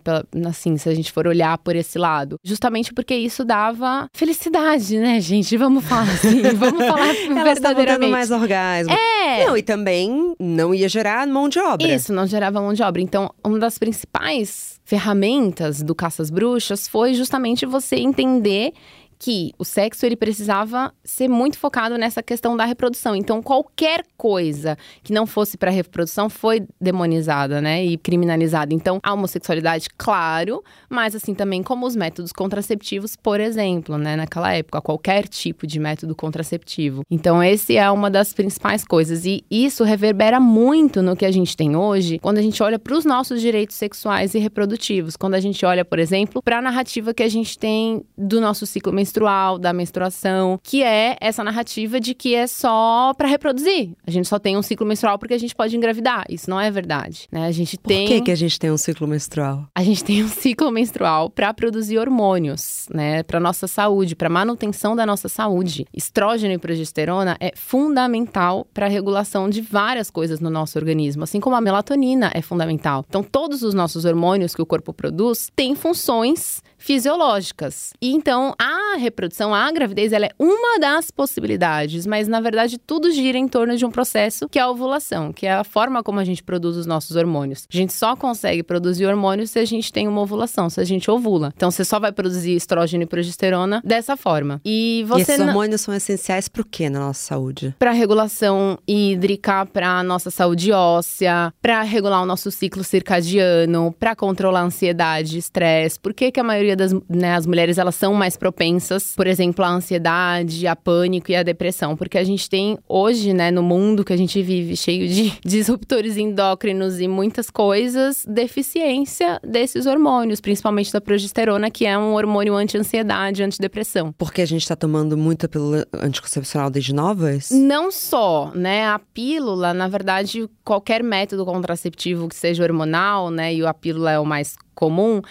Assim, 0.47 0.77
se 0.77 0.89
a 0.89 0.95
gente 0.95 1.12
for 1.12 1.27
olhar 1.27 1.58
por 1.58 1.75
esse 1.75 1.97
lado. 1.97 2.38
Justamente 2.43 2.93
porque 2.93 3.15
isso 3.15 3.45
dava 3.45 4.08
felicidade, 4.13 4.97
né, 4.97 5.19
gente? 5.21 5.55
Vamos 5.58 5.86
falar 5.86 6.12
assim, 6.12 6.41
vamos 6.55 6.86
falar 6.86 7.15
Elas 7.15 7.43
verdadeiramente. 7.43 8.12
mais 8.12 8.32
orgasmo. 8.32 8.93
É. 8.93 9.45
Não, 9.45 9.55
e 9.55 9.62
também 9.62 10.34
não 10.39 10.73
ia 10.73 10.89
gerar 10.89 11.27
mão 11.27 11.47
de 11.47 11.60
obra. 11.60 11.88
Isso, 11.88 12.12
não 12.12 12.25
gerava 12.25 12.62
mão 12.62 12.73
de 12.73 12.82
obra. 12.82 13.01
Então, 13.01 13.29
uma 13.43 13.60
das 13.60 13.77
principais 13.77 14.79
ferramentas 14.84 15.84
do 15.84 15.93
Caças 15.93 16.32
Bruxas 16.32 16.88
foi 16.88 17.13
justamente 17.13 17.65
você 17.65 17.97
entender 17.97 18.73
que 19.19 19.51
o 19.60 19.65
sexo 19.65 20.05
ele 20.05 20.15
precisava 20.15 20.93
ser 21.03 21.27
muito 21.27 21.58
focado 21.58 21.97
nessa 21.97 22.23
questão 22.23 22.55
da 22.55 22.63
reprodução. 22.63 23.13
Então, 23.13 23.43
qualquer 23.43 24.05
coisa 24.17 24.77
que 25.03 25.12
não 25.12 25.27
fosse 25.27 25.58
para 25.58 25.69
reprodução 25.69 26.29
foi 26.29 26.65
demonizada, 26.79 27.62
né, 27.62 27.84
e 27.84 27.97
criminalizada. 27.97 28.73
Então, 28.73 28.99
a 29.03 29.13
homossexualidade, 29.13 29.89
claro, 29.97 30.63
mas 30.89 31.13
assim 31.13 31.34
também 31.34 31.62
como 31.62 31.86
os 31.86 31.97
métodos 31.97 32.32
contraceptivos, 32.32 33.17
por 33.17 33.41
exemplo, 33.41 33.97
né, 33.97 34.15
naquela 34.15 34.53
época, 34.53 34.82
qualquer 34.82 35.27
tipo 35.27 35.67
de 35.67 35.79
método 35.79 36.15
contraceptivo. 36.15 37.01
Então, 37.12 37.43
esse 37.43 37.75
é 37.75 37.91
uma 37.91 38.10
das 38.10 38.32
principais 38.32 38.86
coisas 38.86 39.25
e 39.25 39.43
isso 39.51 39.84
reverbera 39.84 40.39
muito 40.39 41.01
no 41.01 41.15
que 41.15 41.25
a 41.25 41.32
gente 41.32 41.58
tem 41.58 41.75
hoje, 41.75 42.19
quando 42.19 42.38
a 42.38 42.41
gente 42.41 42.63
olha 42.63 42.79
para 42.79 42.95
os 42.95 43.03
nossos 43.03 43.41
direitos 43.41 43.75
sexuais 43.75 44.34
e 44.34 44.39
reprodutivos, 44.39 45.17
quando 45.17 45.34
a 45.34 45.39
gente 45.41 45.65
olha, 45.65 45.84
por 45.84 45.99
exemplo, 45.99 46.41
para 46.41 46.60
a 46.60 46.62
narrativa 46.62 47.13
que 47.13 47.23
a 47.23 47.29
gente 47.29 47.60
tem 47.60 48.01
do 48.17 48.39
nosso 48.39 48.65
ciclo 48.65 48.93
menstrual 48.93 49.09
menstrual, 49.10 49.58
da 49.58 49.74
menstruação, 49.74 50.60
que 50.62 50.84
é 50.84 51.17
essa 51.19 51.43
narrativa 51.43 52.00
de 52.00 52.13
que 52.13 52.36
é 52.36 52.45
só 52.45 53.13
para 53.15 53.28
reproduzir. 53.28 53.91
A 54.06 54.12
gente 54.12 54.28
só 54.28 54.38
tem 54.38 54.56
um 54.56 54.62
ciclo 54.62 54.86
menstrual 54.86 55.17
porque 55.17 55.34
a 55.34 55.38
gente 55.38 55.56
pode 55.56 55.76
engravidar. 55.76 56.26
Isso 56.30 56.50
não 56.50 56.60
é 56.60 56.69
verdade, 56.69 57.28
né? 57.32 57.48
A 57.48 57.52
gente 57.52 57.78
tem 57.78 58.06
Por 58.06 58.13
que 58.13 58.22
que 58.22 58.32
a 58.32 58.36
gente 58.36 58.60
tem 58.60 58.72
um 58.72 58.78
ciclo 58.78 59.08
menstrual? 59.08 59.65
A 59.74 59.84
gente 59.84 60.04
tem 60.04 60.24
um 60.24 60.28
ciclo 60.28 60.72
menstrual 60.72 61.30
para 61.30 61.52
produzir 61.54 61.98
hormônios, 61.98 62.88
né, 62.93 63.24
para 63.24 63.39
nossa 63.39 63.67
saúde, 63.67 64.15
para 64.15 64.30
manutenção 64.30 64.95
da 64.95 65.06
nossa 65.06 65.28
saúde. 65.28 65.86
Estrógeno 65.93 66.54
e 66.54 66.58
progesterona 66.58 67.36
é 67.39 67.52
fundamental 67.56 68.67
para 68.74 68.86
a 68.86 68.89
regulação 68.89 69.50
de 69.50 69.62
várias 69.62 70.12
coisas 70.12 70.39
no 70.39 70.50
nosso 70.50 70.78
organismo, 70.78 71.24
assim 71.24 71.39
como 71.39 71.56
a 71.56 71.62
melatonina 71.62 72.32
é 72.34 72.41
fundamental. 72.41 73.04
Então, 73.10 73.24
todos 73.24 73.63
os 73.63 73.74
nossos 73.74 74.06
hormônios 74.06 74.54
que 74.54 74.62
o 74.62 74.65
corpo 74.65 74.93
produz 74.93 75.50
têm 75.56 75.74
funções 75.74 76.62
fisiológicas. 76.79 77.93
E 78.01 78.11
então 78.11 78.55
a 78.57 78.97
reprodução, 78.97 79.53
a 79.53 79.71
gravidez, 79.71 80.11
ela 80.11 80.25
é 80.25 80.31
uma 80.39 80.79
das 80.79 81.11
possibilidades, 81.11 82.07
mas 82.07 82.27
na 82.27 82.41
verdade 82.41 82.77
tudo 82.77 83.11
gira 83.11 83.37
em 83.37 83.47
torno 83.47 83.77
de 83.77 83.85
um 83.85 83.91
processo 83.91 84.47
que 84.49 84.57
é 84.57 84.61
a 84.61 84.69
ovulação, 84.69 85.31
que 85.31 85.45
é 85.45 85.53
a 85.53 85.63
forma 85.63 86.01
como 86.01 86.19
a 86.19 86.23
gente 86.23 86.41
produz 86.41 86.77
os 86.77 86.85
nossos 86.85 87.15
hormônios. 87.15 87.67
A 87.71 87.77
gente 87.77 87.93
só 87.93 88.15
consegue 88.15 88.63
produzir 88.63 89.05
hormônios 89.05 89.51
se 89.51 89.59
a 89.59 89.65
gente 89.65 89.91
tem 89.91 90.07
uma 90.07 90.21
ovulação, 90.21 90.69
se 90.69 90.79
a 90.79 90.83
gente 90.83 91.11
ovula. 91.11 91.53
Então 91.55 91.69
você 91.69 91.85
só 91.85 91.99
vai 91.99 92.11
produzir 92.11 92.55
estrógeno 92.55 93.03
e 93.03 93.05
progesterona 93.05 93.81
dessa 93.83 94.15
forma. 94.15 94.61
E 94.65 95.05
você 95.07 95.19
e 95.19 95.35
esses 95.35 95.39
hormônios 95.39 95.81
são 95.81 95.93
essenciais 95.93 96.47
para 96.47 96.61
o 96.61 96.65
que 96.65 96.89
na 96.89 96.99
nossa 96.99 97.21
saúde? 97.21 97.75
Para 97.77 97.91
regulação 97.91 98.77
hídrica, 98.87 99.65
para 99.65 100.01
nossa 100.03 100.31
saúde 100.31 100.71
óssea, 100.71 101.53
para 101.61 101.81
regular 101.81 102.21
o 102.21 102.25
nosso 102.25 102.49
ciclo 102.51 102.83
circadiano, 102.83 103.93
para 103.99 104.15
controlar 104.15 104.61
a 104.61 104.63
ansiedade, 104.63 105.37
estresse. 105.37 105.99
Por 105.99 106.13
que 106.13 106.31
que 106.31 106.39
a 106.39 106.43
maioria 106.43 106.68
maioria 106.69 106.75
das 106.75 106.93
né, 107.08 107.36
as 107.36 107.45
mulheres 107.45 107.77
elas 107.77 107.95
são 107.95 108.13
mais 108.13 108.38
propensas, 108.38 109.13
por 109.15 109.27
exemplo, 109.27 109.63
à 109.63 109.69
ansiedade, 109.69 110.67
a 110.67 110.75
pânico 110.75 111.32
e 111.32 111.36
à 111.36 111.43
depressão, 111.43 111.95
porque 111.95 112.17
a 112.17 112.23
gente 112.23 112.49
tem 112.49 112.77
hoje, 112.88 113.34
né, 113.34 113.51
no 113.51 113.63
mundo 113.63 114.03
que 114.03 114.13
a 114.13 114.17
gente 114.17 114.41
vive, 114.41 114.75
cheio 114.75 115.08
de 115.08 115.34
disruptores 115.43 116.17
endócrinos 116.17 116.99
e 116.99 117.08
muitas 117.08 117.49
coisas, 117.49 118.25
deficiência 118.27 119.39
desses 119.43 119.86
hormônios, 119.86 120.41
principalmente 120.41 120.91
da 120.91 121.01
progesterona, 121.01 121.71
que 121.71 121.86
é 121.86 121.97
um 121.97 122.13
hormônio 122.13 122.55
anti-ansiedade, 122.55 123.43
antidepressão. 123.43 124.13
Porque 124.17 124.41
a 124.41 124.45
gente 124.45 124.62
está 124.62 124.75
tomando 124.75 125.17
muita 125.17 125.47
pílula 125.47 125.86
anticoncepcional 125.93 126.69
desde 126.69 126.93
novas? 126.93 127.49
Não 127.51 127.91
só, 127.91 128.51
né? 128.53 128.88
A 128.88 128.99
pílula, 128.99 129.73
na 129.73 129.88
verdade, 129.88 130.49
qualquer 130.63 131.03
método 131.03 131.45
contraceptivo 131.45 132.27
que 132.27 132.36
seja 132.36 132.63
hormonal, 132.63 133.29
né, 133.29 133.53
e 133.53 133.65
a 133.65 133.73
pílula 133.73 134.12
é 134.12 134.19
o 134.19 134.25
mais 134.25 134.55
comum, 134.79 135.21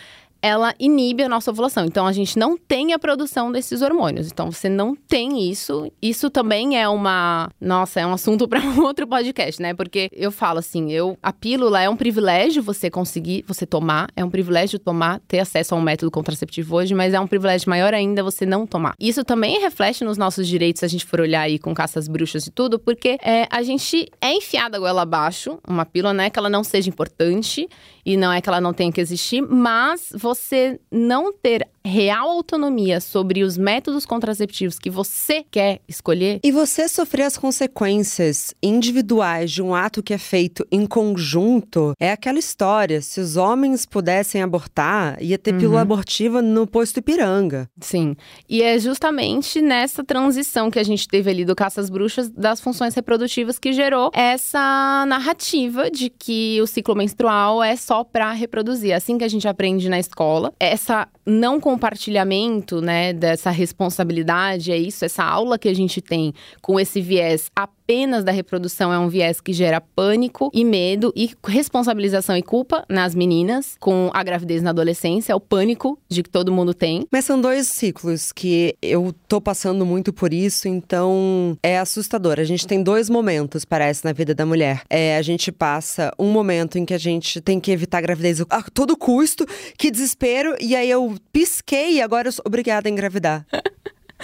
ela 0.40 0.74
inibe 0.78 1.22
a 1.22 1.28
nossa 1.28 1.50
ovulação. 1.50 1.84
Então 1.84 2.06
a 2.06 2.12
gente 2.12 2.38
não 2.38 2.56
tem 2.56 2.92
a 2.92 2.98
produção 2.98 3.50
desses 3.50 3.82
hormônios. 3.82 4.28
Então 4.28 4.50
você 4.50 4.68
não 4.68 4.94
tem 4.94 5.50
isso. 5.50 5.90
Isso 6.00 6.30
também 6.30 6.80
é 6.80 6.88
uma, 6.88 7.50
nossa, 7.60 8.00
é 8.00 8.06
um 8.06 8.12
assunto 8.12 8.46
para 8.48 8.60
um 8.60 8.82
outro 8.82 9.06
podcast, 9.06 9.60
né? 9.60 9.74
Porque 9.74 10.08
eu 10.12 10.30
falo 10.30 10.58
assim, 10.58 10.92
eu 10.92 11.18
a 11.22 11.32
pílula 11.32 11.80
é 11.80 11.88
um 11.88 11.96
privilégio 11.96 12.62
você 12.62 12.90
conseguir, 12.90 13.44
você 13.46 13.66
tomar, 13.66 14.08
é 14.16 14.24
um 14.24 14.30
privilégio 14.30 14.78
tomar, 14.78 15.20
ter 15.26 15.40
acesso 15.40 15.74
a 15.74 15.78
um 15.78 15.80
método 15.80 16.10
contraceptivo 16.10 16.76
hoje, 16.76 16.94
mas 16.94 17.14
é 17.14 17.20
um 17.20 17.26
privilégio 17.26 17.68
maior 17.68 17.92
ainda 17.92 18.22
você 18.22 18.46
não 18.46 18.66
tomar. 18.66 18.94
Isso 18.98 19.24
também 19.24 19.60
reflete 19.60 20.04
nos 20.04 20.16
nossos 20.16 20.46
direitos 20.46 20.80
se 20.80 20.84
a 20.84 20.88
gente 20.88 21.04
for 21.04 21.20
olhar 21.20 21.42
aí 21.42 21.58
com 21.58 21.74
caças 21.74 22.08
bruxas 22.08 22.46
e 22.46 22.50
tudo, 22.50 22.78
porque 22.78 23.18
é, 23.22 23.46
a 23.50 23.62
gente 23.62 24.08
é 24.20 24.32
enfiada 24.32 24.78
goela 24.78 25.02
abaixo, 25.02 25.58
uma 25.66 25.84
pílula, 25.84 26.14
não 26.14 26.24
é 26.24 26.30
que 26.30 26.38
ela 26.38 26.48
não 26.48 26.62
seja 26.62 26.88
importante 26.88 27.68
e 28.04 28.16
não 28.16 28.32
é 28.32 28.40
que 28.40 28.48
ela 28.48 28.60
não 28.60 28.72
tenha 28.72 28.90
que 28.90 29.00
existir, 29.00 29.42
mas 29.42 30.12
você 30.28 30.78
não 30.90 31.32
ter 31.32 31.66
real 31.84 32.30
autonomia 32.30 33.00
sobre 33.00 33.42
os 33.42 33.56
métodos 33.56 34.04
contraceptivos 34.04 34.78
que 34.78 34.90
você 34.90 35.44
quer 35.50 35.80
escolher. 35.88 36.40
E 36.42 36.52
você 36.52 36.88
sofrer 36.88 37.24
as 37.24 37.36
consequências 37.36 38.54
individuais 38.62 39.50
de 39.50 39.62
um 39.62 39.74
ato 39.74 40.02
que 40.02 40.14
é 40.14 40.18
feito 40.18 40.66
em 40.70 40.86
conjunto 40.86 41.92
é 41.98 42.12
aquela 42.12 42.38
história. 42.38 43.00
Se 43.00 43.20
os 43.20 43.36
homens 43.36 43.86
pudessem 43.86 44.42
abortar, 44.42 45.22
ia 45.22 45.38
ter 45.38 45.52
uhum. 45.52 45.60
pílula 45.60 45.80
abortiva 45.80 46.42
no 46.42 46.66
posto 46.66 46.98
Ipiranga. 46.98 47.68
Sim. 47.80 48.16
E 48.48 48.62
é 48.62 48.78
justamente 48.78 49.60
nessa 49.60 50.04
transição 50.04 50.70
que 50.70 50.78
a 50.78 50.82
gente 50.82 51.08
teve 51.08 51.30
ali 51.30 51.44
do 51.44 51.54
Caças 51.54 51.90
Bruxas 51.90 52.28
das 52.30 52.60
funções 52.60 52.94
reprodutivas 52.94 53.58
que 53.58 53.72
gerou 53.72 54.10
essa 54.14 55.04
narrativa 55.06 55.90
de 55.90 56.10
que 56.10 56.60
o 56.60 56.66
ciclo 56.66 56.94
menstrual 56.94 57.62
é 57.62 57.76
só 57.76 58.04
para 58.04 58.32
reproduzir. 58.32 58.90
É 58.90 58.94
assim 58.94 59.18
que 59.18 59.24
a 59.24 59.28
gente 59.28 59.46
aprende 59.46 59.88
na 59.88 59.98
escola. 59.98 60.52
Essa 60.58 61.08
não 61.28 61.60
compartilhamento, 61.60 62.80
né, 62.80 63.12
dessa 63.12 63.50
responsabilidade, 63.50 64.72
é 64.72 64.76
isso, 64.78 65.04
essa 65.04 65.22
aula 65.22 65.58
que 65.58 65.68
a 65.68 65.74
gente 65.74 66.00
tem 66.00 66.32
com 66.62 66.80
esse 66.80 67.02
viés 67.02 67.50
apenas 67.54 67.77
da 68.22 68.30
reprodução 68.30 68.92
é 68.92 68.98
um 68.98 69.08
viés 69.08 69.40
que 69.40 69.50
gera 69.50 69.80
pânico 69.80 70.50
e 70.52 70.62
medo 70.62 71.10
e 71.16 71.30
responsabilização 71.46 72.36
e 72.36 72.42
culpa 72.42 72.84
nas 72.86 73.14
meninas 73.14 73.76
com 73.80 74.10
a 74.12 74.22
gravidez 74.22 74.60
na 74.60 74.70
adolescência, 74.70 75.32
é 75.32 75.34
o 75.34 75.40
pânico 75.40 75.98
de 76.06 76.22
que 76.22 76.28
todo 76.28 76.52
mundo 76.52 76.74
tem. 76.74 77.06
Mas 77.10 77.24
são 77.24 77.40
dois 77.40 77.66
ciclos 77.66 78.30
que 78.30 78.76
eu 78.82 79.14
tô 79.26 79.40
passando 79.40 79.86
muito 79.86 80.12
por 80.12 80.34
isso, 80.34 80.68
então 80.68 81.56
é 81.62 81.78
assustador. 81.78 82.38
A 82.38 82.44
gente 82.44 82.66
tem 82.66 82.82
dois 82.82 83.08
momentos, 83.08 83.64
parece, 83.64 84.04
na 84.04 84.12
vida 84.12 84.34
da 84.34 84.44
mulher. 84.44 84.82
É, 84.90 85.16
a 85.16 85.22
gente 85.22 85.50
passa 85.50 86.12
um 86.18 86.30
momento 86.30 86.76
em 86.76 86.84
que 86.84 86.92
a 86.92 86.98
gente 86.98 87.40
tem 87.40 87.58
que 87.58 87.70
evitar 87.70 87.98
a 87.98 88.02
gravidez 88.02 88.42
a 88.50 88.62
todo 88.64 88.98
custo, 88.98 89.46
que 89.78 89.90
desespero, 89.90 90.54
e 90.60 90.76
aí 90.76 90.90
eu 90.90 91.14
pisquei 91.32 91.94
e 91.94 92.02
agora 92.02 92.28
eu 92.28 92.32
sou 92.32 92.44
obrigada 92.46 92.86
a 92.86 92.92
engravidar. 92.92 93.46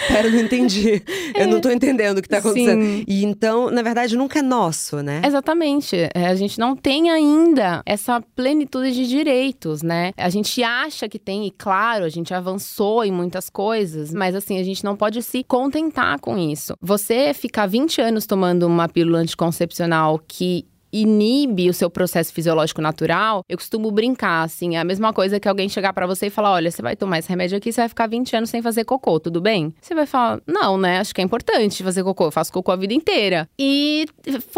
Pera, 0.09 0.29
não 0.29 0.41
entendi. 0.41 1.03
É. 1.35 1.43
Eu 1.45 1.49
não 1.49 1.61
tô 1.61 1.71
entendendo 1.71 2.19
o 2.19 2.23
que 2.23 2.29
tá 2.29 2.39
acontecendo. 2.39 2.83
Sim. 2.83 3.05
E 3.07 3.25
então, 3.25 3.71
na 3.71 3.83
verdade, 3.83 4.17
nunca 4.17 4.41
é 4.41 4.43
nosso, 4.43 5.03
né? 5.03 5.23
Exatamente. 5.25 5.97
É, 6.15 6.27
a 6.27 6.35
gente 6.35 6.59
não 6.59 6.75
tem 6.75 7.11
ainda 7.11 7.83
essa 7.87 8.21
plenitude 8.35 8.93
de 8.93 9.07
direitos, 9.07 9.83
né? 9.83 10.13
A 10.17 10.29
gente 10.29 10.63
acha 10.63 11.09
que 11.09 11.19
tem, 11.19 11.47
e 11.47 11.51
claro, 11.51 12.05
a 12.05 12.09
gente 12.09 12.35
avançou 12.35 13.05
em 13.05 13.13
muitas 13.13 13.49
coisas, 13.49 14.13
mas 14.13 14.35
assim, 14.35 14.59
a 14.59 14.63
gente 14.63 14.85
não 14.85 14.97
pode 14.97 15.23
se 15.23 15.45
contentar 15.45 16.19
com 16.19 16.37
isso. 16.37 16.75
Você 16.81 17.33
ficar 17.33 17.67
20 17.67 18.01
anos 18.01 18.27
tomando 18.27 18.67
uma 18.67 18.89
pílula 18.89 19.19
anticoncepcional 19.19 20.21
que 20.27 20.67
inibe 21.03 21.69
o 21.69 21.75
seu 21.75 21.91
processo 21.91 22.33
fisiológico 22.33 22.81
natural, 22.81 23.43
eu 23.49 23.59
costumo 23.59 23.91
brincar, 23.91 24.45
assim, 24.45 24.77
é 24.77 24.81
a 24.81 24.85
mesma 24.85 25.13
coisa 25.13 25.41
que 25.41 25.49
alguém 25.49 25.69
chegar 25.69 25.93
para 25.93 26.07
você 26.07 26.27
e 26.27 26.31
falar: 26.31 26.53
olha, 26.53 26.71
você 26.71 26.81
vai 26.81 26.95
tomar 26.95 27.19
esse 27.19 27.29
remédio 27.29 27.59
aqui, 27.59 27.73
você 27.73 27.81
vai 27.81 27.89
ficar 27.89 28.07
20 28.07 28.37
anos 28.37 28.51
sem 28.51 28.63
fazer 28.63 28.85
cocô, 28.85 29.19
tudo 29.19 29.41
bem? 29.41 29.75
Você 29.81 29.95
vai 29.95 30.07
falar: 30.07 30.41
não, 30.47 30.79
né? 30.79 31.01
Acho 31.01 31.15
que 31.15 31.21
é 31.21 31.25
importante 31.25 31.83
fazer 31.83 32.05
cocô, 32.05 32.27
eu 32.27 32.31
faço 32.31 32.53
cocô 32.53 32.71
a 32.71 32.77
vida 32.77 32.95
inteira. 32.95 33.49
E 33.59 34.07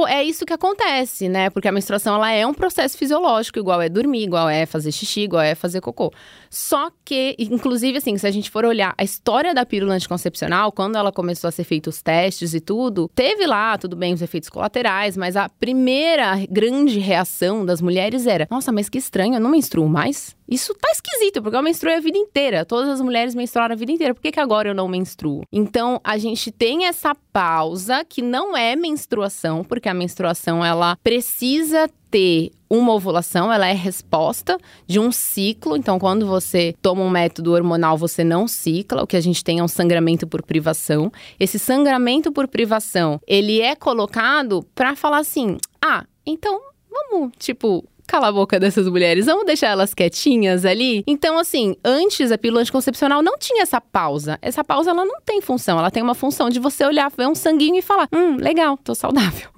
é 0.09 0.23
isso 0.23 0.45
que 0.45 0.53
acontece, 0.53 1.29
né? 1.29 1.49
Porque 1.51 1.69
a 1.69 1.73
menstruação 1.73 2.17
ela 2.17 2.31
é 2.31 2.47
um 2.47 2.55
processo 2.55 2.99
fisiológico, 2.99 3.59
igual 3.59 3.81
é 3.81 3.89
dormir, 3.89 4.25
igual 4.25 4.49
é 4.49 4.67
fazer 4.67 4.93
xixi, 4.93 5.23
igual 5.23 5.43
é 5.43 5.55
fazer 5.55 5.81
cocô. 5.81 6.13
Só 6.51 6.91
que, 7.05 7.35
inclusive, 7.39 7.99
assim, 7.99 8.17
se 8.19 8.27
a 8.27 8.31
gente 8.31 8.51
for 8.51 8.65
olhar 8.65 8.95
a 8.99 9.05
história 9.05 9.55
da 9.55 9.65
pílula 9.65 9.95
anticoncepcional, 9.95 10.71
quando 10.73 10.97
ela 10.97 11.11
começou 11.11 11.49
a 11.49 11.51
ser 11.51 11.65
feitos 11.65 11.97
os 11.97 12.03
testes 12.03 12.55
e 12.55 12.61
tudo, 12.61 13.11
teve 13.15 13.47
lá, 13.47 13.79
tudo 13.79 13.97
bem, 13.97 14.13
os 14.13 14.23
efeitos 14.23 14.49
colaterais, 14.49 15.17
mas 15.17 15.37
a 15.37 15.49
primeira 15.49 16.26
primeira 16.27 16.47
grande 16.51 16.99
reação 16.99 17.65
das 17.65 17.81
mulheres 17.81 18.27
era: 18.27 18.47
nossa, 18.51 18.73
mas 18.73 18.89
que 18.89 18.99
estranho, 18.99 19.35
eu 19.35 19.41
não 19.41 19.51
menstruo 19.51 19.89
mais? 19.89 20.35
Isso 20.49 20.75
tá 20.75 20.89
esquisito, 20.91 21.43
porque 21.43 21.57
eu 21.57 21.63
menstruei 21.63 21.97
a 21.97 22.01
vida 22.01 22.17
inteira. 22.17 22.65
Todas 22.65 22.89
as 22.89 23.01
mulheres 23.01 23.35
menstruaram 23.35 23.75
a 23.75 23.77
vida 23.77 23.93
inteira. 23.93 24.15
Por 24.15 24.21
que, 24.21 24.33
que 24.33 24.41
agora 24.41 24.69
eu 24.69 24.75
não 24.75 24.89
menstruo? 24.89 25.43
Então, 25.53 26.01
a 26.05 26.17
gente 26.19 26.51
tem 26.53 26.87
essa 26.87 27.15
pausa 27.33 28.05
que 28.05 28.23
não 28.23 28.57
é 28.57 28.77
menstruação, 28.77 29.65
porque 29.65 29.89
a 29.89 29.95
menstruação 29.95 30.65
ela 30.65 30.97
precisa 31.03 31.89
ter 32.11 32.53
uma 32.71 32.95
ovulação, 32.95 33.53
ela 33.53 33.67
é 33.67 33.73
resposta 33.73 34.57
de 34.87 34.99
um 34.99 35.11
ciclo. 35.11 35.77
Então, 35.77 35.99
quando 35.99 36.27
você 36.27 36.75
toma 36.81 37.03
um 37.03 37.11
método 37.11 37.53
hormonal, 37.53 37.99
você 37.99 38.23
não 38.23 38.47
cicla. 38.47 39.03
O 39.03 39.07
que 39.07 39.17
a 39.17 39.21
gente 39.21 39.43
tem 39.43 39.59
é 39.59 39.63
um 39.65 39.69
sangramento 39.69 40.27
por 40.27 40.43
privação. 40.43 41.13
Esse 41.39 41.59
sangramento 41.59 42.31
por 42.33 42.47
privação, 42.47 43.21
ele 43.27 43.61
é 43.61 43.75
colocado 43.75 44.65
para 44.75 44.95
falar 44.95 45.19
assim: 45.19 45.59
"Ah, 45.85 46.05
então 46.27 46.61
vamos, 46.91 47.33
tipo, 47.39 47.85
calar 48.07 48.31
a 48.31 48.33
boca 48.33 48.59
dessas 48.59 48.89
mulheres, 48.89 49.27
vamos 49.27 49.45
deixar 49.45 49.69
elas 49.69 49.93
quietinhas 49.93 50.65
ali. 50.65 51.03
Então, 51.07 51.39
assim, 51.39 51.77
antes 51.85 52.31
a 52.31 52.39
pílula 52.39 52.63
anticoncepcional 52.63 53.23
não 53.23 53.37
tinha 53.37 53.63
essa 53.63 53.81
pausa. 53.81 54.39
Essa 54.41 54.63
pausa, 54.63 54.91
ela 54.91 55.05
não 55.05 55.21
tem 55.21 55.41
função. 55.41 55.79
Ela 55.79 55.91
tem 55.91 56.03
uma 56.03 56.15
função 56.15 56.49
de 56.49 56.61
você 56.61 56.85
olhar, 56.85 57.11
ver 57.11 57.27
um 57.27 57.35
sanguinho 57.35 57.77
e 57.77 57.83
falar: 57.83 58.09
hum, 58.13 58.37
legal, 58.37 58.77
tô 58.79 58.95
saudável. 58.95 59.51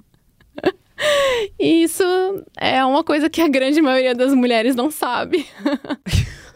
E 1.57 1.83
isso 1.83 2.03
é 2.57 2.83
uma 2.83 3.05
coisa 3.05 3.29
que 3.29 3.41
a 3.41 3.47
grande 3.47 3.81
maioria 3.81 4.13
das 4.13 4.33
mulheres 4.33 4.75
não 4.75 4.91
sabe. 4.91 5.47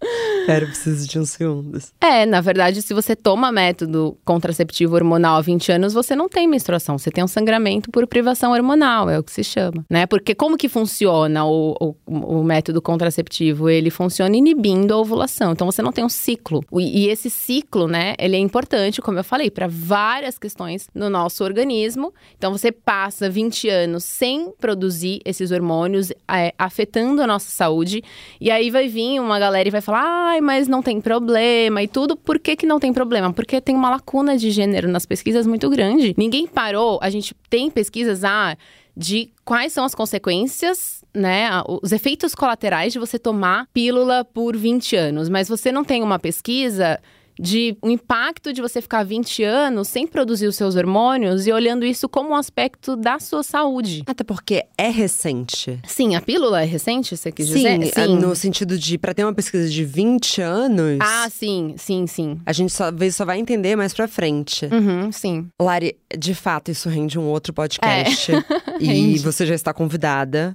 Pera, 0.46 0.64
eu 0.64 0.68
preciso 0.68 1.06
de 1.06 1.18
uns 1.18 1.30
segundos. 1.30 1.92
É, 2.00 2.24
na 2.24 2.40
verdade, 2.40 2.80
se 2.80 2.94
você 2.94 3.14
toma 3.14 3.52
método 3.52 4.16
contraceptivo 4.24 4.94
hormonal 4.94 5.36
há 5.36 5.40
20 5.40 5.72
anos, 5.72 5.92
você 5.92 6.16
não 6.16 6.28
tem 6.28 6.48
menstruação. 6.48 6.96
Você 6.96 7.10
tem 7.10 7.22
um 7.22 7.28
sangramento 7.28 7.90
por 7.90 8.06
privação 8.06 8.52
hormonal, 8.52 9.10
é 9.10 9.18
o 9.18 9.22
que 9.22 9.32
se 9.32 9.44
chama, 9.44 9.84
né? 9.90 10.06
Porque 10.06 10.34
como 10.34 10.56
que 10.56 10.68
funciona 10.68 11.44
o, 11.44 11.76
o, 11.80 11.94
o 12.06 12.42
método 12.42 12.80
contraceptivo? 12.80 13.68
Ele 13.68 13.90
funciona 13.90 14.36
inibindo 14.36 14.94
a 14.94 14.96
ovulação. 14.96 15.52
Então, 15.52 15.70
você 15.70 15.82
não 15.82 15.92
tem 15.92 16.04
um 16.04 16.08
ciclo. 16.08 16.64
E, 16.72 17.04
e 17.04 17.08
esse 17.08 17.28
ciclo, 17.28 17.86
né, 17.86 18.14
ele 18.18 18.36
é 18.36 18.38
importante, 18.38 19.02
como 19.02 19.18
eu 19.18 19.24
falei, 19.24 19.50
para 19.50 19.66
várias 19.68 20.38
questões 20.38 20.88
no 20.94 21.10
nosso 21.10 21.44
organismo. 21.44 22.12
Então, 22.36 22.52
você 22.52 22.72
passa 22.72 23.28
20 23.28 23.68
anos 23.68 24.04
sem 24.04 24.50
produzir 24.58 25.20
esses 25.24 25.50
hormônios, 25.50 26.10
é, 26.30 26.54
afetando 26.58 27.20
a 27.20 27.26
nossa 27.26 27.50
saúde. 27.50 28.02
E 28.40 28.50
aí 28.50 28.70
vai 28.70 28.88
vir 28.88 29.20
uma 29.20 29.38
galera 29.38 29.68
e 29.68 29.70
vai 29.70 29.82
falar, 29.88 30.42
mas 30.42 30.68
não 30.68 30.82
tem 30.82 31.00
problema 31.00 31.82
e 31.82 31.88
tudo. 31.88 32.14
Por 32.14 32.38
que, 32.38 32.54
que 32.54 32.66
não 32.66 32.78
tem 32.78 32.92
problema? 32.92 33.32
Porque 33.32 33.58
tem 33.58 33.74
uma 33.74 33.88
lacuna 33.88 34.36
de 34.36 34.50
gênero 34.50 34.86
nas 34.86 35.06
pesquisas 35.06 35.46
muito 35.46 35.70
grande. 35.70 36.14
Ninguém 36.18 36.46
parou, 36.46 36.98
a 37.00 37.08
gente 37.08 37.34
tem 37.48 37.70
pesquisas 37.70 38.22
ah, 38.22 38.54
de 38.94 39.30
quais 39.46 39.72
são 39.72 39.84
as 39.84 39.94
consequências 39.94 40.98
né, 41.14 41.48
os 41.82 41.90
efeitos 41.90 42.34
colaterais 42.34 42.92
de 42.92 42.98
você 42.98 43.18
tomar 43.18 43.66
pílula 43.72 44.24
por 44.24 44.54
20 44.54 44.94
anos, 44.94 45.28
mas 45.28 45.48
você 45.48 45.72
não 45.72 45.82
tem 45.82 46.02
uma 46.02 46.18
pesquisa 46.18 47.00
de 47.38 47.76
o 47.82 47.88
impacto 47.88 48.52
de 48.52 48.60
você 48.60 48.80
ficar 48.80 49.04
20 49.04 49.42
anos 49.42 49.88
sem 49.88 50.06
produzir 50.06 50.46
os 50.46 50.56
seus 50.56 50.76
hormônios 50.76 51.46
e 51.46 51.52
olhando 51.52 51.84
isso 51.84 52.08
como 52.08 52.30
um 52.30 52.34
aspecto 52.34 52.96
da 52.96 53.18
sua 53.18 53.42
saúde. 53.42 54.02
Até 54.06 54.24
porque 54.24 54.64
é 54.76 54.88
recente. 54.88 55.78
Sim, 55.86 56.14
a 56.14 56.20
pílula 56.20 56.62
é 56.62 56.64
recente, 56.64 57.16
você 57.16 57.30
quis 57.30 57.48
sim, 57.48 57.54
dizer? 57.54 57.92
Sim, 57.92 58.16
no 58.16 58.34
sentido 58.34 58.78
de, 58.78 58.98
para 58.98 59.14
ter 59.14 59.24
uma 59.24 59.34
pesquisa 59.34 59.68
de 59.68 59.84
20 59.84 60.42
anos… 60.42 60.98
Ah, 61.00 61.28
sim, 61.30 61.74
sim, 61.76 62.06
sim. 62.06 62.40
A 62.44 62.52
gente 62.52 62.72
só, 62.72 62.86
só 63.12 63.24
vai 63.24 63.38
entender 63.38 63.76
mais 63.76 63.94
pra 63.94 64.08
frente. 64.08 64.66
Uhum, 64.66 65.12
sim. 65.12 65.48
Lari, 65.60 65.96
de 66.16 66.34
fato, 66.34 66.70
isso 66.70 66.88
rende 66.88 67.18
um 67.18 67.24
outro 67.24 67.52
podcast. 67.52 68.32
É. 68.32 68.42
e 68.80 69.18
você 69.18 69.46
já 69.46 69.54
está 69.54 69.72
convidada. 69.72 70.52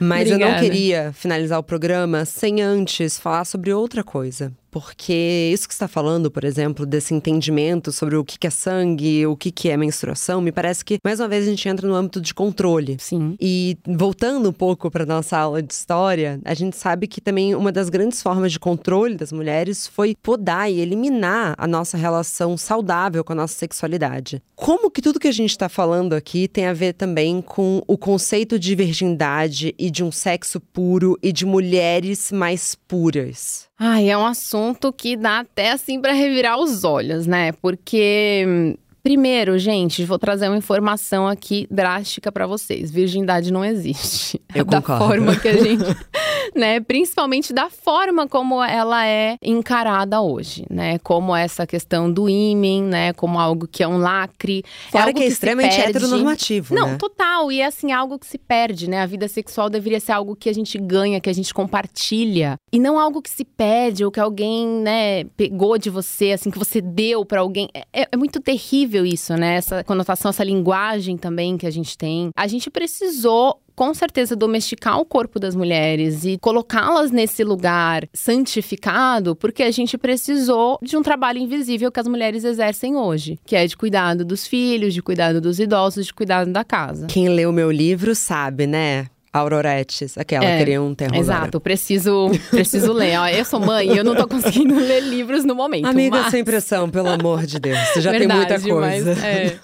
Mas 0.00 0.28
Obrigada. 0.28 0.44
eu 0.44 0.54
não 0.54 0.60
queria 0.60 1.12
finalizar 1.12 1.58
o 1.58 1.62
programa 1.62 2.24
sem 2.24 2.60
antes 2.60 3.18
falar 3.18 3.44
sobre 3.44 3.72
outra 3.72 4.02
coisa. 4.02 4.52
Porque 4.74 5.52
isso 5.54 5.68
que 5.68 5.72
está 5.72 5.86
falando, 5.86 6.32
por 6.32 6.42
exemplo, 6.42 6.84
desse 6.84 7.14
entendimento 7.14 7.92
sobre 7.92 8.16
o 8.16 8.24
que 8.24 8.44
é 8.44 8.50
sangue, 8.50 9.24
o 9.24 9.36
que 9.36 9.70
é 9.70 9.76
menstruação, 9.76 10.40
me 10.40 10.50
parece 10.50 10.84
que 10.84 10.98
mais 11.04 11.20
uma 11.20 11.28
vez 11.28 11.46
a 11.46 11.50
gente 11.50 11.68
entra 11.68 11.86
no 11.86 11.94
âmbito 11.94 12.20
de 12.20 12.34
controle. 12.34 12.96
Sim. 12.98 13.36
E 13.40 13.78
voltando 13.86 14.48
um 14.48 14.52
pouco 14.52 14.90
para 14.90 15.06
nossa 15.06 15.38
aula 15.38 15.62
de 15.62 15.72
história, 15.72 16.40
a 16.44 16.54
gente 16.54 16.76
sabe 16.76 17.06
que 17.06 17.20
também 17.20 17.54
uma 17.54 17.70
das 17.70 17.88
grandes 17.88 18.20
formas 18.20 18.50
de 18.50 18.58
controle 18.58 19.14
das 19.14 19.30
mulheres 19.30 19.86
foi 19.86 20.16
podar 20.20 20.68
e 20.68 20.80
eliminar 20.80 21.54
a 21.56 21.68
nossa 21.68 21.96
relação 21.96 22.56
saudável 22.56 23.22
com 23.22 23.32
a 23.32 23.36
nossa 23.36 23.54
sexualidade. 23.54 24.42
Como 24.56 24.90
que 24.90 25.00
tudo 25.00 25.20
que 25.20 25.28
a 25.28 25.32
gente 25.32 25.50
está 25.50 25.68
falando 25.68 26.14
aqui 26.14 26.48
tem 26.48 26.66
a 26.66 26.72
ver 26.72 26.94
também 26.94 27.40
com 27.40 27.80
o 27.86 27.96
conceito 27.96 28.58
de 28.58 28.74
virgindade 28.74 29.72
e 29.78 29.88
de 29.88 30.02
um 30.02 30.10
sexo 30.10 30.58
puro 30.58 31.16
e 31.22 31.30
de 31.30 31.46
mulheres 31.46 32.32
mais 32.32 32.74
puras? 32.74 33.72
Ai, 33.78 34.08
é 34.08 34.16
um 34.16 34.26
assunto 34.26 34.92
que 34.92 35.16
dá 35.16 35.40
até 35.40 35.72
assim 35.72 36.00
para 36.00 36.12
revirar 36.12 36.58
os 36.58 36.84
olhos, 36.84 37.26
né? 37.26 37.52
Porque 37.52 38.76
Primeiro, 39.04 39.58
gente, 39.58 40.02
vou 40.06 40.18
trazer 40.18 40.48
uma 40.48 40.56
informação 40.56 41.28
aqui 41.28 41.66
drástica 41.70 42.32
para 42.32 42.46
vocês. 42.46 42.90
Virgindade 42.90 43.52
não 43.52 43.62
existe. 43.62 44.40
Eu 44.54 44.64
da 44.64 44.80
concordo. 44.80 45.04
forma 45.04 45.36
que 45.36 45.46
a 45.46 45.62
gente, 45.62 45.84
né, 46.54 46.80
principalmente 46.80 47.52
da 47.52 47.70
forma 47.70 48.26
como 48.28 48.62
ela 48.62 49.06
é 49.06 49.36
encarada 49.42 50.20
hoje, 50.20 50.64
né? 50.70 50.98
Como 50.98 51.34
essa 51.34 51.66
questão 51.66 52.10
do 52.12 52.28
ímen, 52.28 52.82
né, 52.82 53.12
como 53.12 53.38
algo 53.38 53.66
que 53.66 53.82
é 53.82 53.88
um 53.88 53.98
lacre, 53.98 54.64
Fora 54.90 55.04
algo 55.06 55.18
que 55.18 55.24
é 55.24 55.26
se 55.26 55.32
extremamente 55.34 55.76
perde. 55.76 55.90
heteronormativo, 55.90 56.74
Não, 56.74 56.88
né? 56.88 56.96
total. 56.96 57.50
E 57.50 57.60
é 57.60 57.66
assim, 57.66 57.92
algo 57.92 58.18
que 58.18 58.26
se 58.26 58.38
perde, 58.38 58.88
né? 58.88 59.00
A 59.02 59.06
vida 59.06 59.28
sexual 59.28 59.68
deveria 59.70 60.00
ser 60.00 60.12
algo 60.12 60.36
que 60.36 60.48
a 60.48 60.52
gente 60.52 60.78
ganha, 60.78 61.20
que 61.20 61.30
a 61.30 61.32
gente 61.32 61.52
compartilha. 61.52 62.56
E 62.72 62.78
não 62.78 62.98
algo 62.98 63.22
que 63.22 63.30
se 63.30 63.44
perde 63.44 64.04
ou 64.04 64.10
que 64.10 64.20
alguém, 64.20 64.66
né, 64.66 65.24
pegou 65.36 65.78
de 65.78 65.90
você, 65.90 66.32
assim, 66.32 66.50
que 66.50 66.58
você 66.58 66.80
deu 66.80 67.24
pra 67.24 67.40
alguém. 67.40 67.68
É, 67.92 68.08
é 68.10 68.16
muito 68.16 68.40
terrível 68.40 69.04
isso, 69.06 69.34
né? 69.34 69.56
Essa 69.56 69.84
conotação, 69.84 70.28
essa 70.30 70.44
linguagem 70.44 71.16
também 71.16 71.56
que 71.56 71.66
a 71.66 71.70
gente 71.70 71.96
tem. 71.96 72.30
A 72.36 72.46
gente 72.46 72.70
precisou 72.70 73.60
com 73.74 73.92
certeza 73.92 74.36
domesticar 74.36 74.98
o 74.98 75.04
corpo 75.04 75.38
das 75.38 75.54
mulheres 75.54 76.24
e 76.24 76.38
colocá-las 76.38 77.10
nesse 77.10 77.42
lugar 77.42 78.08
santificado, 78.12 79.34
porque 79.34 79.62
a 79.62 79.70
gente 79.70 79.98
precisou 79.98 80.78
de 80.82 80.96
um 80.96 81.02
trabalho 81.02 81.38
invisível 81.38 81.90
que 81.90 82.00
as 82.00 82.08
mulheres 82.08 82.44
exercem 82.44 82.96
hoje, 82.96 83.38
que 83.44 83.56
é 83.56 83.66
de 83.66 83.76
cuidado 83.76 84.24
dos 84.24 84.46
filhos, 84.46 84.94
de 84.94 85.02
cuidado 85.02 85.40
dos 85.40 85.58
idosos, 85.58 86.06
de 86.06 86.14
cuidado 86.14 86.50
da 86.52 86.64
casa. 86.64 87.06
Quem 87.06 87.28
lê 87.28 87.46
o 87.46 87.52
meu 87.52 87.70
livro 87.70 88.14
sabe, 88.14 88.66
né? 88.66 89.06
Auroretes, 89.32 90.16
aquela 90.16 90.44
É, 90.44 90.58
queria 90.58 90.80
um 90.80 90.94
termo. 90.94 91.16
Exato, 91.16 91.60
preciso, 91.60 92.30
preciso 92.50 92.92
ler. 92.92 93.18
Ó, 93.18 93.26
eu 93.26 93.44
sou 93.44 93.58
mãe 93.58 93.92
e 93.92 93.98
eu 93.98 94.04
não 94.04 94.14
tô 94.14 94.28
conseguindo 94.28 94.78
ler 94.78 95.00
livros 95.00 95.44
no 95.44 95.56
momento. 95.56 95.86
Amiga, 95.86 96.20
mas... 96.20 96.30
sem 96.30 96.44
pressão, 96.44 96.88
pelo 96.88 97.08
amor 97.08 97.44
de 97.44 97.58
Deus. 97.58 97.76
Você 97.88 98.00
já 98.00 98.12
Verdade, 98.12 98.46
tem 98.60 98.72
muita 98.72 98.80
coisa. 98.80 99.10
mas, 99.10 99.24
é. 99.24 99.58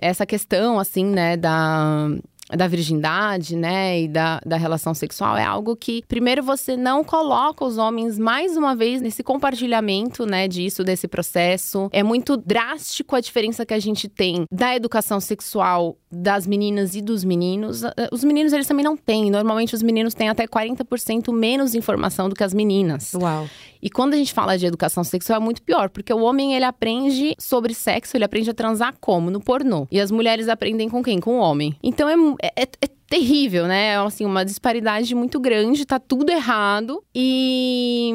Essa 0.00 0.24
questão, 0.24 0.78
assim, 0.78 1.04
né, 1.04 1.36
da 1.36 2.08
da 2.56 2.66
virgindade, 2.66 3.56
né, 3.56 4.02
e 4.02 4.08
da, 4.08 4.40
da 4.44 4.56
relação 4.56 4.94
sexual 4.94 5.36
é 5.36 5.44
algo 5.44 5.76
que, 5.76 6.02
primeiro, 6.08 6.42
você 6.42 6.76
não 6.76 7.04
coloca 7.04 7.64
os 7.64 7.78
homens 7.78 8.18
mais 8.18 8.56
uma 8.56 8.74
vez 8.74 9.00
nesse 9.00 9.22
compartilhamento, 9.22 10.26
né, 10.26 10.48
disso, 10.48 10.82
desse 10.84 11.08
processo. 11.08 11.88
É 11.92 12.02
muito 12.02 12.36
drástico 12.36 13.16
a 13.16 13.20
diferença 13.20 13.64
que 13.64 13.74
a 13.74 13.78
gente 13.78 14.08
tem 14.08 14.44
da 14.50 14.74
educação 14.74 15.20
sexual 15.20 15.96
das 16.10 16.46
meninas 16.46 16.94
e 16.94 17.00
dos 17.00 17.24
meninos. 17.24 17.82
Os 18.10 18.24
meninos, 18.24 18.52
eles 18.52 18.66
também 18.66 18.84
não 18.84 18.96
têm. 18.96 19.30
Normalmente, 19.30 19.74
os 19.74 19.82
meninos 19.82 20.12
têm 20.14 20.28
até 20.28 20.46
40% 20.46 21.32
menos 21.32 21.74
informação 21.74 22.28
do 22.28 22.34
que 22.34 22.42
as 22.42 22.52
meninas. 22.52 23.14
Uau. 23.14 23.46
E 23.82 23.90
quando 23.90 24.14
a 24.14 24.16
gente 24.16 24.32
fala 24.32 24.56
de 24.56 24.66
educação 24.66 25.02
sexual 25.04 25.40
é 25.40 25.44
muito 25.44 25.62
pior, 25.62 25.88
porque 25.88 26.12
o 26.12 26.22
homem 26.22 26.54
ele 26.54 26.64
aprende 26.64 27.34
sobre 27.38 27.74
sexo, 27.74 28.16
ele 28.16 28.24
aprende 28.24 28.50
a 28.50 28.54
transar 28.54 28.94
como? 29.00 29.30
No 29.30 29.40
pornô. 29.40 29.86
E 29.90 30.00
as 30.00 30.10
mulheres 30.10 30.48
aprendem 30.48 30.88
com 30.88 31.02
quem? 31.02 31.20
Com 31.20 31.38
o 31.38 31.40
homem. 31.40 31.74
Então 31.82 32.08
é, 32.08 32.46
é, 32.56 32.62
é 32.62 32.88
terrível, 33.10 33.66
né? 33.66 33.88
É 33.88 33.96
assim, 33.96 34.24
uma 34.24 34.44
disparidade 34.44 35.12
muito 35.16 35.40
grande, 35.40 35.84
tá 35.84 35.98
tudo 35.98 36.30
errado. 36.30 37.02
E. 37.12 38.12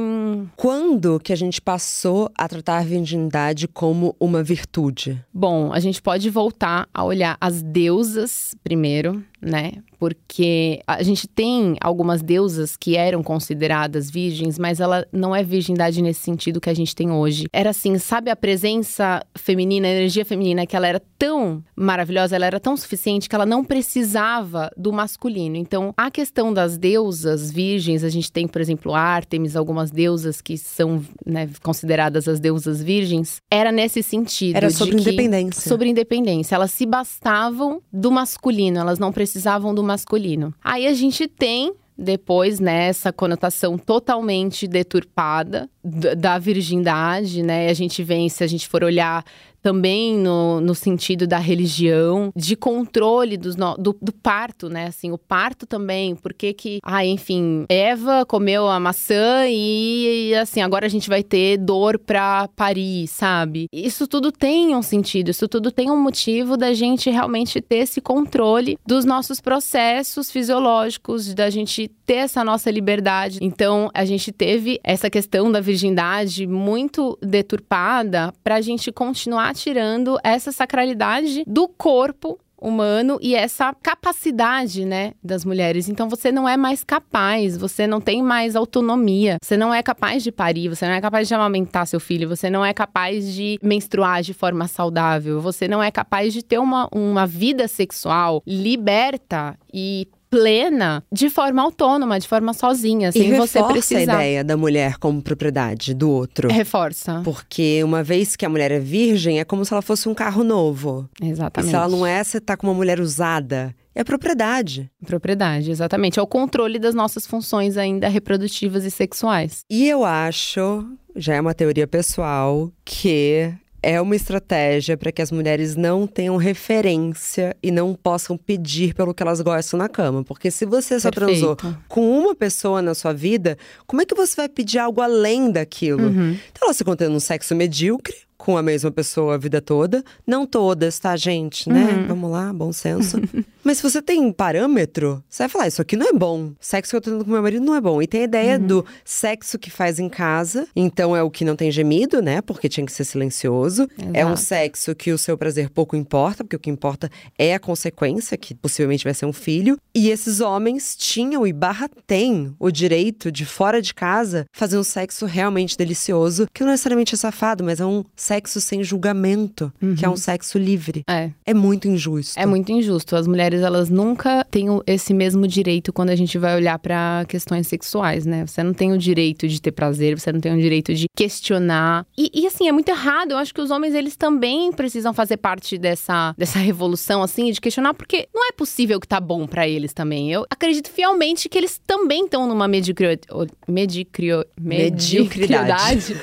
Quando 0.55 1.20
que 1.20 1.34
a 1.34 1.36
gente 1.36 1.61
passou 1.61 2.32
a 2.36 2.47
tratar 2.47 2.78
a 2.78 2.84
virgindade 2.84 3.68
como 3.68 4.16
uma 4.18 4.41
virtude? 4.41 5.22
Bom, 5.34 5.72
a 5.74 5.80
gente 5.82 6.01
pode 6.01 6.30
voltar 6.30 6.88
a 6.93 7.03
olhar 7.03 7.38
as 7.41 7.61
deusas 7.61 8.55
primeiro, 8.63 9.22
né? 9.45 9.73
Porque 9.99 10.81
a 10.87 11.03
gente 11.03 11.27
tem 11.27 11.75
algumas 11.79 12.21
deusas 12.21 12.75
que 12.75 12.97
eram 12.97 13.21
consideradas 13.21 14.09
virgens, 14.09 14.57
mas 14.57 14.79
ela 14.79 15.05
não 15.11 15.35
é 15.35 15.43
virgindade 15.43 16.01
nesse 16.01 16.21
sentido 16.21 16.59
que 16.59 16.69
a 16.69 16.73
gente 16.73 16.95
tem 16.95 17.11
hoje. 17.11 17.45
Era 17.53 17.69
assim, 17.69 17.97
sabe 17.99 18.31
a 18.31 18.35
presença 18.35 19.23
feminina, 19.37 19.87
a 19.87 19.91
energia 19.91 20.25
feminina, 20.25 20.65
que 20.65 20.75
ela 20.75 20.87
era 20.87 21.01
tão 21.17 21.63
maravilhosa, 21.75 22.35
ela 22.35 22.45
era 22.45 22.59
tão 22.59 22.75
suficiente 22.75 23.29
que 23.29 23.35
ela 23.35 23.45
não 23.45 23.63
precisava 23.63 24.71
do 24.75 24.91
masculino. 24.91 25.55
Então, 25.55 25.93
a 25.95 26.09
questão 26.09 26.51
das 26.51 26.77
deusas 26.77 27.51
virgens, 27.51 28.03
a 28.03 28.09
gente 28.09 28.31
tem, 28.31 28.47
por 28.47 28.59
exemplo, 28.59 28.95
Ártemis, 28.95 29.55
algumas 29.55 29.91
deusas 29.91 30.41
que 30.41 30.57
são 30.57 31.03
né, 31.25 31.47
consideradas 31.61 32.27
as 32.27 32.39
deusas 32.39 32.81
virgens, 32.81 33.37
era 33.49 33.71
nesse 33.71 34.01
sentido. 34.01 34.55
Era 34.55 34.71
sobre 34.71 34.99
independência. 34.99 35.69
Sobre 35.69 35.89
independência. 35.89 36.55
Elas 36.55 36.71
se 36.71 36.85
bastavam 36.85 37.81
do 37.93 38.11
masculino, 38.11 38.79
elas 38.79 38.97
não 38.97 39.11
precisavam 39.11 39.34
do 39.73 39.83
masculino. 39.83 40.53
Aí 40.63 40.88
a 40.88 40.93
gente 40.93 41.27
tem. 41.27 41.73
Depois, 41.97 42.59
né, 42.59 42.88
essa 42.88 43.13
conotação 43.13 43.77
totalmente 43.77 44.67
deturpada 44.67 45.69
da 45.81 46.38
virgindade, 46.38 47.41
né? 47.41 47.69
A 47.69 47.73
gente 47.73 48.03
vem, 48.03 48.27
se 48.27 48.43
a 48.43 48.47
gente 48.47 48.67
for 48.67 48.83
olhar 48.83 49.23
também 49.66 50.16
no, 50.16 50.61
no 50.61 50.76
sentido 50.76 51.26
da 51.26 51.39
religião, 51.39 52.32
de 52.36 52.55
controle 52.55 53.36
dos 53.36 53.55
no- 53.55 53.76
do, 53.78 53.97
do 53.99 54.13
parto, 54.13 54.70
né? 54.70 54.86
Assim, 54.86 55.11
o 55.11 55.18
parto 55.18 55.66
também, 55.66 56.16
porque 56.16 56.53
que, 56.53 56.78
ah, 56.84 57.03
enfim, 57.03 57.66
Eva 57.68 58.24
comeu 58.28 58.68
a 58.68 58.80
maçã 58.80 59.47
e, 59.47 60.36
assim, 60.36 60.61
agora 60.61 60.86
a 60.86 60.89
gente 60.89 61.09
vai 61.09 61.24
ter 61.24 61.57
dor 61.57 61.97
pra 61.97 62.47
parir, 62.55 63.07
sabe? 63.07 63.66
Isso 63.74 64.05
tudo 64.07 64.32
tem 64.32 64.76
um 64.76 64.84
sentido, 64.84 65.32
isso 65.32 65.47
tudo 65.47 65.72
tem 65.72 65.89
um 65.89 65.99
motivo 65.99 66.55
da 66.57 66.72
gente 66.72 67.09
realmente 67.09 67.59
ter 67.59 67.78
esse 67.78 67.99
controle 67.99 68.78
dos 68.86 69.03
nossos 69.03 69.41
processos 69.41 70.30
fisiológicos, 70.30 71.34
da 71.34 71.49
gente 71.49 71.88
ter 72.05 72.18
essa 72.18 72.43
nossa 72.43 72.70
liberdade. 72.70 73.39
Então, 73.41 73.89
a 73.95 74.05
gente 74.05 74.32
teve 74.32 74.80
essa 74.84 75.09
questão 75.09 75.51
da 75.51 75.59
virgindade 75.59 76.45
muito 76.45 77.18
deturpada 77.20 78.32
pra 78.43 78.61
gente 78.61 78.91
continuar 78.91 79.55
tirando 79.56 80.20
essa 80.24 80.51
sacralidade 80.51 81.43
do 81.47 81.68
corpo 81.68 82.39
humano 82.60 83.20
e 83.22 83.36
essa 83.36 83.74
capacidade, 83.74 84.86
né, 84.86 85.14
das 85.24 85.45
mulheres. 85.45 85.89
Então 85.89 86.10
você 86.10 86.32
não 86.32 86.47
é 86.47 86.58
mais 86.58 86.84
capaz, 86.84 87.58
você 87.58 87.86
não 87.86 88.01
tem 88.01 88.24
mais 88.24 88.56
autonomia, 88.56 89.38
você 89.41 89.58
não 89.58 89.74
é 89.74 89.84
capaz 89.84 90.24
de 90.24 90.32
parir, 90.32 90.70
você 90.70 90.88
não 90.88 90.93
é 90.93 91.01
capaz 91.01 91.28
de 91.28 91.34
amamentar 91.34 91.86
seu 91.86 91.99
filho, 91.99 92.28
você 92.28 92.49
não 92.49 92.66
é 92.66 92.74
capaz 92.74 93.34
de 93.34 93.60
menstruar 93.62 94.22
de 94.22 94.34
forma 94.34 94.68
saudável, 94.68 95.39
você 95.41 95.68
não 95.68 95.84
é 95.84 95.91
capaz 95.91 96.34
de 96.34 96.43
ter 96.43 96.58
uma, 96.58 96.89
uma 96.91 97.28
vida 97.28 97.68
sexual 97.68 98.41
liberta 98.47 99.58
e 99.72 100.08
plena 100.36 101.01
de 101.11 101.29
forma 101.29 101.61
autônoma, 101.61 102.19
de 102.19 102.27
forma 102.27 102.53
sozinha, 102.53 103.09
E 103.09 103.13
sem 103.13 103.33
você 103.36 103.59
reforça 103.59 103.59
a 103.59 103.67
precisar. 103.71 104.01
ideia 104.01 104.43
da 104.43 104.57
mulher 104.57 104.97
como 104.97 105.21
propriedade 105.21 105.93
do 105.93 106.09
outro. 106.09 106.49
Reforça. 106.51 107.21
Porque 107.23 107.81
uma 107.83 108.03
vez 108.03 108.36
que 108.36 108.45
a 108.45 108.49
mulher 108.49 108.69
é 108.71 108.79
virgem, 108.79 109.39
é 109.39 109.45
como 109.45 109.63
se 109.63 109.71
ela 109.73 109.81
fosse 109.81 110.09
um 110.09 110.13
carro 110.13 110.43
novo. 110.43 111.09
E 111.21 111.29
Exatamente. 111.29 111.69
se 111.69 111.75
ela 111.75 111.88
não 111.88 112.05
é, 112.05 112.23
você 112.23 112.41
tá 112.41 112.57
com 112.57 112.67
uma 112.67 112.73
mulher 112.73 112.99
usada. 112.99 113.73
É 113.93 114.03
propriedade. 114.03 114.91
Propriedade, 115.05 115.71
exatamente. 115.71 116.19
É 116.19 116.21
o 116.21 116.27
controle 116.27 116.77
das 116.77 116.93
nossas 116.93 117.25
funções 117.25 117.77
ainda 117.77 118.09
reprodutivas 118.09 118.83
e 118.83 118.91
sexuais. 118.91 119.61
E 119.69 119.88
eu 119.88 120.03
acho, 120.03 120.86
já 121.15 121.36
é 121.36 121.39
uma 121.39 121.53
teoria 121.53 121.88
pessoal, 121.88 122.69
que 122.83 123.53
é 123.86 124.01
uma 124.01 124.15
estratégia 124.15 124.97
para 124.97 125.11
que 125.11 125.21
as 125.21 125.31
mulheres 125.31 125.75
não 125.75 126.07
tenham 126.07 126.38
referência 126.38 127.55
e 127.61 127.69
não 127.69 127.93
possam 127.93 128.36
pedir 128.36 128.95
pelo 128.95 129.13
que 129.13 129.21
elas 129.21 129.39
gostam 129.41 129.77
na 129.77 129.88
cama. 129.88 130.23
Porque 130.23 130.49
se 130.49 130.65
você 130.65 130.99
só 130.99 131.11
transou 131.11 131.55
Perfeito. 131.55 131.83
com 131.88 132.19
uma 132.19 132.33
pessoa 132.33 132.81
na 132.81 132.95
sua 132.95 133.13
vida, 133.13 133.55
como 133.86 134.01
é 134.01 134.05
que 134.05 134.15
você 134.15 134.36
vai 134.36 134.49
pedir 134.49 134.79
algo 134.79 135.01
além 135.01 135.51
daquilo? 135.51 136.07
Uhum. 136.07 136.31
Então, 136.31 136.63
ela 136.63 136.73
se 136.73 136.83
contendo 136.83 137.15
um 137.15 137.19
sexo 137.19 137.55
medíocre 137.55 138.15
com 138.45 138.57
a 138.57 138.61
mesma 138.61 138.91
pessoa 138.91 139.33
a 139.33 139.37
vida 139.39 139.59
toda. 139.59 140.03
Não 140.25 140.45
todas, 140.45 140.99
tá, 140.99 141.17
gente? 141.17 141.67
Né? 141.67 141.81
Uhum. 141.81 142.07
Vamos 142.09 142.31
lá, 142.31 142.53
bom 142.53 142.71
senso. 142.71 143.19
Mas 143.63 143.77
se 143.77 143.83
você 143.83 143.99
tem 143.99 144.31
parâmetro, 144.31 145.23
você 145.27 145.41
vai 145.41 145.49
falar: 145.49 145.67
isso 145.67 145.81
aqui 145.81 145.95
não 145.95 146.07
é 146.07 146.13
bom. 146.13 146.51
Sexo 146.59 146.91
que 146.91 146.95
eu 146.95 147.01
tô 147.01 147.09
tendo 147.09 147.25
com 147.25 147.31
meu 147.31 147.41
marido 147.41 147.65
não 147.65 147.73
é 147.73 147.81
bom. 147.81 147.99
E 147.99 148.05
tem 148.05 148.21
a 148.21 148.25
ideia 148.25 148.59
uhum. 148.59 148.67
do 148.67 148.85
sexo 149.03 149.57
que 149.57 149.71
faz 149.71 149.97
em 149.97 150.07
casa, 150.07 150.67
então 150.75 151.15
é 151.15 151.23
o 151.23 151.31
que 151.31 151.43
não 151.43 151.55
tem 151.55 151.71
gemido, 151.71 152.21
né? 152.21 152.39
Porque 152.39 152.69
tinha 152.69 152.85
que 152.85 152.91
ser 152.91 153.03
silencioso. 153.03 153.89
Exato. 153.97 154.11
É 154.13 154.23
um 154.23 154.35
sexo 154.35 154.93
que 154.93 155.11
o 155.11 155.17
seu 155.17 155.35
prazer 155.35 155.71
pouco 155.71 155.95
importa, 155.95 156.43
porque 156.43 156.55
o 156.55 156.59
que 156.59 156.69
importa 156.69 157.09
é 157.39 157.55
a 157.55 157.59
consequência, 157.59 158.37
que 158.37 158.53
possivelmente 158.53 159.03
vai 159.03 159.15
ser 159.15 159.25
um 159.25 159.33
filho. 159.33 159.75
E 159.95 160.11
esses 160.11 160.39
homens 160.39 160.95
tinham 160.95 161.47
e 161.47 161.51
barra 161.51 161.89
tem 162.05 162.53
o 162.59 162.69
direito 162.69 163.31
de, 163.31 163.43
fora 163.43 163.81
de 163.81 163.91
casa, 163.91 164.45
fazer 164.53 164.77
um 164.77 164.83
sexo 164.83 165.25
realmente 165.25 165.75
delicioso, 165.75 166.45
que 166.53 166.63
não 166.63 166.69
necessariamente 166.69 167.15
é 167.15 167.17
safado, 167.17 167.63
mas 167.63 167.79
é 167.79 167.85
um 167.85 168.03
sexo 168.15 168.34
sem 168.43 168.83
julgamento, 168.83 169.71
uhum. 169.81 169.95
que 169.95 170.05
é 170.05 170.07
um 170.07 170.11
uhum. 170.11 170.17
sexo 170.17 170.57
livre. 170.57 171.03
É. 171.09 171.31
É 171.45 171.53
muito 171.53 171.88
injusto. 171.88 172.39
É 172.39 172.45
muito 172.45 172.71
injusto. 172.71 173.15
As 173.15 173.27
mulheres, 173.27 173.61
elas 173.61 173.89
nunca 173.89 174.45
têm 174.49 174.67
esse 174.86 175.13
mesmo 175.13 175.47
direito 175.47 175.93
quando 175.93 176.09
a 176.09 176.15
gente 176.15 176.38
vai 176.38 176.55
olhar 176.55 176.77
para 176.79 177.25
questões 177.27 177.67
sexuais, 177.67 178.25
né? 178.25 178.45
Você 178.45 178.63
não 178.63 178.73
tem 178.73 178.91
o 178.91 178.97
direito 178.97 179.47
de 179.47 179.61
ter 179.61 179.71
prazer, 179.71 180.19
você 180.19 180.31
não 180.31 180.39
tem 180.39 180.53
o 180.53 180.61
direito 180.61 180.93
de 180.93 181.05
questionar. 181.15 182.05
E, 182.17 182.31
e 182.33 182.47
assim, 182.47 182.67
é 182.67 182.71
muito 182.71 182.89
errado. 182.89 183.31
Eu 183.31 183.38
acho 183.38 183.53
que 183.53 183.61
os 183.61 183.71
homens, 183.71 183.93
eles 183.93 184.15
também 184.15 184.71
precisam 184.71 185.13
fazer 185.13 185.38
parte 185.38 185.77
dessa, 185.77 186.33
dessa 186.38 186.59
revolução, 186.59 187.21
assim, 187.21 187.51
de 187.51 187.61
questionar, 187.61 187.93
porque 187.93 188.27
não 188.33 188.47
é 188.47 188.51
possível 188.51 188.99
que 188.99 189.07
tá 189.07 189.19
bom 189.19 189.47
para 189.47 189.67
eles 189.67 189.93
também. 189.93 190.31
Eu 190.31 190.45
acredito 190.49 190.89
fielmente 190.89 191.47
que 191.49 191.57
eles 191.57 191.79
também 191.86 192.25
estão 192.25 192.47
numa 192.47 192.67
medicri... 192.67 193.19
Medicrio... 193.67 194.45
mediocridade. 194.59 196.15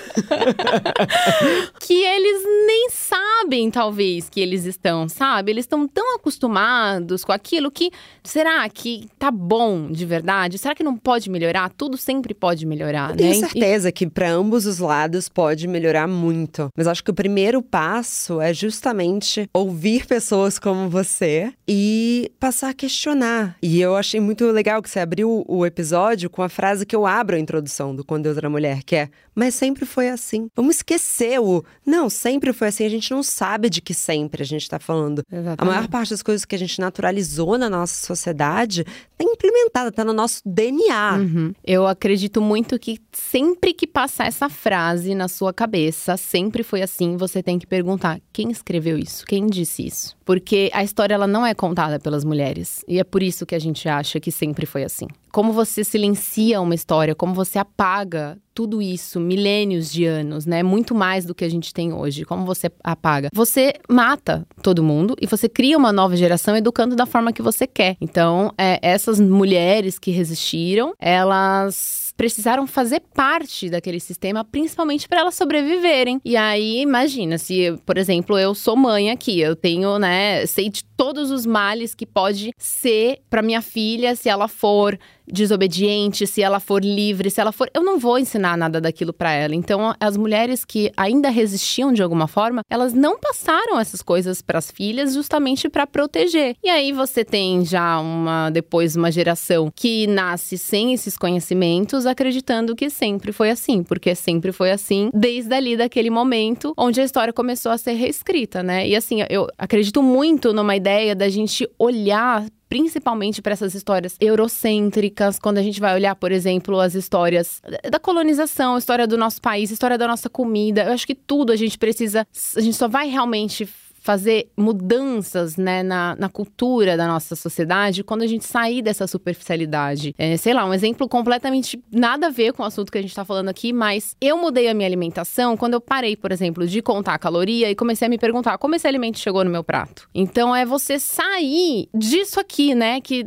que 1.81 2.02
eles 2.03 2.43
nem 2.67 2.91
sabem, 2.91 3.71
talvez, 3.71 4.29
que 4.29 4.41
eles 4.41 4.65
estão, 4.65 5.09
sabe? 5.09 5.51
Eles 5.51 5.65
estão 5.65 5.87
tão 5.87 6.17
acostumados 6.17 7.25
com 7.25 7.33
aquilo 7.33 7.71
que 7.71 7.91
será 8.23 8.69
que 8.69 9.09
tá 9.19 9.31
bom 9.31 9.91
de 9.91 10.05
verdade? 10.05 10.59
Será 10.59 10.75
que 10.75 10.83
não 10.83 10.97
pode 10.97 11.31
melhorar? 11.31 11.71
Tudo 11.71 11.97
sempre 11.97 12.35
pode 12.35 12.67
melhorar, 12.67 13.11
Eu 13.11 13.17
né? 13.17 13.33
Tenho 13.33 13.41
certeza 13.41 13.89
e... 13.89 13.93
que 13.93 14.07
para 14.07 14.31
ambos 14.31 14.67
os 14.67 14.79
lados 14.79 15.29
pode 15.29 15.67
melhorar 15.67 16.07
muito. 16.07 16.69
Mas 16.77 16.87
acho 16.87 17.03
que 17.03 17.11
o 17.11 17.15
primeiro 17.15 17.63
passo 17.63 18.41
é 18.41 18.53
justamente 18.53 19.49
ouvir 19.53 20.07
pessoas 20.07 20.59
como 20.59 20.89
você 20.89 21.53
e 21.67 22.31
passar 22.39 22.71
a 22.71 22.75
questionar. 22.75 23.57
E 23.63 23.81
eu 23.81 23.97
achei 23.97 24.21
muito 24.21 24.45
legal 24.51 24.83
que 24.83 24.91
você 24.91 25.01
abriu 25.01 25.45
o 25.49 25.65
episódio 25.65 26.29
com 26.29 26.43
a 26.43 26.49
frase 26.49 26.87
que 26.87 26.95
eu 26.95 27.07
abro 27.07 27.37
a 27.37 27.39
introdução 27.39 27.95
do 27.95 28.05
Quando 28.05 28.25
Deus 28.25 28.37
Era 28.37 28.51
Mulher, 28.51 28.83
que 28.83 28.97
é: 28.97 29.09
Mas 29.35 29.55
sempre 29.55 29.85
foi 29.85 30.09
assim. 30.09 30.49
Vamos 30.55 30.77
esquecer 30.77 31.41
o. 31.41 31.65
Não, 31.93 32.09
sempre 32.09 32.55
foi 32.55 32.69
assim. 32.69 32.87
A 32.87 32.89
gente 32.89 33.11
não 33.11 33.23
sabe 33.23 33.69
de 33.69 33.83
que 33.83 33.93
sempre 33.93 34.43
a 34.43 34.47
gente 34.47 34.67
tá 34.67 34.79
falando. 34.79 35.23
Exatamente. 35.31 35.61
A 35.61 35.65
maior 35.67 35.89
parte 35.89 36.09
das 36.09 36.23
coisas 36.23 36.43
que 36.47 36.55
a 36.55 36.59
gente 36.59 36.81
naturalizou 36.81 37.59
na 37.59 37.69
nossa 37.69 38.07
sociedade 38.07 38.83
tá 38.83 39.23
implementada, 39.23 39.93
tá 39.93 40.03
no 40.03 40.15
nosso 40.15 40.41
DNA. 40.47 41.19
Uhum. 41.19 41.53
Eu 41.63 41.87
acredito 41.87 42.41
muito 42.41 42.79
que 42.79 42.99
sempre 43.13 43.75
que 43.75 43.87
passar 43.87 44.27
essa 44.27 44.49
frase 44.49 45.15
na 45.15 45.29
sua 45.29 45.53
cabeça, 45.53 46.17
sempre 46.17 46.63
foi 46.63 46.81
assim, 46.81 47.19
você 47.19 47.43
tem 47.43 47.59
que 47.59 47.67
perguntar: 47.67 48.23
quem 48.33 48.51
escreveu 48.51 48.97
isso? 48.97 49.27
Quem 49.27 49.47
disse 49.47 49.87
isso? 49.87 50.17
Porque 50.25 50.71
a 50.73 50.83
história 50.83 51.15
ela 51.15 51.27
não 51.27 51.45
é 51.45 51.55
contada 51.55 51.99
pelas 51.99 52.25
mulheres. 52.25 52.85
E 52.89 52.99
é 52.99 53.05
por 53.05 53.23
isso 53.23 53.47
que 53.47 53.55
a 53.55 53.59
gente 53.59 53.89
acha 53.89 54.21
que 54.21 54.31
sempre 54.31 54.67
foi 54.67 54.85
assim. 54.85 55.07
Como 55.31 55.53
você 55.53 55.83
silencia 55.83 56.61
uma 56.61 56.75
história, 56.75 57.15
como 57.15 57.33
você 57.33 57.59
apaga 57.59 58.39
tudo 58.55 58.83
isso, 58.83 59.19
milênios 59.19 59.91
de 59.91 60.05
anos, 60.05 60.45
né? 60.45 60.63
Muito 60.63 60.95
mais 60.95 61.25
do 61.25 61.35
que 61.35 61.45
a 61.45 61.49
gente 61.49 61.73
tem 61.73 61.93
hoje. 61.93 62.25
Como 62.25 62.45
você 62.45 62.71
apaga? 62.85 63.29
Você 63.33 63.73
mata 63.89 64.47
todo 64.63 64.83
mundo 64.83 65.17
e 65.21 65.27
você 65.27 65.49
cria 65.49 65.79
uma 65.79 65.93
nova 65.93 66.17
geração 66.17 66.55
educando 66.55 66.95
da 66.95 67.07
forma 67.07 67.33
que 67.33 67.41
você 67.41 67.67
quer. 67.67 67.97
Então, 68.01 68.53
é, 68.59 68.79
essas 68.83 69.19
mulheres 69.19 69.99
que 69.99 70.11
resistiram, 70.11 70.93
elas 71.01 72.12
precisaram 72.17 72.67
fazer 72.67 73.01
parte 73.15 73.69
daquele 73.69 74.01
sistema, 74.01 74.45
principalmente 74.45 75.09
para 75.09 75.21
elas 75.21 75.35
sobreviverem. 75.35 76.21
E 76.25 76.37
aí, 76.37 76.81
imagina, 76.81 77.39
se, 77.39 77.77
por 77.85 77.99
exemplo, 77.99 78.39
eu 78.39 78.55
sou 78.55 78.77
mãe 78.77 79.11
aqui, 79.11 79.41
eu 79.41 79.57
tenho, 79.57 79.99
né, 79.99 80.47
sei 80.47 80.69
de 80.69 80.85
todos 80.97 81.31
os 81.31 81.45
males 81.45 81.95
que 81.95 82.07
pode 82.07 82.53
ser 82.57 83.19
para 83.29 83.43
minha 83.43 83.63
filha 83.63 84.15
se 84.15 84.29
ela 84.29 84.49
for 84.49 84.99
desobediente, 85.33 86.27
se 86.27 86.43
ela 86.43 86.61
for 86.61 86.85
livre, 86.85 87.31
se 87.31 87.41
ela 87.41 87.53
for. 87.53 87.71
Eu 87.75 87.83
não 87.83 87.99
vou 87.99 88.19
ensinar 88.19 88.57
nada 88.57 88.81
daquilo 88.81 89.13
para 89.13 89.33
ela. 89.33 89.55
Então, 89.55 89.95
as 89.99 90.17
mulheres 90.17 90.65
que 90.65 90.93
ainda 90.97 91.31
resistiam 91.31 91.93
de 91.93 92.03
alguma 92.03 92.29
forma, 92.29 92.63
elas 92.69 92.93
não 92.93 93.19
passaram 93.19 93.81
essas 93.81 94.03
coisas 94.03 94.43
para 94.43 94.59
as 94.59 94.71
filhas 94.71 95.15
justamente 95.15 95.69
para 95.69 95.87
proteger. 95.87 96.57
E 96.63 96.69
aí 96.69 96.93
você 96.93 97.25
tem 97.25 97.65
já 97.65 97.99
uma 97.99 98.51
depois 98.51 98.95
uma 98.95 99.11
geração 99.11 99.73
que 99.75 100.07
nasce 100.07 100.59
sem 100.59 100.93
esses 100.93 101.17
conhecimentos, 101.17 102.07
acreditando 102.07 102.77
que 102.77 102.91
sempre 102.91 103.33
foi 103.33 103.51
assim, 103.51 103.83
porque 103.83 104.15
sempre 104.15 104.53
foi 104.53 104.71
assim 104.71 105.11
desde 105.15 105.55
ali 105.55 105.77
daquele 105.77 106.11
momento 106.11 106.75
onde 106.77 107.01
a 107.01 107.05
história 107.05 107.33
começou 107.33 107.73
a 107.73 107.79
ser 107.79 107.93
reescrita, 107.93 108.63
né? 108.63 108.87
E 108.87 108.95
assim, 108.95 109.19
eu 109.31 109.47
acredito 109.57 110.03
muito 110.03 110.53
numa 110.53 110.77
ideia 110.77 111.15
da 111.15 111.29
gente 111.29 111.69
olhar 111.79 112.45
principalmente 112.73 113.43
para 113.43 113.53
essas 113.53 113.75
histórias 113.75 114.17
eurocêntricas, 114.19 115.39
quando 115.39 115.59
a 115.59 115.63
gente 115.63 115.79
vai 115.79 115.95
olhar, 115.95 116.17
por 116.17 116.33
exemplo, 116.33 116.81
as 116.81 116.95
histórias 116.95 117.61
da 117.91 117.99
colonização, 117.99 118.79
história 118.79 119.07
do 119.07 119.19
nosso 119.19 119.43
país, 119.43 119.71
história 119.71 119.99
da 119.99 120.09
nossa 120.09 120.31
comida. 120.31 120.85
Eu 120.85 120.93
acho 120.93 121.07
que 121.07 121.15
tudo 121.15 121.53
a 121.53 121.57
gente 121.57 121.77
precisa, 121.77 122.27
a 122.57 122.61
gente 122.63 122.75
só 122.75 122.89
vai 122.89 123.11
realmente 123.11 123.69
fazer 124.03 124.51
mudanças 124.57 125.57
né, 125.57 125.83
na, 125.83 126.17
na 126.19 126.29
cultura 126.29 126.97
da 126.97 127.07
nossa 127.07 127.37
sociedade 127.37 128.03
quando 128.03 128.23
a 128.23 128.27
gente 128.27 128.45
sair 128.45 128.83
dessa 128.83 129.07
superficialidade. 129.07 130.13
É, 130.19 130.37
sei 130.37 130.53
lá, 130.53 130.67
um 130.67 130.75
exemplo 130.75 131.09
completamente 131.09 131.81
nada 131.91 132.27
a 132.27 132.31
ver 132.31 132.53
com 132.53 132.65
o 132.65 132.67
assunto 132.67 132.91
que 132.91 132.99
a 132.99 133.01
gente 133.01 133.13
está 133.13 133.25
falando 133.25 133.49
aqui, 133.49 133.73
mas 133.73 134.17
eu 134.21 134.37
mudei 134.37 134.69
a 134.69 134.75
minha 134.75 134.89
alimentação 134.89 135.57
quando 135.57 135.75
eu 135.75 135.81
parei, 135.81 136.17
por 136.17 136.33
exemplo, 136.33 136.67
de 136.67 136.83
contar 136.83 137.15
a 137.15 137.19
caloria 137.19 137.71
e 137.71 137.77
comecei 137.77 138.07
a 138.07 138.09
me 138.09 138.19
perguntar 138.19 138.59
como 138.59 138.75
esse 138.75 138.89
alimento 138.89 139.21
chegou 139.21 139.45
no 139.45 139.51
meu 139.51 139.63
prato. 139.63 140.09
Então 140.13 140.55
é 140.55 140.67
você 140.67 140.99
sair 140.99 141.89
disso 141.95 142.41
aqui, 142.41 142.75
né? 142.75 143.01
Que 143.01 143.25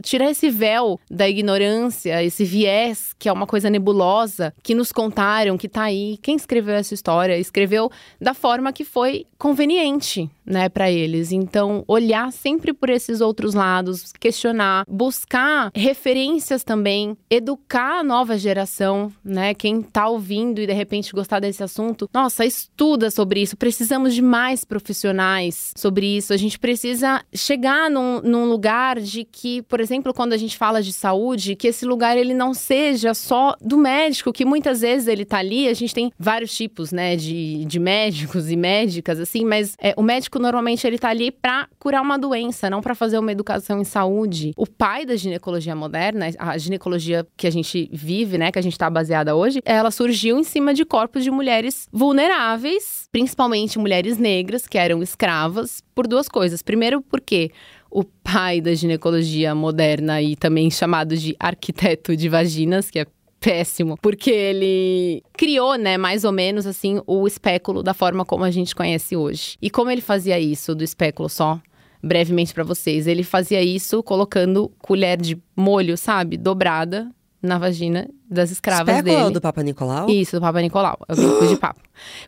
tirar 0.00 0.30
esse 0.30 0.48
véu 0.48 1.00
da 1.10 1.28
ignorância, 1.28 2.22
esse 2.22 2.44
viés 2.44 3.12
que 3.18 3.28
é 3.28 3.32
uma 3.32 3.48
coisa 3.48 3.68
nebulosa 3.68 4.54
que 4.62 4.76
nos 4.76 4.92
contaram, 4.92 5.58
que 5.58 5.68
tá 5.68 5.82
aí. 5.82 6.18
Quem 6.22 6.36
escreveu 6.36 6.76
essa 6.76 6.94
história? 6.94 7.36
Escreveu 7.36 7.90
da 8.20 8.32
forma 8.32 8.72
que 8.72 8.84
foi 8.84 9.26
conveniente 9.36 10.03
She. 10.04 10.30
Né, 10.46 10.68
para 10.68 10.90
eles. 10.90 11.32
Então, 11.32 11.84
olhar 11.86 12.32
sempre 12.32 12.72
por 12.72 12.90
esses 12.90 13.20
outros 13.20 13.54
lados, 13.54 14.12
questionar, 14.18 14.84
buscar 14.88 15.70
referências 15.74 16.64
também, 16.64 17.16
educar 17.30 18.00
a 18.00 18.04
nova 18.04 18.36
geração, 18.36 19.12
né? 19.24 19.54
Quem 19.54 19.82
tá 19.82 20.08
ouvindo 20.08 20.60
e 20.60 20.66
de 20.66 20.72
repente 20.72 21.12
gostar 21.12 21.40
desse 21.40 21.62
assunto, 21.62 22.08
nossa, 22.12 22.44
estuda 22.44 23.10
sobre 23.10 23.40
isso. 23.40 23.56
Precisamos 23.56 24.14
de 24.14 24.22
mais 24.22 24.64
profissionais 24.64 25.72
sobre 25.76 26.16
isso. 26.16 26.32
A 26.32 26.36
gente 26.36 26.58
precisa 26.58 27.22
chegar 27.34 27.90
num, 27.90 28.20
num 28.20 28.46
lugar 28.46 29.00
de 29.00 29.24
que, 29.24 29.62
por 29.62 29.80
exemplo, 29.80 30.12
quando 30.12 30.32
a 30.32 30.36
gente 30.36 30.56
fala 30.56 30.82
de 30.82 30.92
saúde, 30.92 31.56
que 31.56 31.68
esse 31.68 31.84
lugar 31.84 32.16
ele 32.16 32.34
não 32.34 32.54
seja 32.54 33.14
só 33.14 33.56
do 33.60 33.76
médico, 33.78 34.32
que 34.32 34.44
muitas 34.44 34.80
vezes 34.80 35.08
ele 35.08 35.24
tá 35.24 35.38
ali. 35.38 35.68
A 35.68 35.74
gente 35.74 35.94
tem 35.94 36.12
vários 36.18 36.54
tipos, 36.54 36.92
né, 36.92 37.16
de, 37.16 37.64
de 37.64 37.78
médicos 37.78 38.50
e 38.50 38.56
médicas, 38.56 39.18
assim, 39.20 39.44
mas 39.44 39.74
é, 39.80 39.94
o 39.96 40.02
médico 40.02 40.33
normalmente 40.38 40.86
ele 40.86 40.98
tá 40.98 41.08
ali 41.08 41.30
para 41.30 41.68
curar 41.78 42.02
uma 42.02 42.18
doença, 42.18 42.68
não 42.70 42.80
para 42.80 42.94
fazer 42.94 43.18
uma 43.18 43.32
educação 43.32 43.80
em 43.80 43.84
saúde. 43.84 44.52
O 44.56 44.66
pai 44.66 45.04
da 45.04 45.16
ginecologia 45.16 45.74
moderna, 45.74 46.26
a 46.38 46.56
ginecologia 46.58 47.26
que 47.36 47.46
a 47.46 47.50
gente 47.50 47.88
vive, 47.92 48.38
né, 48.38 48.50
que 48.50 48.58
a 48.58 48.62
gente 48.62 48.78
tá 48.78 48.88
baseada 48.88 49.34
hoje, 49.34 49.60
ela 49.64 49.90
surgiu 49.90 50.38
em 50.38 50.44
cima 50.44 50.74
de 50.74 50.84
corpos 50.84 51.24
de 51.24 51.30
mulheres 51.30 51.88
vulneráveis, 51.92 53.08
principalmente 53.10 53.78
mulheres 53.78 54.18
negras 54.18 54.66
que 54.66 54.78
eram 54.78 55.02
escravas, 55.02 55.82
por 55.94 56.06
duas 56.06 56.28
coisas. 56.28 56.62
Primeiro, 56.62 57.00
porque 57.00 57.50
o 57.90 58.02
pai 58.02 58.60
da 58.60 58.74
ginecologia 58.74 59.54
moderna 59.54 60.20
e 60.20 60.34
também 60.34 60.68
chamado 60.68 61.16
de 61.16 61.36
arquiteto 61.38 62.16
de 62.16 62.28
vaginas, 62.28 62.90
que 62.90 62.98
é 62.98 63.06
péssimo, 63.44 63.98
porque 64.00 64.30
ele 64.30 65.22
criou, 65.34 65.76
né, 65.76 65.98
mais 65.98 66.24
ou 66.24 66.32
menos 66.32 66.66
assim, 66.66 67.02
o 67.06 67.26
espéculo 67.26 67.82
da 67.82 67.92
forma 67.92 68.24
como 68.24 68.42
a 68.42 68.50
gente 68.50 68.74
conhece 68.74 69.14
hoje. 69.14 69.58
E 69.60 69.68
como 69.68 69.90
ele 69.90 70.00
fazia 70.00 70.40
isso 70.40 70.74
do 70.74 70.82
espéculo 70.82 71.28
só? 71.28 71.60
Brevemente 72.02 72.54
para 72.54 72.64
vocês, 72.64 73.06
ele 73.06 73.22
fazia 73.22 73.62
isso 73.62 74.02
colocando 74.02 74.72
colher 74.78 75.20
de 75.20 75.38
molho, 75.54 75.96
sabe, 75.96 76.38
dobrada 76.38 77.10
na 77.42 77.58
vagina 77.58 78.08
das 78.34 78.50
escravas 78.50 79.02
dele. 79.02 79.30
do 79.30 79.40
Papa 79.40 79.62
Nicolau? 79.62 80.08
Isso, 80.10 80.36
do 80.36 80.40
Papa 80.40 80.60
Nicolau. 80.60 80.98
É 81.08 81.12
o 81.12 81.16
bico 81.16 81.46
de 81.46 81.56
papo. 81.56 81.80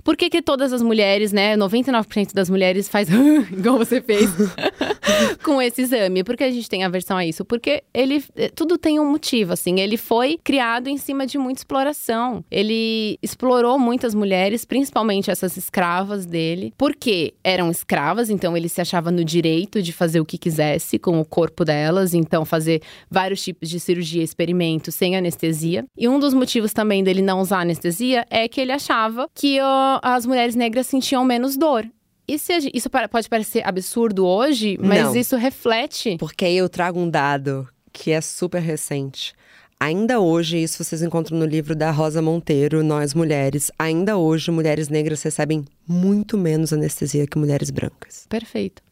Por 0.04 0.16
que 0.16 0.30
que 0.30 0.40
todas 0.40 0.72
as 0.72 0.80
mulheres, 0.80 1.32
né, 1.32 1.56
99% 1.56 2.32
das 2.32 2.48
mulheres 2.48 2.88
faz 2.88 3.08
igual 3.52 3.78
você 3.78 4.00
fez? 4.00 4.30
com 5.42 5.60
esse 5.60 5.82
exame. 5.82 6.24
Por 6.24 6.36
que 6.36 6.44
a 6.44 6.50
gente 6.50 6.68
tem 6.68 6.84
aversão 6.84 7.16
a 7.16 7.24
isso? 7.24 7.44
Porque 7.44 7.82
ele 7.92 8.22
eh, 8.36 8.50
tudo 8.54 8.78
tem 8.78 8.98
um 8.98 9.10
motivo, 9.10 9.52
assim. 9.52 9.80
Ele 9.80 9.96
foi 9.96 10.38
criado 10.42 10.88
em 10.88 10.96
cima 10.96 11.26
de 11.26 11.38
muita 11.38 11.60
exploração. 11.60 12.44
Ele 12.50 13.18
explorou 13.22 13.78
muitas 13.78 14.14
mulheres, 14.14 14.64
principalmente 14.64 15.30
essas 15.30 15.56
escravas 15.56 16.26
dele, 16.26 16.72
porque 16.76 17.34
eram 17.42 17.70
escravas, 17.70 18.30
então 18.30 18.56
ele 18.56 18.68
se 18.68 18.80
achava 18.80 19.10
no 19.10 19.24
direito 19.24 19.82
de 19.82 19.92
fazer 19.92 20.20
o 20.20 20.24
que 20.24 20.38
quisesse 20.38 20.98
com 20.98 21.20
o 21.20 21.24
corpo 21.24 21.64
delas, 21.64 22.14
então 22.14 22.44
fazer 22.44 22.82
vários 23.10 23.42
tipos 23.42 23.68
de 23.68 23.80
cirurgia, 23.80 24.22
experimentos 24.22 24.94
sem 24.94 25.16
anestesia. 25.16 25.84
E 25.96 26.08
um 26.08 26.18
dos 26.18 26.34
motivos 26.34 26.72
também 26.72 27.02
dele 27.02 27.22
não 27.22 27.40
usar 27.40 27.60
anestesia 27.60 28.26
é 28.30 28.46
que 28.48 28.60
ele 28.60 28.72
achava 28.72 29.28
que 29.34 29.60
uh, 29.60 29.98
as 30.02 30.26
mulheres 30.26 30.54
negras 30.54 30.86
sentiam 30.86 31.24
menos 31.24 31.56
dor. 31.56 31.86
Isso, 32.28 32.50
isso 32.74 32.90
pode 32.90 33.28
parecer 33.28 33.66
absurdo 33.66 34.26
hoje, 34.26 34.76
mas 34.80 35.04
Não. 35.04 35.16
isso 35.16 35.36
reflete. 35.36 36.16
Porque 36.18 36.44
aí 36.44 36.56
eu 36.56 36.68
trago 36.68 36.98
um 36.98 37.08
dado 37.08 37.68
que 37.92 38.10
é 38.10 38.20
super 38.20 38.60
recente. 38.60 39.32
Ainda 39.78 40.18
hoje, 40.20 40.56
isso 40.56 40.82
vocês 40.82 41.02
encontram 41.02 41.38
no 41.38 41.44
livro 41.44 41.76
da 41.76 41.90
Rosa 41.90 42.22
Monteiro, 42.22 42.82
Nós 42.82 43.12
Mulheres. 43.12 43.70
Ainda 43.78 44.16
hoje, 44.16 44.50
mulheres 44.50 44.88
negras 44.88 45.22
recebem 45.22 45.64
muito 45.86 46.36
menos 46.38 46.72
anestesia 46.72 47.26
que 47.26 47.38
mulheres 47.38 47.70
brancas. 47.70 48.26
Perfeito. 48.28 48.82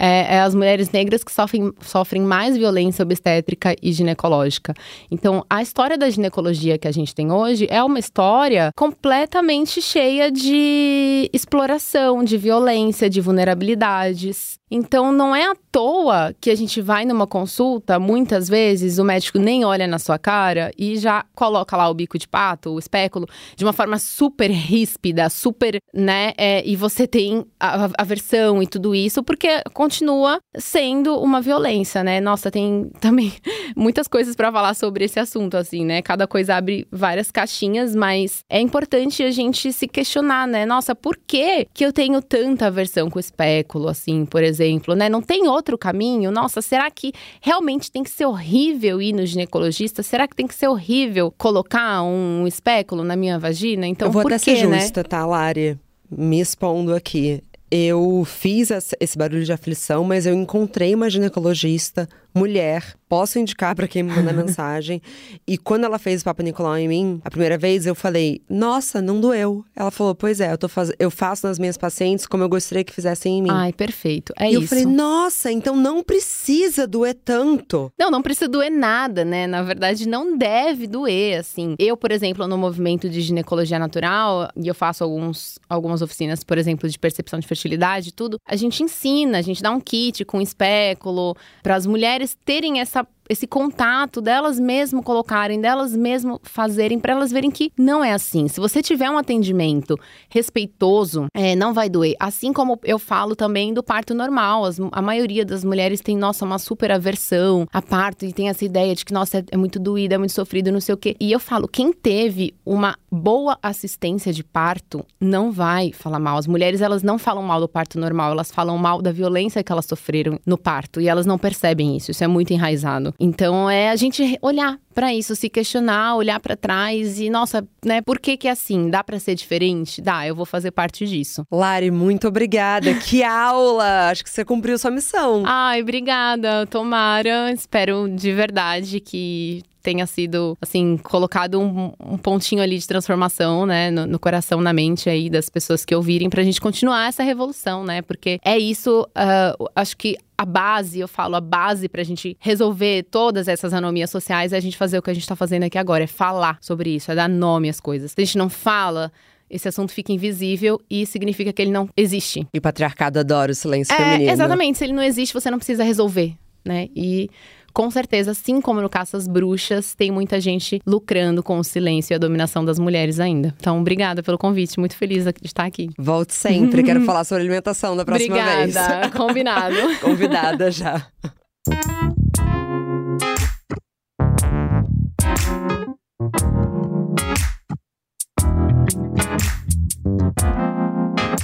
É, 0.00 0.36
é, 0.36 0.40
as 0.40 0.54
mulheres 0.54 0.90
negras 0.92 1.24
que 1.24 1.32
sofrem, 1.32 1.72
sofrem 1.80 2.22
mais 2.22 2.56
violência 2.56 3.02
obstétrica 3.02 3.74
e 3.82 3.92
ginecológica. 3.92 4.72
Então, 5.10 5.44
a 5.50 5.60
história 5.60 5.98
da 5.98 6.08
ginecologia 6.08 6.78
que 6.78 6.86
a 6.86 6.92
gente 6.92 7.12
tem 7.12 7.32
hoje 7.32 7.66
é 7.68 7.82
uma 7.82 7.98
história 7.98 8.70
completamente 8.76 9.82
cheia 9.82 10.30
de 10.30 11.28
exploração, 11.32 12.22
de 12.22 12.36
violência, 12.36 13.10
de 13.10 13.20
vulnerabilidades. 13.20 14.57
Então, 14.70 15.12
não 15.12 15.34
é 15.34 15.44
à 15.44 15.54
toa 15.72 16.34
que 16.40 16.50
a 16.50 16.54
gente 16.54 16.80
vai 16.80 17.04
numa 17.04 17.26
consulta, 17.26 17.98
muitas 17.98 18.48
vezes 18.48 18.98
o 18.98 19.04
médico 19.04 19.38
nem 19.38 19.64
olha 19.64 19.86
na 19.86 19.98
sua 19.98 20.18
cara 20.18 20.70
e 20.76 20.96
já 20.96 21.24
coloca 21.34 21.76
lá 21.76 21.88
o 21.88 21.94
bico 21.94 22.18
de 22.18 22.28
pato, 22.28 22.70
o 22.70 22.78
espéculo, 22.78 23.26
de 23.56 23.64
uma 23.64 23.72
forma 23.72 23.98
super 23.98 24.50
ríspida, 24.50 25.30
super, 25.30 25.78
né? 25.94 26.32
É, 26.36 26.66
e 26.66 26.76
você 26.76 27.06
tem 27.06 27.46
a 27.58 27.88
aversão 27.96 28.62
e 28.62 28.66
tudo 28.66 28.94
isso, 28.94 29.22
porque 29.22 29.62
continua 29.72 30.38
sendo 30.56 31.18
uma 31.18 31.40
violência, 31.40 32.04
né? 32.04 32.20
Nossa, 32.20 32.50
tem 32.50 32.90
também 33.00 33.32
muitas 33.74 34.06
coisas 34.06 34.36
para 34.36 34.52
falar 34.52 34.74
sobre 34.74 35.04
esse 35.04 35.18
assunto, 35.18 35.56
assim, 35.56 35.84
né? 35.84 36.02
Cada 36.02 36.26
coisa 36.26 36.56
abre 36.56 36.86
várias 36.90 37.30
caixinhas, 37.30 37.94
mas 37.94 38.40
é 38.50 38.60
importante 38.60 39.22
a 39.22 39.30
gente 39.30 39.72
se 39.72 39.88
questionar, 39.88 40.46
né? 40.46 40.66
Nossa, 40.66 40.94
por 40.94 41.16
que, 41.16 41.66
que 41.72 41.84
eu 41.84 41.92
tenho 41.92 42.20
tanta 42.20 42.66
aversão 42.66 43.08
com 43.08 43.18
o 43.18 43.20
espéculo, 43.20 43.88
assim, 43.88 44.26
por 44.26 44.42
exemplo? 44.42 44.57
Exemplo, 44.58 44.94
né? 44.94 45.08
Não 45.08 45.22
tem 45.22 45.46
outro 45.48 45.78
caminho? 45.78 46.30
Nossa, 46.30 46.60
será 46.60 46.90
que 46.90 47.12
realmente 47.40 47.90
tem 47.90 48.02
que 48.02 48.10
ser 48.10 48.26
horrível 48.26 49.00
ir 49.00 49.12
no 49.12 49.24
ginecologista? 49.24 50.02
Será 50.02 50.26
que 50.26 50.34
tem 50.34 50.46
que 50.46 50.54
ser 50.54 50.68
horrível 50.68 51.32
colocar 51.36 52.02
um 52.02 52.46
espéculo 52.46 53.04
na 53.04 53.16
minha 53.16 53.38
vagina? 53.38 53.86
Então, 53.86 54.08
Eu 54.08 54.12
vou 54.12 54.22
por 54.22 54.32
até 54.32 54.44
quê, 54.44 54.56
ser 54.56 54.68
né? 54.68 54.80
justa, 54.80 55.04
tá, 55.04 55.24
Lari? 55.24 55.78
Me 56.10 56.40
expondo 56.40 56.94
aqui. 56.94 57.42
Eu 57.70 58.24
fiz 58.24 58.70
esse 58.98 59.18
barulho 59.18 59.44
de 59.44 59.52
aflição, 59.52 60.02
mas 60.02 60.24
eu 60.24 60.34
encontrei 60.34 60.94
uma 60.94 61.10
ginecologista 61.10 62.08
mulher 62.38 62.98
Posso 63.08 63.38
indicar 63.38 63.74
para 63.74 63.88
quem 63.88 64.02
me 64.02 64.12
manda 64.12 64.32
mensagem. 64.34 65.00
E 65.46 65.56
quando 65.56 65.84
ela 65.84 65.98
fez 65.98 66.20
o 66.20 66.24
Papa 66.24 66.42
Nicolau 66.42 66.76
em 66.76 66.86
mim, 66.86 67.20
a 67.24 67.30
primeira 67.30 67.56
vez 67.56 67.86
eu 67.86 67.94
falei: 67.94 68.42
"Nossa, 68.48 69.00
não 69.00 69.18
doeu". 69.18 69.64
Ela 69.74 69.90
falou: 69.90 70.14
"Pois 70.14 70.40
é, 70.40 70.52
eu 70.52 70.58
tô 70.58 70.68
faz... 70.68 70.92
eu 70.98 71.10
faço 71.10 71.46
nas 71.46 71.58
minhas 71.58 71.78
pacientes 71.78 72.26
como 72.26 72.44
eu 72.44 72.48
gostaria 72.48 72.84
que 72.84 72.92
fizessem 72.92 73.38
em 73.38 73.42
mim". 73.42 73.50
Ai, 73.50 73.72
perfeito. 73.72 74.34
É 74.38 74.46
e 74.46 74.52
isso. 74.52 74.62
eu 74.62 74.68
falei: 74.68 74.84
"Nossa, 74.84 75.50
então 75.50 75.74
não 75.74 76.02
precisa 76.02 76.86
doer 76.86 77.14
tanto". 77.14 77.90
Não, 77.98 78.10
não 78.10 78.20
precisa 78.20 78.46
doer 78.46 78.70
nada, 78.70 79.24
né? 79.24 79.46
Na 79.46 79.62
verdade, 79.62 80.06
não 80.06 80.36
deve 80.36 80.86
doer, 80.86 81.40
assim. 81.40 81.74
Eu, 81.78 81.96
por 81.96 82.12
exemplo, 82.12 82.46
no 82.46 82.58
movimento 82.58 83.08
de 83.08 83.22
ginecologia 83.22 83.78
natural, 83.78 84.50
e 84.54 84.68
eu 84.68 84.74
faço 84.74 85.02
alguns, 85.02 85.58
algumas 85.68 86.02
oficinas, 86.02 86.44
por 86.44 86.58
exemplo, 86.58 86.86
de 86.86 86.98
percepção 86.98 87.38
de 87.38 87.46
fertilidade 87.46 88.10
e 88.10 88.12
tudo, 88.12 88.38
a 88.46 88.54
gente 88.54 88.82
ensina, 88.82 89.38
a 89.38 89.42
gente 89.42 89.62
dá 89.62 89.70
um 89.70 89.80
kit 89.80 90.26
com 90.26 90.42
espéculo 90.42 91.34
para 91.62 91.74
as 91.74 91.86
mulheres 91.86 92.27
terem 92.34 92.80
essa 92.80 93.06
esse 93.28 93.46
contato 93.46 94.20
delas 94.20 94.58
mesmo 94.58 95.02
colocarem, 95.02 95.60
delas 95.60 95.94
mesmo 95.94 96.40
fazerem, 96.42 96.98
para 96.98 97.12
elas 97.12 97.30
verem 97.30 97.50
que 97.50 97.70
não 97.76 98.02
é 98.02 98.12
assim. 98.12 98.48
Se 98.48 98.60
você 98.60 98.82
tiver 98.82 99.10
um 99.10 99.18
atendimento 99.18 99.96
respeitoso, 100.28 101.26
é, 101.34 101.54
não 101.54 101.74
vai 101.74 101.88
doer. 101.88 102.14
Assim 102.18 102.52
como 102.52 102.78
eu 102.84 102.98
falo 102.98 103.36
também 103.36 103.74
do 103.74 103.82
parto 103.82 104.14
normal. 104.14 104.64
As, 104.64 104.78
a 104.92 105.02
maioria 105.02 105.44
das 105.44 105.64
mulheres 105.64 106.00
tem, 106.00 106.16
nossa, 106.16 106.44
uma 106.44 106.58
super 106.58 106.90
aversão 106.90 107.66
a 107.72 107.82
parto 107.82 108.24
e 108.24 108.32
tem 108.32 108.48
essa 108.48 108.64
ideia 108.64 108.94
de 108.94 109.04
que, 109.04 109.12
nossa, 109.12 109.38
é, 109.38 109.44
é 109.52 109.56
muito 109.56 109.78
doído, 109.78 110.14
é 110.14 110.18
muito 110.18 110.32
sofrido, 110.32 110.72
não 110.72 110.80
sei 110.80 110.94
o 110.94 110.98
quê. 110.98 111.16
E 111.20 111.30
eu 111.30 111.40
falo, 111.40 111.68
quem 111.68 111.92
teve 111.92 112.54
uma 112.64 112.96
boa 113.10 113.58
assistência 113.62 114.32
de 114.32 114.44
parto 114.44 115.04
não 115.20 115.50
vai 115.50 115.92
falar 115.92 116.18
mal. 116.18 116.38
As 116.38 116.46
mulheres, 116.46 116.80
elas 116.80 117.02
não 117.02 117.18
falam 117.18 117.42
mal 117.42 117.60
do 117.60 117.68
parto 117.68 117.98
normal, 117.98 118.32
elas 118.32 118.50
falam 118.50 118.76
mal 118.78 119.02
da 119.02 119.12
violência 119.12 119.62
que 119.62 119.72
elas 119.72 119.86
sofreram 119.86 120.38
no 120.46 120.56
parto 120.56 121.00
e 121.00 121.08
elas 121.08 121.26
não 121.26 121.38
percebem 121.38 121.96
isso. 121.96 122.10
Isso 122.10 122.24
é 122.24 122.26
muito 122.26 122.52
enraizado. 122.52 123.14
Então 123.18 123.68
é 123.68 123.90
a 123.90 123.96
gente 123.96 124.38
olhar 124.40 124.78
para 124.94 125.12
isso, 125.12 125.34
se 125.34 125.48
questionar, 125.48 126.16
olhar 126.16 126.38
para 126.40 126.56
trás 126.56 127.20
e 127.20 127.28
nossa, 127.28 127.66
né, 127.84 128.00
por 128.00 128.18
que 128.18 128.36
que 128.36 128.48
é 128.48 128.50
assim? 128.50 128.90
Dá 128.90 129.02
para 129.02 129.18
ser 129.18 129.34
diferente? 129.34 130.00
Dá, 130.00 130.26
eu 130.26 130.34
vou 130.34 130.46
fazer 130.46 130.70
parte 130.70 131.06
disso. 131.06 131.44
Lari, 131.50 131.90
muito 131.90 132.28
obrigada. 132.28 132.94
que 132.94 133.22
aula! 133.24 134.08
Acho 134.10 134.22
que 134.22 134.30
você 134.30 134.44
cumpriu 134.44 134.78
sua 134.78 134.90
missão. 134.90 135.42
Ai, 135.46 135.82
obrigada. 135.82 136.66
Tomara, 136.66 137.52
espero 137.52 138.08
de 138.08 138.32
verdade 138.32 139.00
que 139.00 139.62
tenha 139.88 140.06
sido, 140.06 140.54
assim, 140.60 140.98
colocado 140.98 141.58
um, 141.58 141.94
um, 141.98 142.18
pontinho 142.18 142.62
ali 142.62 142.76
de 142.78 142.86
transformação, 142.86 143.64
né, 143.64 143.90
no, 143.90 144.06
no, 144.06 144.18
coração, 144.18 144.60
na 144.60 144.70
mente 144.70 145.08
aí 145.08 145.30
das 145.30 145.48
pessoas 145.48 145.82
que 145.82 145.94
ouvirem, 145.94 146.28
pra 146.28 146.42
gente 146.42 146.60
continuar 146.60 147.08
essa 147.08 147.22
revolução, 147.22 147.84
né, 147.84 148.02
porque 148.02 148.38
é 148.44 148.58
isso, 148.58 149.08
uh, 149.16 149.70
acho 149.74 149.96
que 149.96 150.18
a 150.36 150.44
base, 150.44 151.00
eu 151.00 151.08
falo, 151.08 151.36
a 151.36 151.40
base 151.40 151.88
pra 151.88 152.02
gente 152.02 152.36
resolver 152.38 153.04
todas 153.04 153.48
essas 153.48 153.72
anomias 153.72 154.10
sociais 154.10 154.52
é 154.52 154.58
a 154.58 154.60
gente 154.60 154.76
fazer 154.76 154.98
o 154.98 155.02
que 155.02 155.10
a 155.10 155.14
gente 155.14 155.26
tá 155.26 155.34
fazendo 155.34 155.62
aqui 155.62 155.78
agora, 155.78 156.04
é 156.04 156.06
falar 156.06 156.58
sobre 156.60 156.90
isso, 156.90 157.10
é 157.10 157.14
dar 157.14 157.28
nome 157.28 157.70
às 157.70 157.80
coisas. 157.80 158.10
Se 158.10 158.20
a 158.20 158.24
gente 158.26 158.36
não 158.36 158.50
fala, 158.50 159.10
esse 159.48 159.66
assunto 159.66 159.90
fica 159.90 160.12
invisível 160.12 160.78
e 160.90 161.06
significa 161.06 161.50
que 161.50 161.62
ele 161.62 161.70
não 161.70 161.88
existe. 161.96 162.46
E 162.52 162.58
o 162.58 162.60
patriarcado 162.60 163.18
adora 163.18 163.52
o 163.52 163.54
silêncio 163.54 163.94
é, 163.94 163.96
feminino. 163.96 164.30
Exatamente, 164.30 164.76
se 164.76 164.84
ele 164.84 164.92
não 164.92 165.02
existe, 165.02 165.32
você 165.32 165.50
não 165.50 165.56
precisa 165.56 165.82
resolver, 165.82 166.34
né, 166.62 166.88
e 166.94 167.30
com 167.78 167.92
certeza, 167.92 168.32
assim 168.32 168.60
como 168.60 168.80
no 168.80 168.88
Caça 168.88 169.16
às 169.16 169.28
Bruxas, 169.28 169.94
tem 169.94 170.10
muita 170.10 170.40
gente 170.40 170.82
lucrando 170.84 171.44
com 171.44 171.60
o 171.60 171.62
silêncio 171.62 172.12
e 172.12 172.16
a 172.16 172.18
dominação 172.18 172.64
das 172.64 172.76
mulheres 172.76 173.20
ainda. 173.20 173.54
Então, 173.56 173.78
obrigada 173.78 174.20
pelo 174.20 174.36
convite, 174.36 174.80
muito 174.80 174.96
feliz 174.96 175.22
de 175.22 175.32
estar 175.44 175.64
aqui. 175.64 175.88
Volte 175.96 176.34
sempre, 176.34 176.82
quero 176.82 177.02
falar 177.02 177.22
sobre 177.22 177.44
alimentação 177.44 177.96
da 177.96 178.04
próxima 178.04 178.34
obrigada. 178.34 178.64
vez. 178.64 178.76
Obrigada, 178.76 179.10
combinado. 179.16 179.76
Convidada 180.00 180.72
já. 180.72 181.06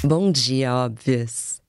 Bom 0.02 0.32
dia, 0.32 0.74
óbvias. 0.74 1.63